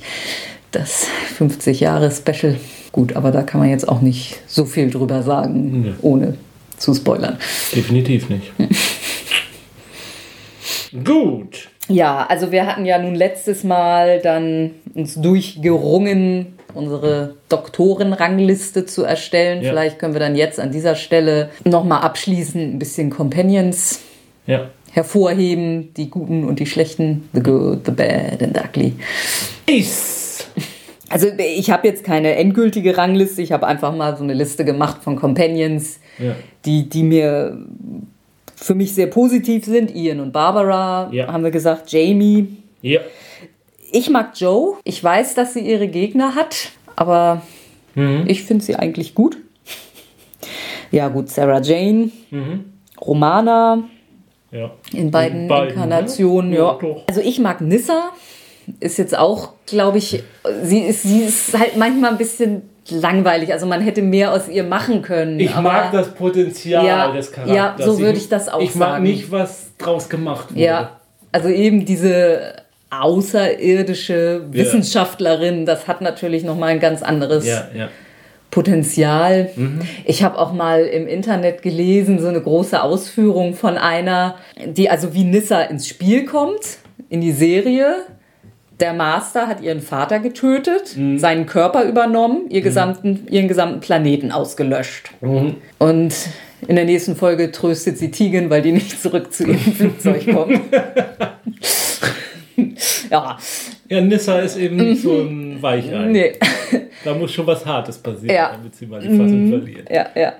Das 0.74 1.06
50 1.38 1.80
Jahre 1.80 2.12
Special. 2.12 2.58
Gut, 2.92 3.16
aber 3.16 3.32
da 3.32 3.44
kann 3.44 3.62
man 3.62 3.70
jetzt 3.70 3.88
auch 3.88 4.02
nicht 4.02 4.42
so 4.48 4.66
viel 4.66 4.90
drüber 4.90 5.24
sagen, 5.24 5.86
Ja. 5.88 5.94
ohne 6.02 6.36
zu 6.78 6.94
spoilern. 6.94 7.38
Definitiv 7.74 8.28
nicht. 8.30 8.52
Gut. 11.04 11.70
Ja, 11.90 12.26
also 12.28 12.52
wir 12.52 12.66
hatten 12.66 12.86
ja 12.86 12.98
nun 12.98 13.16
letztes 13.16 13.64
Mal 13.64 14.20
dann 14.22 14.72
uns 14.94 15.16
durchgerungen, 15.16 16.58
unsere 16.74 17.36
Doktorenrangliste 17.50 18.86
zu 18.86 19.04
erstellen. 19.04 19.62
Ja. 19.64 19.70
Vielleicht 19.70 20.00
können 20.00 20.14
wir 20.14 20.20
dann 20.20 20.36
jetzt 20.36 20.60
an 20.60 20.72
dieser 20.72 20.96
Stelle 20.96 21.50
nochmal 21.66 22.02
abschließend 22.02 22.76
ein 22.76 22.80
bisschen 22.80 23.10
Companions 23.10 24.00
Ja. 24.48 24.70
hervorheben, 24.92 25.94
die 25.96 26.10
guten 26.10 26.46
und 26.46 26.60
die 26.60 26.66
schlechten, 26.68 27.28
the 27.34 27.42
good, 27.42 27.80
the 27.86 27.92
bad 27.92 28.42
and 28.42 28.56
the 28.58 28.62
ugly. 28.64 28.94
Is. 29.68 30.23
Also 31.14 31.28
ich 31.38 31.70
habe 31.70 31.88
jetzt 31.88 32.04
keine 32.04 32.36
endgültige 32.36 32.98
Rangliste, 32.98 33.42
ich 33.44 33.52
habe 33.52 33.68
einfach 33.68 33.96
mal 33.96 34.18
so 34.18 34.24
eine 34.24 34.34
Liste 34.34 34.66
gemacht 34.66 35.04
von 35.04 35.16
Companions, 35.16 36.00
Ja. 36.18 36.34
die, 36.66 36.90
die 36.90 37.04
mir 37.04 37.58
für 38.56 38.74
mich 38.74 38.96
sehr 38.96 39.08
positiv 39.08 39.66
sind. 39.66 39.94
Ian 39.94 40.20
und 40.22 40.32
Barbara, 40.32 41.10
Ja. 41.12 41.32
haben 41.32 41.44
wir 41.44 41.52
gesagt, 41.52 41.92
Jamie. 41.92 42.58
Ja. 42.82 43.02
Ich 43.92 44.10
mag 44.10 44.32
Joe. 44.36 44.78
Ich 44.86 45.04
weiß, 45.04 45.36
dass 45.36 45.54
sie 45.54 45.60
ihre 45.60 45.88
Gegner 45.88 46.34
hat, 46.34 46.70
aber 46.96 47.44
Mhm. 47.94 48.24
ich 48.28 48.42
finde 48.44 48.64
sie 48.66 48.76
eigentlich 48.76 49.14
gut. 49.14 49.38
Ja 50.92 51.10
gut, 51.10 51.30
Sarah 51.30 51.62
Jane, 51.62 52.10
Mhm. 52.32 52.66
Romana 53.00 53.84
Ja. 54.52 54.72
in 54.94 55.12
beiden, 55.12 55.42
In 55.44 55.48
beiden, 55.48 55.70
Inkarnationen. 55.74 56.50
ne? 56.52 56.58
Ja. 56.58 56.80
Also 57.08 57.22
ich 57.22 57.40
mag 57.40 57.62
Nissa. 57.62 58.12
Ist 58.80 58.98
jetzt 58.98 59.18
auch, 59.18 59.54
glaube 59.66 59.98
ich, 59.98 60.24
sie 60.64 60.80
ist, 60.80 61.04
sie 61.04 61.22
ist 61.22 61.58
halt 61.58 61.76
manchmal 61.78 62.12
ein 62.12 62.18
bisschen 62.18 62.64
langweilig. 62.90 63.52
Also 63.54 63.66
man 63.66 63.82
hätte 63.82 64.02
mehr 64.02 64.34
aus 64.34 64.48
ihr 64.50 64.64
machen 64.64 65.02
können. 65.02 65.40
Ich 65.40 65.56
mag 65.56 65.92
das 65.92 66.14
Potenzial 66.14 66.86
Ja, 66.86 67.12
des 67.12 67.32
Charakters. 67.32 67.56
ja, 67.56 67.76
so 67.80 68.00
würde 68.00 68.18
ich 68.18 68.30
das 68.30 68.50
auch 68.50 68.60
Ich 68.62 68.76
mag 68.76 68.90
sagen. 68.96 69.04
nicht, 69.04 69.32
was 69.32 69.72
draus 69.78 70.10
gemacht 70.10 70.52
wurde. 70.52 70.62
Ja, 70.62 71.00
also 71.32 71.50
eben 71.50 71.86
diese 71.86 72.56
außerirdische 72.90 74.44
Ja. 74.52 74.54
Wissenschaftlerin, 74.54 75.66
das 75.66 75.88
hat 75.88 76.02
natürlich 76.02 76.44
nochmal 76.44 76.70
ein 76.70 76.80
ganz 76.80 77.02
anderes 77.04 77.46
Ja, 77.48 77.68
ja. 77.76 77.90
Potenzial. 78.52 79.50
Mhm. 79.56 79.82
Ich 80.06 80.24
habe 80.24 80.38
auch 80.38 80.54
mal 80.54 80.84
im 80.84 81.08
Internet 81.08 81.62
gelesen, 81.64 82.20
so 82.20 82.28
eine 82.28 82.40
große 82.42 82.82
Ausführung 82.84 83.56
von 83.56 83.78
einer, 83.78 84.36
die 84.66 84.90
also 84.90 85.14
wie 85.16 85.24
Nissa 85.24 85.62
ins 85.64 85.88
Spiel 85.88 86.26
kommt, 86.26 86.78
in 87.10 87.22
die 87.22 87.32
Serie. 87.32 87.96
Der 88.84 88.94
Master 88.94 89.48
hat 89.48 89.62
ihren 89.62 89.80
Vater 89.80 90.20
getötet, 90.20 90.98
Mhm. 90.98 91.18
seinen 91.18 91.46
Körper 91.46 91.86
übernommen, 91.86 92.50
ihr 92.50 92.60
gesamten, 92.60 93.26
ihren 93.30 93.48
gesamten 93.48 93.80
Planeten 93.80 94.30
ausgelöscht. 94.34 95.10
Mhm. 95.22 95.56
Und 95.80 96.14
in 96.68 96.76
der 96.76 96.84
nächsten 96.84 97.16
Folge 97.16 97.50
tröstet 97.54 97.98
sie 97.98 98.12
Tegan, 98.12 98.50
weil 98.50 98.62
die 98.62 98.74
nicht 98.74 99.02
zurück 99.02 99.32
zu 99.32 99.46
ihrem 99.46 99.58
Flugzeug 99.74 100.26
kommt. 100.34 100.60
ja, 103.10 103.38
Ja, 103.88 104.02
Nissa 104.02 104.40
ist 104.40 104.58
eben 104.58 104.76
nicht 104.76 105.02
so 105.02 105.14
ein 105.22 105.62
Weichei. 105.62 106.06
Mhm. 106.06 106.12
Nee. 106.12 106.34
Da 107.06 107.14
muss 107.14 107.32
schon 107.32 107.48
was 107.48 107.66
Hartes 107.66 107.98
passieren, 107.98 108.36
Ja. 108.36 108.52
damit 108.52 108.76
sie 108.76 108.86
mal 108.86 109.00
die 109.00 109.08
Fassung 109.18 109.48
verliert. 109.50 109.90
Ja, 109.90 110.08
ja. 110.14 110.34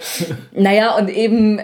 naja, 0.52 0.98
und 0.98 1.10
eben, 1.10 1.62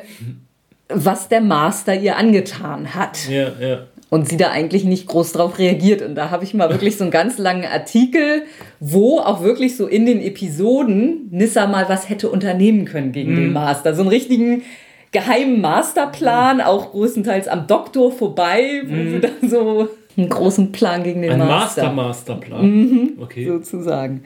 was 0.88 1.28
der 1.28 1.42
Master 1.42 1.94
ihr 1.94 2.16
angetan 2.16 2.96
hat. 2.96 3.28
Ja, 3.30 3.50
ja. 3.60 3.80
Und 4.10 4.28
sie 4.28 4.38
da 4.38 4.50
eigentlich 4.50 4.86
nicht 4.86 5.06
groß 5.08 5.34
drauf 5.34 5.60
reagiert. 5.60 6.02
Und 6.02 6.16
da 6.16 6.32
habe 6.32 6.44
ich 6.44 6.56
mal 6.56 6.70
wirklich 6.72 6.98
so 6.98 7.04
einen 7.04 7.12
ganz 7.12 7.38
langen 7.38 7.66
Artikel, 7.66 8.44
wo 8.80 9.20
auch 9.20 9.44
wirklich 9.44 9.78
so 9.78 9.86
in 9.86 10.06
den 10.08 10.20
Episoden 10.22 11.28
Nissa 11.30 11.68
mal 11.68 11.88
was 11.90 12.10
hätte 12.10 12.30
unternehmen 12.30 12.86
können 12.86 13.12
gegen 13.12 13.34
Mhm. 13.34 13.36
den 13.36 13.54
Master. 13.54 13.94
So 13.94 14.02
einen 14.02 14.10
richtigen 14.10 14.64
geheimen 15.12 15.62
Masterplan, 15.62 16.60
auch 16.62 16.92
größtenteils 16.92 17.48
am 17.48 17.68
Doktor 17.68 18.12
vorbei, 18.12 18.82
wo 18.88 18.96
sie 19.12 19.20
dann 19.20 19.50
so 19.50 19.90
einen 20.18 20.30
großen 20.30 20.72
Plan 20.72 21.04
gegen 21.04 21.22
den 21.22 21.36
Mhm. 21.36 21.42
Ein 21.42 21.48
Master. 21.48 21.92
Master-Masterplan. 21.92 23.10
Okay. 23.22 23.46
Sozusagen. 23.48 24.24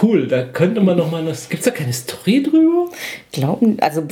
Cool, 0.00 0.26
da 0.28 0.42
könnte 0.44 0.80
man 0.80 0.96
noch 0.96 1.10
mal. 1.10 1.22
Gibt 1.24 1.52
es 1.52 1.62
da 1.64 1.70
keine 1.70 1.92
Story 1.92 2.42
drüber? 2.42 2.86
Glauben, 3.32 3.76
also. 3.80 4.02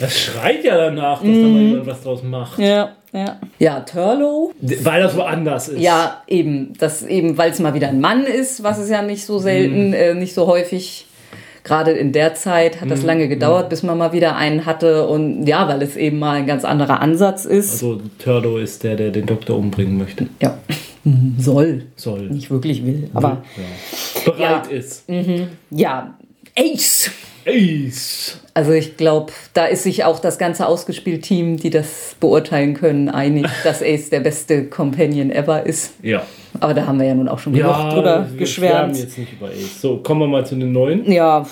Das 0.00 0.18
schreit 0.18 0.64
ja 0.64 0.76
danach, 0.76 1.20
dass 1.22 1.28
da 1.28 1.28
mal 1.30 1.60
jemand 1.62 1.86
was 1.86 2.02
draus 2.02 2.22
macht. 2.22 2.58
Ja, 2.58 2.90
ja. 3.12 3.40
Ja, 3.58 3.80
Turlow. 3.80 4.52
Weil 4.60 5.02
das 5.02 5.16
woanders 5.16 5.68
ist. 5.68 5.80
Ja, 5.80 6.22
eben, 6.26 6.74
das 6.78 7.02
eben, 7.04 7.38
weil 7.38 7.50
es 7.52 7.58
mal 7.60 7.72
wieder 7.74 7.88
ein 7.88 8.00
Mann 8.00 8.24
ist, 8.24 8.62
was 8.62 8.78
es 8.78 8.90
ja 8.90 9.00
nicht 9.02 9.24
so 9.24 9.34
Mhm. 9.38 9.42
selten, 9.42 9.92
äh, 9.94 10.14
nicht 10.14 10.34
so 10.34 10.46
häufig. 10.46 11.05
Gerade 11.66 11.90
in 11.90 12.12
der 12.12 12.34
Zeit 12.34 12.80
hat 12.80 12.90
das 12.92 13.00
Mhm. 13.00 13.06
lange 13.06 13.28
gedauert, 13.28 13.70
bis 13.70 13.82
man 13.82 13.98
mal 13.98 14.12
wieder 14.12 14.36
einen 14.36 14.66
hatte. 14.66 15.08
Und 15.08 15.46
ja, 15.48 15.66
weil 15.68 15.82
es 15.82 15.96
eben 15.96 16.20
mal 16.20 16.36
ein 16.36 16.46
ganz 16.46 16.64
anderer 16.64 17.00
Ansatz 17.00 17.44
ist. 17.44 17.72
Also 17.72 18.00
Turdo 18.20 18.58
ist 18.58 18.84
der, 18.84 18.94
der 18.94 19.10
den 19.10 19.26
Doktor 19.26 19.58
umbringen 19.58 19.98
möchte. 19.98 20.28
ja. 20.40 20.56
Soll. 21.38 21.86
Soll. 21.96 22.22
Nicht 22.30 22.50
wirklich 22.50 22.84
will. 22.86 23.10
Aber 23.14 23.42
ja. 23.56 24.32
Bereit 24.32 24.70
Ja. 24.70 24.76
ist. 24.76 25.04
ja, 25.70 26.14
Ace. 26.58 27.10
Ace. 27.46 28.40
Also 28.54 28.72
ich 28.72 28.96
glaube, 28.96 29.32
da 29.54 29.66
ist 29.66 29.82
sich 29.84 30.04
auch 30.04 30.18
das 30.18 30.38
ganze 30.38 30.66
Ausgespielt-Team, 30.66 31.56
die 31.58 31.70
das 31.70 32.16
beurteilen 32.20 32.74
können, 32.74 33.08
einig, 33.08 33.46
dass 33.64 33.82
Ace 33.82 34.10
der 34.10 34.20
beste 34.20 34.64
Companion 34.64 35.30
ever 35.30 35.64
ist. 35.64 35.92
Ja. 36.02 36.22
Aber 36.60 36.74
da 36.74 36.86
haben 36.86 36.98
wir 36.98 37.06
ja 37.06 37.14
nun 37.14 37.28
auch 37.28 37.38
schon 37.38 37.52
genug 37.52 37.68
Ja, 37.70 37.94
drüber 37.94 38.26
wir 38.30 38.38
geschwärmt. 38.38 38.96
jetzt 38.98 39.16
nicht 39.18 39.32
über 39.32 39.48
Ace. 39.48 39.80
So, 39.80 39.98
kommen 39.98 40.20
wir 40.22 40.26
mal 40.28 40.44
zu 40.46 40.56
den 40.56 40.72
neuen. 40.72 41.10
Ja, 41.10 41.46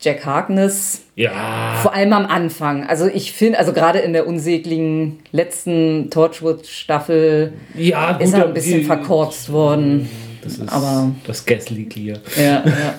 Jack 0.00 0.26
Harkness, 0.26 1.02
Ja. 1.14 1.74
vor 1.80 1.94
allem 1.94 2.12
am 2.12 2.26
Anfang. 2.26 2.84
Also 2.88 3.06
ich 3.06 3.30
finde, 3.32 3.60
also 3.60 3.72
gerade 3.72 4.00
in 4.00 4.12
der 4.12 4.26
unsäglichen 4.26 5.20
letzten 5.30 6.10
Torchwood-Staffel 6.10 7.52
Ja, 7.76 8.16
ist 8.16 8.34
er 8.34 8.46
ein 8.46 8.54
bisschen 8.54 8.80
die- 8.80 8.84
verkorkst 8.84 9.52
worden. 9.52 10.08
Das 10.42 10.54
ist 10.54 10.68
aber- 10.72 11.10
das 11.26 11.44
Gasly 11.46 11.84
Clear. 11.84 12.18
Ja, 12.36 12.42
ja. 12.66 12.94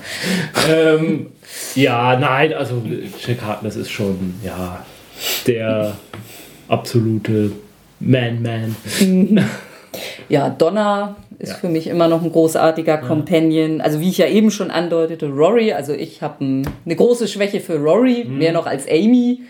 ähm, 0.73 1.27
ja, 1.75 2.17
nein, 2.19 2.53
also 2.53 2.81
Jack 3.25 3.41
Harkness 3.43 3.75
ist 3.75 3.91
schon, 3.91 4.33
ja, 4.43 4.83
der 5.45 5.93
absolute 6.67 7.51
Man-Man. 7.99 8.75
ja 10.29 10.49
Donna 10.49 11.15
ist 11.39 11.49
Ja. 11.49 11.55
für 11.55 11.69
mich 11.69 11.87
immer 11.87 12.07
noch 12.07 12.21
ein 12.23 12.31
großartiger 12.31 12.97
Companion. 12.99 13.81
Also 13.81 13.99
wie 13.99 14.09
ich 14.09 14.17
ja 14.19 14.27
eben 14.27 14.49
schon 14.51 14.71
andeutete, 14.71 15.27
Rory, 15.27 15.73
also 15.73 15.91
ich 15.93 16.21
habe 16.21 16.43
ein, 16.45 16.69
eine 16.85 16.95
große 16.95 17.27
Schwäche 17.27 17.59
für 17.59 17.77
Rory, 17.77 18.23
Mhm. 18.25 18.37
mehr 18.37 18.53
noch 18.53 18.65
als 18.65 18.87
Amy, 18.87 19.41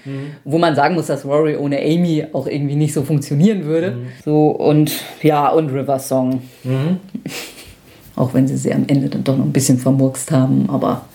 wo 0.43 0.57
man 0.57 0.75
sagen 0.75 0.95
muss, 0.95 1.07
dass 1.07 1.23
Rory 1.25 1.55
ohne 1.55 1.79
Amy 1.79 2.25
auch 2.33 2.47
irgendwie 2.47 2.75
nicht 2.75 2.93
so 2.93 3.03
funktionieren 3.03 3.65
würde. 3.65 3.91
Mhm. 3.91 4.05
So 4.25 4.47
und 4.47 4.91
ja, 5.21 5.49
und 5.49 5.69
River 5.69 5.99
Song. 5.99 6.41
Auch 8.15 8.33
wenn 8.33 8.47
sie 8.47 8.57
sie 8.57 8.71
am 8.73 8.83
Ende 8.87 9.09
dann 9.09 9.23
doch 9.23 9.35
noch 9.35 9.45
ein 9.45 9.51
bisschen 9.53 9.79
vermurkst 9.79 10.29
haben, 10.31 10.69
aber 10.69 11.05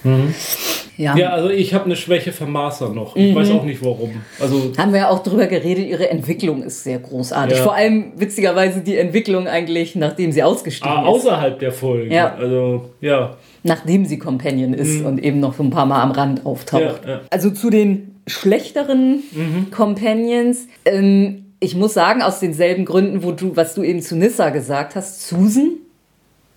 ja. 0.96 1.16
Ja, 1.16 1.28
also 1.30 1.48
ich 1.48 1.72
habe 1.74 1.84
eine 1.84 1.94
Schwäche 1.94 2.32
für 2.32 2.46
Martha 2.46 2.88
noch. 2.88 3.14
Ich 3.14 3.32
weiß 3.32 3.50
auch 3.52 3.62
nicht 3.64 3.84
warum. 3.84 4.10
Also 4.40 4.72
Haben 4.76 4.92
wir 4.92 5.00
ja 5.00 5.08
auch 5.10 5.22
drüber 5.22 5.46
geredet, 5.46 5.86
ihre 5.86 6.10
Entwicklung 6.10 6.62
ist 6.64 6.82
sehr 6.82 6.98
großartig. 6.98 7.58
Ja. 7.58 7.62
Vor 7.62 7.74
allem 7.74 8.12
witzigerweise 8.16 8.80
die 8.80 8.96
Entwicklung 8.96 9.46
eigentlich, 9.46 9.94
nachdem 9.94 10.32
sie 10.32 10.42
ausgestiegen 10.42 10.90
ah, 10.96 11.02
ist. 11.02 11.06
außerhalb 11.08 11.58
der 11.60 11.70
Folge. 11.72 12.12
Ja. 12.12 12.34
Also 12.34 12.90
ja. 13.00 13.36
Nachdem 13.62 14.04
sie 14.04 14.18
Companion 14.18 14.74
ist 14.74 15.04
und 15.04 15.22
eben 15.22 15.38
noch 15.38 15.54
so 15.54 15.62
ein 15.62 15.70
paar 15.70 15.86
Mal 15.86 16.02
am 16.02 16.10
Rand 16.10 16.44
auftaucht. 16.44 16.82
Ja, 16.82 16.90
Mhm. 17.04 17.08
ja. 17.08 17.20
Also 17.30 17.50
zu 17.50 17.70
den 17.70 18.16
schlechteren 18.26 19.22
Companions. 19.70 20.66
Ähm, 20.84 21.44
ich 21.60 21.74
muss 21.74 21.94
sagen, 21.94 22.22
aus 22.22 22.40
denselben 22.40 22.84
Gründen, 22.84 23.22
wo 23.22 23.32
du, 23.32 23.56
was 23.56 23.74
du 23.74 23.82
eben 23.82 24.00
zu 24.02 24.16
Nissa 24.16 24.50
gesagt 24.50 24.94
hast, 24.96 25.26
Susan, 25.28 25.70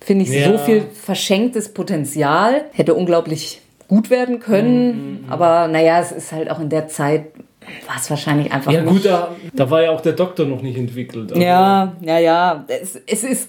finde 0.04 0.24
ich 0.24 0.30
Ja. 0.30 0.52
so 0.52 0.58
viel 0.58 0.82
verschenktes 0.92 1.72
Potenzial. 1.72 2.64
Hätte 2.72 2.94
unglaublich 2.94 3.60
gut 3.88 4.10
werden 4.10 4.36
Mhm, 4.36 4.40
können. 4.40 5.24
Aber 5.28 5.68
naja, 5.68 6.00
es 6.00 6.12
ist 6.12 6.32
halt 6.32 6.50
auch 6.50 6.60
in 6.60 6.68
der 6.70 6.88
Zeit, 6.88 7.26
war 7.86 7.96
es 7.98 8.08
wahrscheinlich 8.10 8.52
einfach 8.52 8.72
Ja 8.72 8.82
gut, 8.82 9.04
da, 9.04 9.34
da 9.54 9.70
war 9.70 9.82
ja 9.82 9.90
auch 9.90 10.00
der 10.00 10.12
Doktor 10.14 10.46
noch 10.46 10.62
nicht 10.62 10.76
entwickelt. 10.78 11.30
Also 11.32 11.42
Ja, 11.42 11.94
ja, 12.00 12.18
ja. 12.18 12.64
Es, 12.68 12.98
es 13.06 13.22
ist 13.24 13.48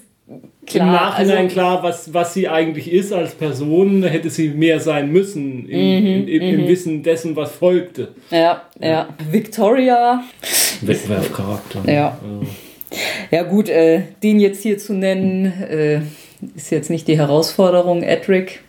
klar. 0.66 0.86
Im 0.86 0.92
Nachhinein 0.92 1.36
also, 1.44 1.48
klar, 1.54 1.82
was, 1.82 2.12
was 2.14 2.34
sie 2.34 2.48
eigentlich 2.48 2.92
ist 2.92 3.12
als 3.12 3.34
Person, 3.34 4.02
hätte 4.04 4.30
sie 4.30 4.48
mehr 4.50 4.80
sein 4.80 5.10
müssen 5.10 5.68
im, 5.68 5.78
Mhm, 5.80 6.06
im, 6.06 6.28
im, 6.28 6.60
im 6.60 6.68
Wissen 6.68 7.02
dessen, 7.02 7.34
was 7.36 7.52
folgte. 7.52 8.08
Ja, 8.30 8.62
ja. 8.80 9.08
Victoria. 9.30 10.22
Wettbewerbscharakter. 10.82 11.90
Ja. 11.90 12.18
Ja 13.30 13.42
gut, 13.42 13.68
äh, 13.68 14.02
den 14.22 14.38
jetzt 14.38 14.62
hier 14.62 14.78
zu 14.78 14.92
nennen, 14.94 15.46
äh, 15.46 16.00
jetzt 16.70 16.90
nicht 16.90 17.08
die 17.08 17.16
Herausforderung. 17.18 18.02
Edric, 18.02 18.60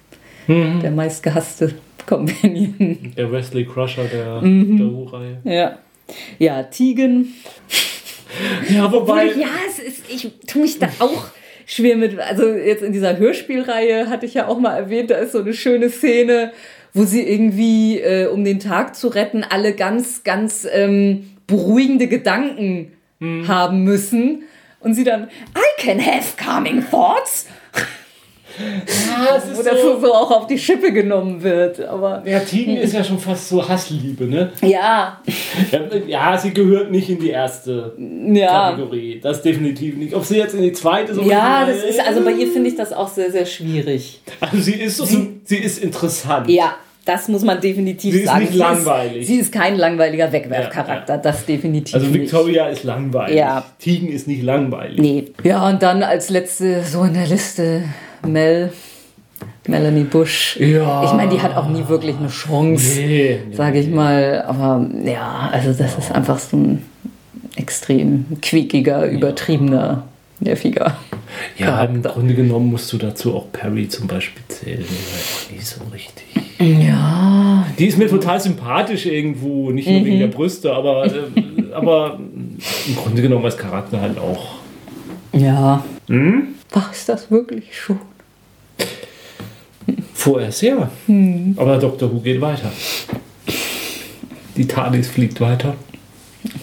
Mhm. 0.47 0.81
der 0.81 0.91
meistgehasste 0.91 1.73
Companion. 2.05 3.13
Der 3.17 3.31
Wesley 3.31 3.65
Crusher 3.65 4.03
der, 4.05 4.41
Mhm. 4.41 5.41
der 5.45 5.53
ja. 5.53 5.77
Ja, 6.37 6.63
Tegan. 6.63 7.27
Ja, 8.69 8.91
wobei. 8.91 9.25
ja, 9.25 9.47
es 9.69 9.79
ist, 9.79 10.03
ich 10.09 10.29
tue 10.47 10.63
mich 10.63 10.77
da 10.79 10.87
auch 10.99 11.25
schwer 11.65 11.95
mit. 11.95 12.19
Also 12.19 12.49
jetzt 12.49 12.83
in 12.83 12.93
dieser 12.93 13.17
Hörspielreihe 13.17 14.09
hatte 14.09 14.25
ich 14.25 14.33
ja 14.35 14.47
auch 14.47 14.59
mal 14.59 14.75
erwähnt, 14.75 15.09
da 15.11 15.15
ist 15.15 15.31
so 15.31 15.39
eine 15.39 15.53
schöne 15.53 15.89
Szene, 15.89 16.51
wo 16.93 17.03
sie 17.03 17.21
irgendwie, 17.23 17.99
äh, 17.99 18.27
um 18.27 18.43
den 18.43 18.59
Tag 18.59 18.95
zu 18.95 19.07
retten, 19.07 19.43
alle 19.47 19.73
ganz, 19.73 20.23
ganz 20.23 20.67
ähm, 20.71 21.29
beruhigende 21.47 22.07
Gedanken 22.07 22.91
haben 23.47 23.83
müssen. 23.83 24.43
Und 24.81 24.93
sie 24.93 25.03
dann, 25.05 25.23
I 25.23 25.81
can 25.81 25.99
have 26.05 26.35
calming 26.37 26.83
thoughts. 26.91 27.47
Ja, 28.57 29.37
es 29.37 29.57
Wo 29.57 29.63
das 29.63 29.81
so, 29.81 30.13
auch 30.13 30.31
auf 30.31 30.47
die 30.47 30.57
Schippe 30.57 30.91
genommen 30.91 31.41
wird. 31.43 31.81
Aber 31.81 32.23
ja, 32.25 32.39
Tegan 32.39 32.77
ist 32.77 32.93
ja 32.93 33.03
schon 33.03 33.19
fast 33.19 33.49
so 33.49 33.67
Hassliebe, 33.67 34.25
ne? 34.25 34.51
ja, 34.61 35.19
Ja, 35.71 35.79
Ja, 36.07 36.37
sie 36.37 36.53
gehört 36.53 36.91
nicht 36.91 37.09
in 37.09 37.19
die 37.19 37.29
erste 37.29 37.93
ja. 37.97 38.71
Kategorie. 38.71 39.19
Das 39.21 39.41
definitiv 39.41 39.97
nicht. 39.97 40.13
Ob 40.13 40.23
sie 40.23 40.37
jetzt 40.37 40.55
in 40.55 40.61
die 40.61 40.73
zweite 40.73 41.13
so 41.13 41.21
Ja, 41.21 41.65
das 41.65 41.83
ist, 41.83 41.99
also 41.99 42.21
bei 42.23 42.31
ihr 42.31 42.47
finde 42.51 42.69
ich 42.69 42.75
das 42.75 42.93
auch 42.93 43.07
sehr, 43.09 43.31
sehr 43.31 43.45
schwierig. 43.45 44.21
Also 44.39 44.57
sie 44.57 44.73
ist 44.73 44.97
so, 44.97 45.05
sie 45.05 45.57
ist 45.57 45.83
interessant. 45.83 46.49
Ja, 46.49 46.75
das 47.05 47.27
muss 47.27 47.43
man 47.43 47.61
definitiv 47.61 48.13
Sie 48.13 48.21
ist 48.21 48.25
sagen. 48.25 48.41
nicht 48.41 48.55
langweilig. 48.55 49.21
Ist, 49.21 49.27
sie 49.27 49.35
ist 49.35 49.51
kein 49.53 49.77
langweiliger 49.77 50.31
Wegwerfcharakter, 50.31 51.19
das 51.19 51.45
definitiv 51.45 51.93
Also 51.93 52.07
nicht. 52.07 52.21
Victoria 52.21 52.67
ist 52.67 52.83
langweilig. 52.83 53.35
Ja. 53.37 53.63
Tegan 53.79 54.09
ist 54.09 54.27
nicht 54.27 54.41
langweilig. 54.41 54.97
Nee. 54.99 55.25
Ja, 55.43 55.69
und 55.69 55.83
dann 55.83 56.01
als 56.01 56.29
letzte 56.29 56.83
so 56.83 57.03
in 57.03 57.13
der 57.13 57.27
Liste 57.27 57.83
Mel, 58.25 58.71
Melanie 59.67 60.03
Bush. 60.03 60.57
Ja. 60.59 61.03
Ich 61.05 61.13
meine, 61.13 61.31
die 61.31 61.41
hat 61.41 61.55
auch 61.55 61.67
nie 61.67 61.87
wirklich 61.87 62.15
eine 62.17 62.27
Chance, 62.29 62.99
Nee. 63.01 63.39
sage 63.51 63.79
ich 63.79 63.87
mal. 63.89 64.43
Aber 64.47 64.85
ja, 65.03 65.49
also 65.51 65.73
das 65.73 65.97
ist 65.97 66.11
einfach 66.11 66.37
so 66.39 66.57
ein 66.57 66.83
extrem 67.55 68.25
quickiger, 68.41 69.07
übertriebener, 69.07 70.03
nerviger. 70.39 70.97
Ja, 71.57 71.83
im 71.83 72.01
Grunde 72.03 72.33
genommen 72.33 72.69
musst 72.69 72.91
du 72.93 72.97
dazu 72.97 73.35
auch 73.35 73.51
Perry 73.51 73.87
zum 73.89 74.07
Beispiel 74.07 74.43
zählen. 74.47 74.85
Die 75.49 75.55
nicht 75.55 75.65
so 75.67 75.81
richtig. 75.93 76.25
Ja, 76.59 77.65
Die 77.77 77.87
ist 77.87 77.97
mir 77.97 78.07
total 78.07 78.39
sympathisch 78.39 79.05
irgendwo, 79.05 79.71
nicht 79.71 79.87
nur 79.89 79.99
Mhm. 80.01 80.05
wegen 80.05 80.19
der 80.19 80.27
Brüste, 80.27 80.71
aber, 80.73 81.05
äh, 81.05 81.09
aber 81.73 82.19
im 82.87 82.95
Grunde 82.95 83.21
genommen 83.21 83.43
als 83.45 83.57
Charakter 83.57 83.99
halt 83.99 84.17
auch. 84.17 84.55
ja. 85.33 85.83
Hm? 86.07 86.49
War 86.71 86.89
es 86.91 87.05
das 87.05 87.31
wirklich 87.31 87.65
schon? 87.77 87.99
Vorerst 90.25 90.63
ja. 90.63 90.89
Hm. 91.05 91.53
Aber 91.55 91.77
Dr. 91.77 92.11
Who 92.11 92.19
geht 92.19 92.41
weiter. 92.41 92.71
Die 94.57 94.65
TARDIS 94.65 95.07
fliegt 95.07 95.39
weiter. 95.39 95.75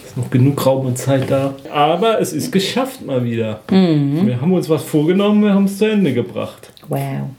Ist 0.05 0.17
noch 0.17 0.29
genug 0.29 0.65
Raum 0.65 0.87
und 0.87 0.97
Zeit 0.97 1.31
da. 1.31 1.55
Aber 1.71 2.19
es 2.19 2.33
ist 2.33 2.51
geschafft 2.51 3.05
mal 3.05 3.23
wieder. 3.23 3.61
Mhm. 3.71 4.27
Wir 4.27 4.41
haben 4.41 4.51
uns 4.51 4.67
was 4.67 4.83
vorgenommen, 4.83 5.45
wir 5.45 5.53
haben 5.53 5.63
es 5.63 5.77
zu 5.77 5.89
Ende 5.89 6.13
gebracht. 6.13 6.73
Wow. 6.89 7.29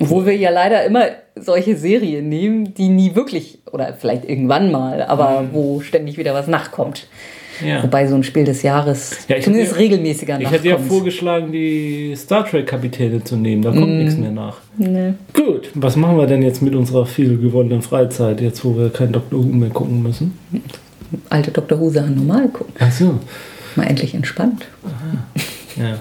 Obwohl 0.00 0.26
wir 0.26 0.36
ja 0.36 0.50
leider 0.50 0.84
immer 0.84 1.04
solche 1.36 1.76
Serien 1.76 2.28
nehmen, 2.28 2.74
die 2.74 2.88
nie 2.88 3.14
wirklich, 3.14 3.60
oder 3.70 3.94
vielleicht 3.94 4.24
irgendwann 4.24 4.72
mal, 4.72 5.04
aber 5.04 5.44
wo 5.52 5.80
ständig 5.82 6.18
wieder 6.18 6.34
was 6.34 6.48
nachkommt. 6.48 7.06
Ja. 7.66 7.82
Wobei 7.82 8.06
so 8.06 8.14
ein 8.14 8.22
Spiel 8.22 8.44
des 8.44 8.62
Jahres 8.62 9.16
Ja, 9.28 9.40
zumindest 9.40 9.72
hätte- 9.72 9.80
regelmäßiger 9.80 10.40
Ich 10.40 10.50
hätte 10.50 10.66
ja 10.66 10.72
nachkommt. 10.74 10.88
vorgeschlagen, 10.90 11.52
die 11.52 12.14
Star 12.16 12.46
Trek-Kapitäne 12.46 13.22
zu 13.24 13.36
nehmen. 13.36 13.62
Da 13.62 13.70
kommt 13.70 13.88
nichts 13.98 14.16
mehr 14.16 14.30
nach. 14.30 14.56
Nee. 14.78 15.14
Gut, 15.34 15.70
was 15.74 15.96
machen 15.96 16.16
wir 16.16 16.26
denn 16.26 16.42
jetzt 16.42 16.62
mit 16.62 16.74
unserer 16.74 17.06
viel 17.06 17.36
gewonnenen 17.38 17.82
Freizeit, 17.82 18.40
jetzt 18.40 18.64
wo 18.64 18.76
wir 18.76 18.90
kein 18.90 19.12
Dr. 19.12 19.42
Who 19.44 19.48
mehr 19.48 19.70
gucken 19.70 20.02
müssen? 20.02 20.38
Alte 21.28 21.50
Dr. 21.50 21.78
Who 21.78 21.90
Sachen 21.90 22.14
normal 22.14 22.48
gucken. 22.48 22.72
Ach 22.78 22.90
so. 22.92 23.18
Mal 23.76 23.84
endlich 23.84 24.14
entspannt. 24.14 24.66
Ja. 25.76 25.98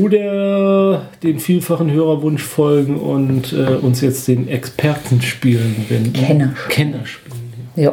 Oder 0.00 1.02
den 1.22 1.38
vielfachen 1.38 1.90
Hörerwunsch 1.90 2.42
folgen 2.42 2.96
und 2.96 3.52
äh, 3.52 3.74
uns 3.80 4.00
jetzt 4.00 4.26
den 4.28 4.48
Expertenspielen 4.48 5.84
wenden. 5.88 6.12
Kennerspielen. 6.12 6.68
Kennerspielen 6.68 7.38
Ja. 7.76 7.92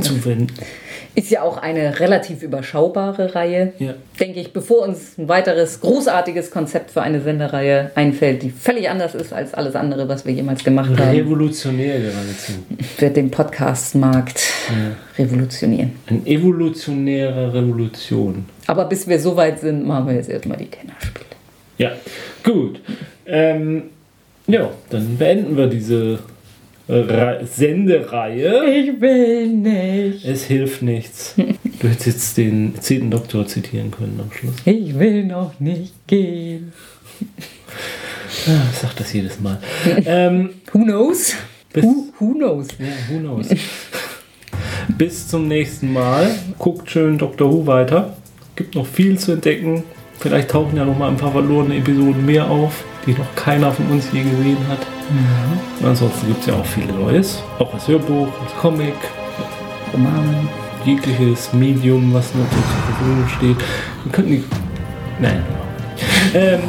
zuwenden. 0.00 0.48
Ist 1.16 1.30
ja 1.30 1.42
auch 1.42 1.58
eine 1.58 2.00
relativ 2.00 2.42
überschaubare 2.42 3.34
Reihe. 3.34 3.72
Ja. 3.78 3.94
Denke 4.18 4.40
ich, 4.40 4.52
bevor 4.52 4.82
uns 4.82 5.16
ein 5.16 5.28
weiteres 5.28 5.80
großartiges 5.80 6.50
Konzept 6.50 6.90
für 6.90 7.02
eine 7.02 7.20
Sendereihe 7.20 7.92
einfällt, 7.94 8.42
die 8.42 8.50
völlig 8.50 8.90
anders 8.90 9.14
ist 9.14 9.32
als 9.32 9.54
alles 9.54 9.76
andere, 9.76 10.08
was 10.08 10.26
wir 10.26 10.32
jemals 10.32 10.64
gemacht 10.64 10.90
haben, 10.90 11.10
Revolutionär 11.10 12.00
geradezu. 12.00 12.52
wird 12.98 13.16
den 13.16 13.30
Podcast-Markt 13.30 14.42
revolutionieren. 15.18 15.92
Ein 16.06 16.26
evolutionärer 16.26 17.54
Revolution. 17.54 18.46
Aber 18.66 18.86
bis 18.86 19.06
wir 19.06 19.18
so 19.20 19.36
weit 19.36 19.60
sind, 19.60 19.86
machen 19.86 20.08
wir 20.08 20.14
jetzt 20.14 20.30
erstmal 20.30 20.56
die 20.56 20.66
Kennerspiele. 20.66 21.26
Ja, 21.78 21.92
gut. 22.42 22.80
Ähm, 23.26 23.84
ja, 24.46 24.70
dann 24.90 25.16
beenden 25.16 25.56
wir 25.56 25.66
diese 25.66 26.18
Re 26.88 27.40
Sendereihe. 27.50 28.64
Ich 28.66 29.00
will 29.00 29.46
nicht. 29.48 30.24
Es 30.24 30.44
hilft 30.44 30.82
nichts. 30.82 31.34
Du 31.80 31.90
hättest 31.90 32.06
jetzt 32.06 32.36
den 32.38 32.74
zehnten 32.80 33.10
Doktor 33.10 33.46
zitieren 33.46 33.90
können 33.90 34.18
am 34.22 34.32
Schluss. 34.32 34.54
Ich 34.64 34.98
will 34.98 35.24
noch 35.26 35.58
nicht 35.60 35.92
gehen. 36.06 36.72
Ah, 38.48 38.62
Ich 38.72 38.78
sag 38.78 38.96
das 38.96 39.12
jedes 39.12 39.38
Mal. 39.40 39.58
ähm, 40.06 40.50
Who 40.72 40.80
knows? 40.84 41.34
Bis- 41.72 41.84
Who, 41.84 42.06
who 42.18 42.32
knows? 42.34 42.66
ja, 42.78 42.86
who 43.08 43.20
knows. 43.20 43.48
Bis 44.98 45.28
zum 45.28 45.46
nächsten 45.48 45.92
Mal. 45.92 46.34
Guckt 46.58 46.90
schön 46.90 47.16
Dr. 47.18 47.50
Who 47.52 47.66
weiter. 47.66 48.16
Gibt 48.56 48.74
noch 48.74 48.86
viel 48.86 49.18
zu 49.18 49.32
entdecken. 49.32 49.84
Vielleicht 50.18 50.50
tauchen 50.50 50.76
ja 50.76 50.84
noch 50.84 50.98
mal 50.98 51.08
ein 51.10 51.16
paar 51.16 51.32
verlorene 51.32 51.76
Episoden 51.76 52.24
mehr 52.26 52.48
auf, 52.50 52.84
die 53.06 53.12
noch 53.12 53.34
keiner 53.34 53.70
von 53.72 53.86
uns 53.90 54.06
je 54.12 54.22
gesehen 54.22 54.58
hat. 54.68 54.78
Und 55.80 55.86
ansonsten 55.86 56.26
gibt 56.28 56.40
es 56.40 56.46
ja 56.46 56.54
auch 56.54 56.64
viel 56.64 56.86
Neues. 56.86 57.42
Auch 57.58 57.72
als 57.74 57.86
Hörbuch, 57.88 58.28
als 58.42 58.54
Comic, 58.60 58.94
Roman. 59.92 60.48
jegliches 60.84 61.52
Medium, 61.52 62.12
was 62.12 62.34
noch 62.34 62.48
zur 62.50 62.62
Verfügung 62.62 63.28
steht. 63.36 63.56
Wir 64.04 64.12
könnten 64.12 64.30
die. 64.30 64.44
Nein. 65.18 65.42
ähm, 66.34 66.60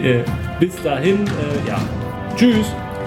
äh, 0.02 0.22
bis 0.58 0.74
dahin, 0.82 1.26
äh, 1.26 1.68
ja. 1.68 1.80
Tschüss. 2.36 2.66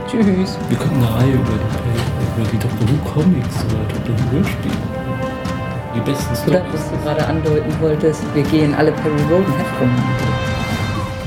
Tschüss. 0.09 0.57
Wir 0.69 0.77
könnten 0.77 0.97
eine 0.97 1.15
Reihe 1.15 1.33
über 1.33 1.43
die, 1.43 2.41
über 2.41 2.49
die 2.51 2.57
Dr. 2.57 2.87
Who 2.87 3.09
Comics 3.09 3.65
oder 3.65 3.83
Dr. 3.87 4.15
Who 4.15 4.37
Hörspiele. 4.37 4.75
Die 5.95 5.99
besten 5.99 6.49
Oder 6.49 6.63
was 6.71 6.89
du 6.89 6.97
gerade 7.03 7.25
andeuten 7.27 7.71
wolltest, 7.79 8.23
wir 8.33 8.43
gehen 8.43 8.73
alle 8.73 8.91
Perry 8.91 9.21
Roden 9.29 9.53
Heftromane. 9.57 10.52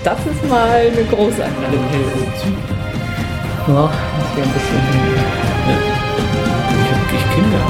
Das 0.06 0.24
ist 0.24 0.44
mal 0.44 0.70
eine 0.70 1.04
große 1.04 1.44
hellen 1.44 2.32
Züge. 2.40 2.62
Ja, 3.66 3.90
das 4.18 4.36
wäre 4.36 4.46
ein 4.46 4.52
bisschen. 4.54 4.82
Ich 6.70 6.90
hab 6.92 7.12
ich 7.12 7.24
Kinder. 7.34 7.62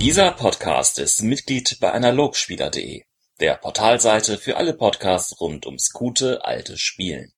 Dieser 0.00 0.32
Podcast 0.32 0.98
ist 0.98 1.22
Mitglied 1.22 1.78
bei 1.78 1.92
Analogspieler.de, 1.92 3.04
der 3.38 3.54
Portalseite 3.54 4.38
für 4.38 4.56
alle 4.56 4.74
Podcasts 4.74 5.40
rund 5.40 5.66
ums 5.66 5.92
gute 5.92 6.44
alte 6.44 6.76
Spielen. 6.78 7.30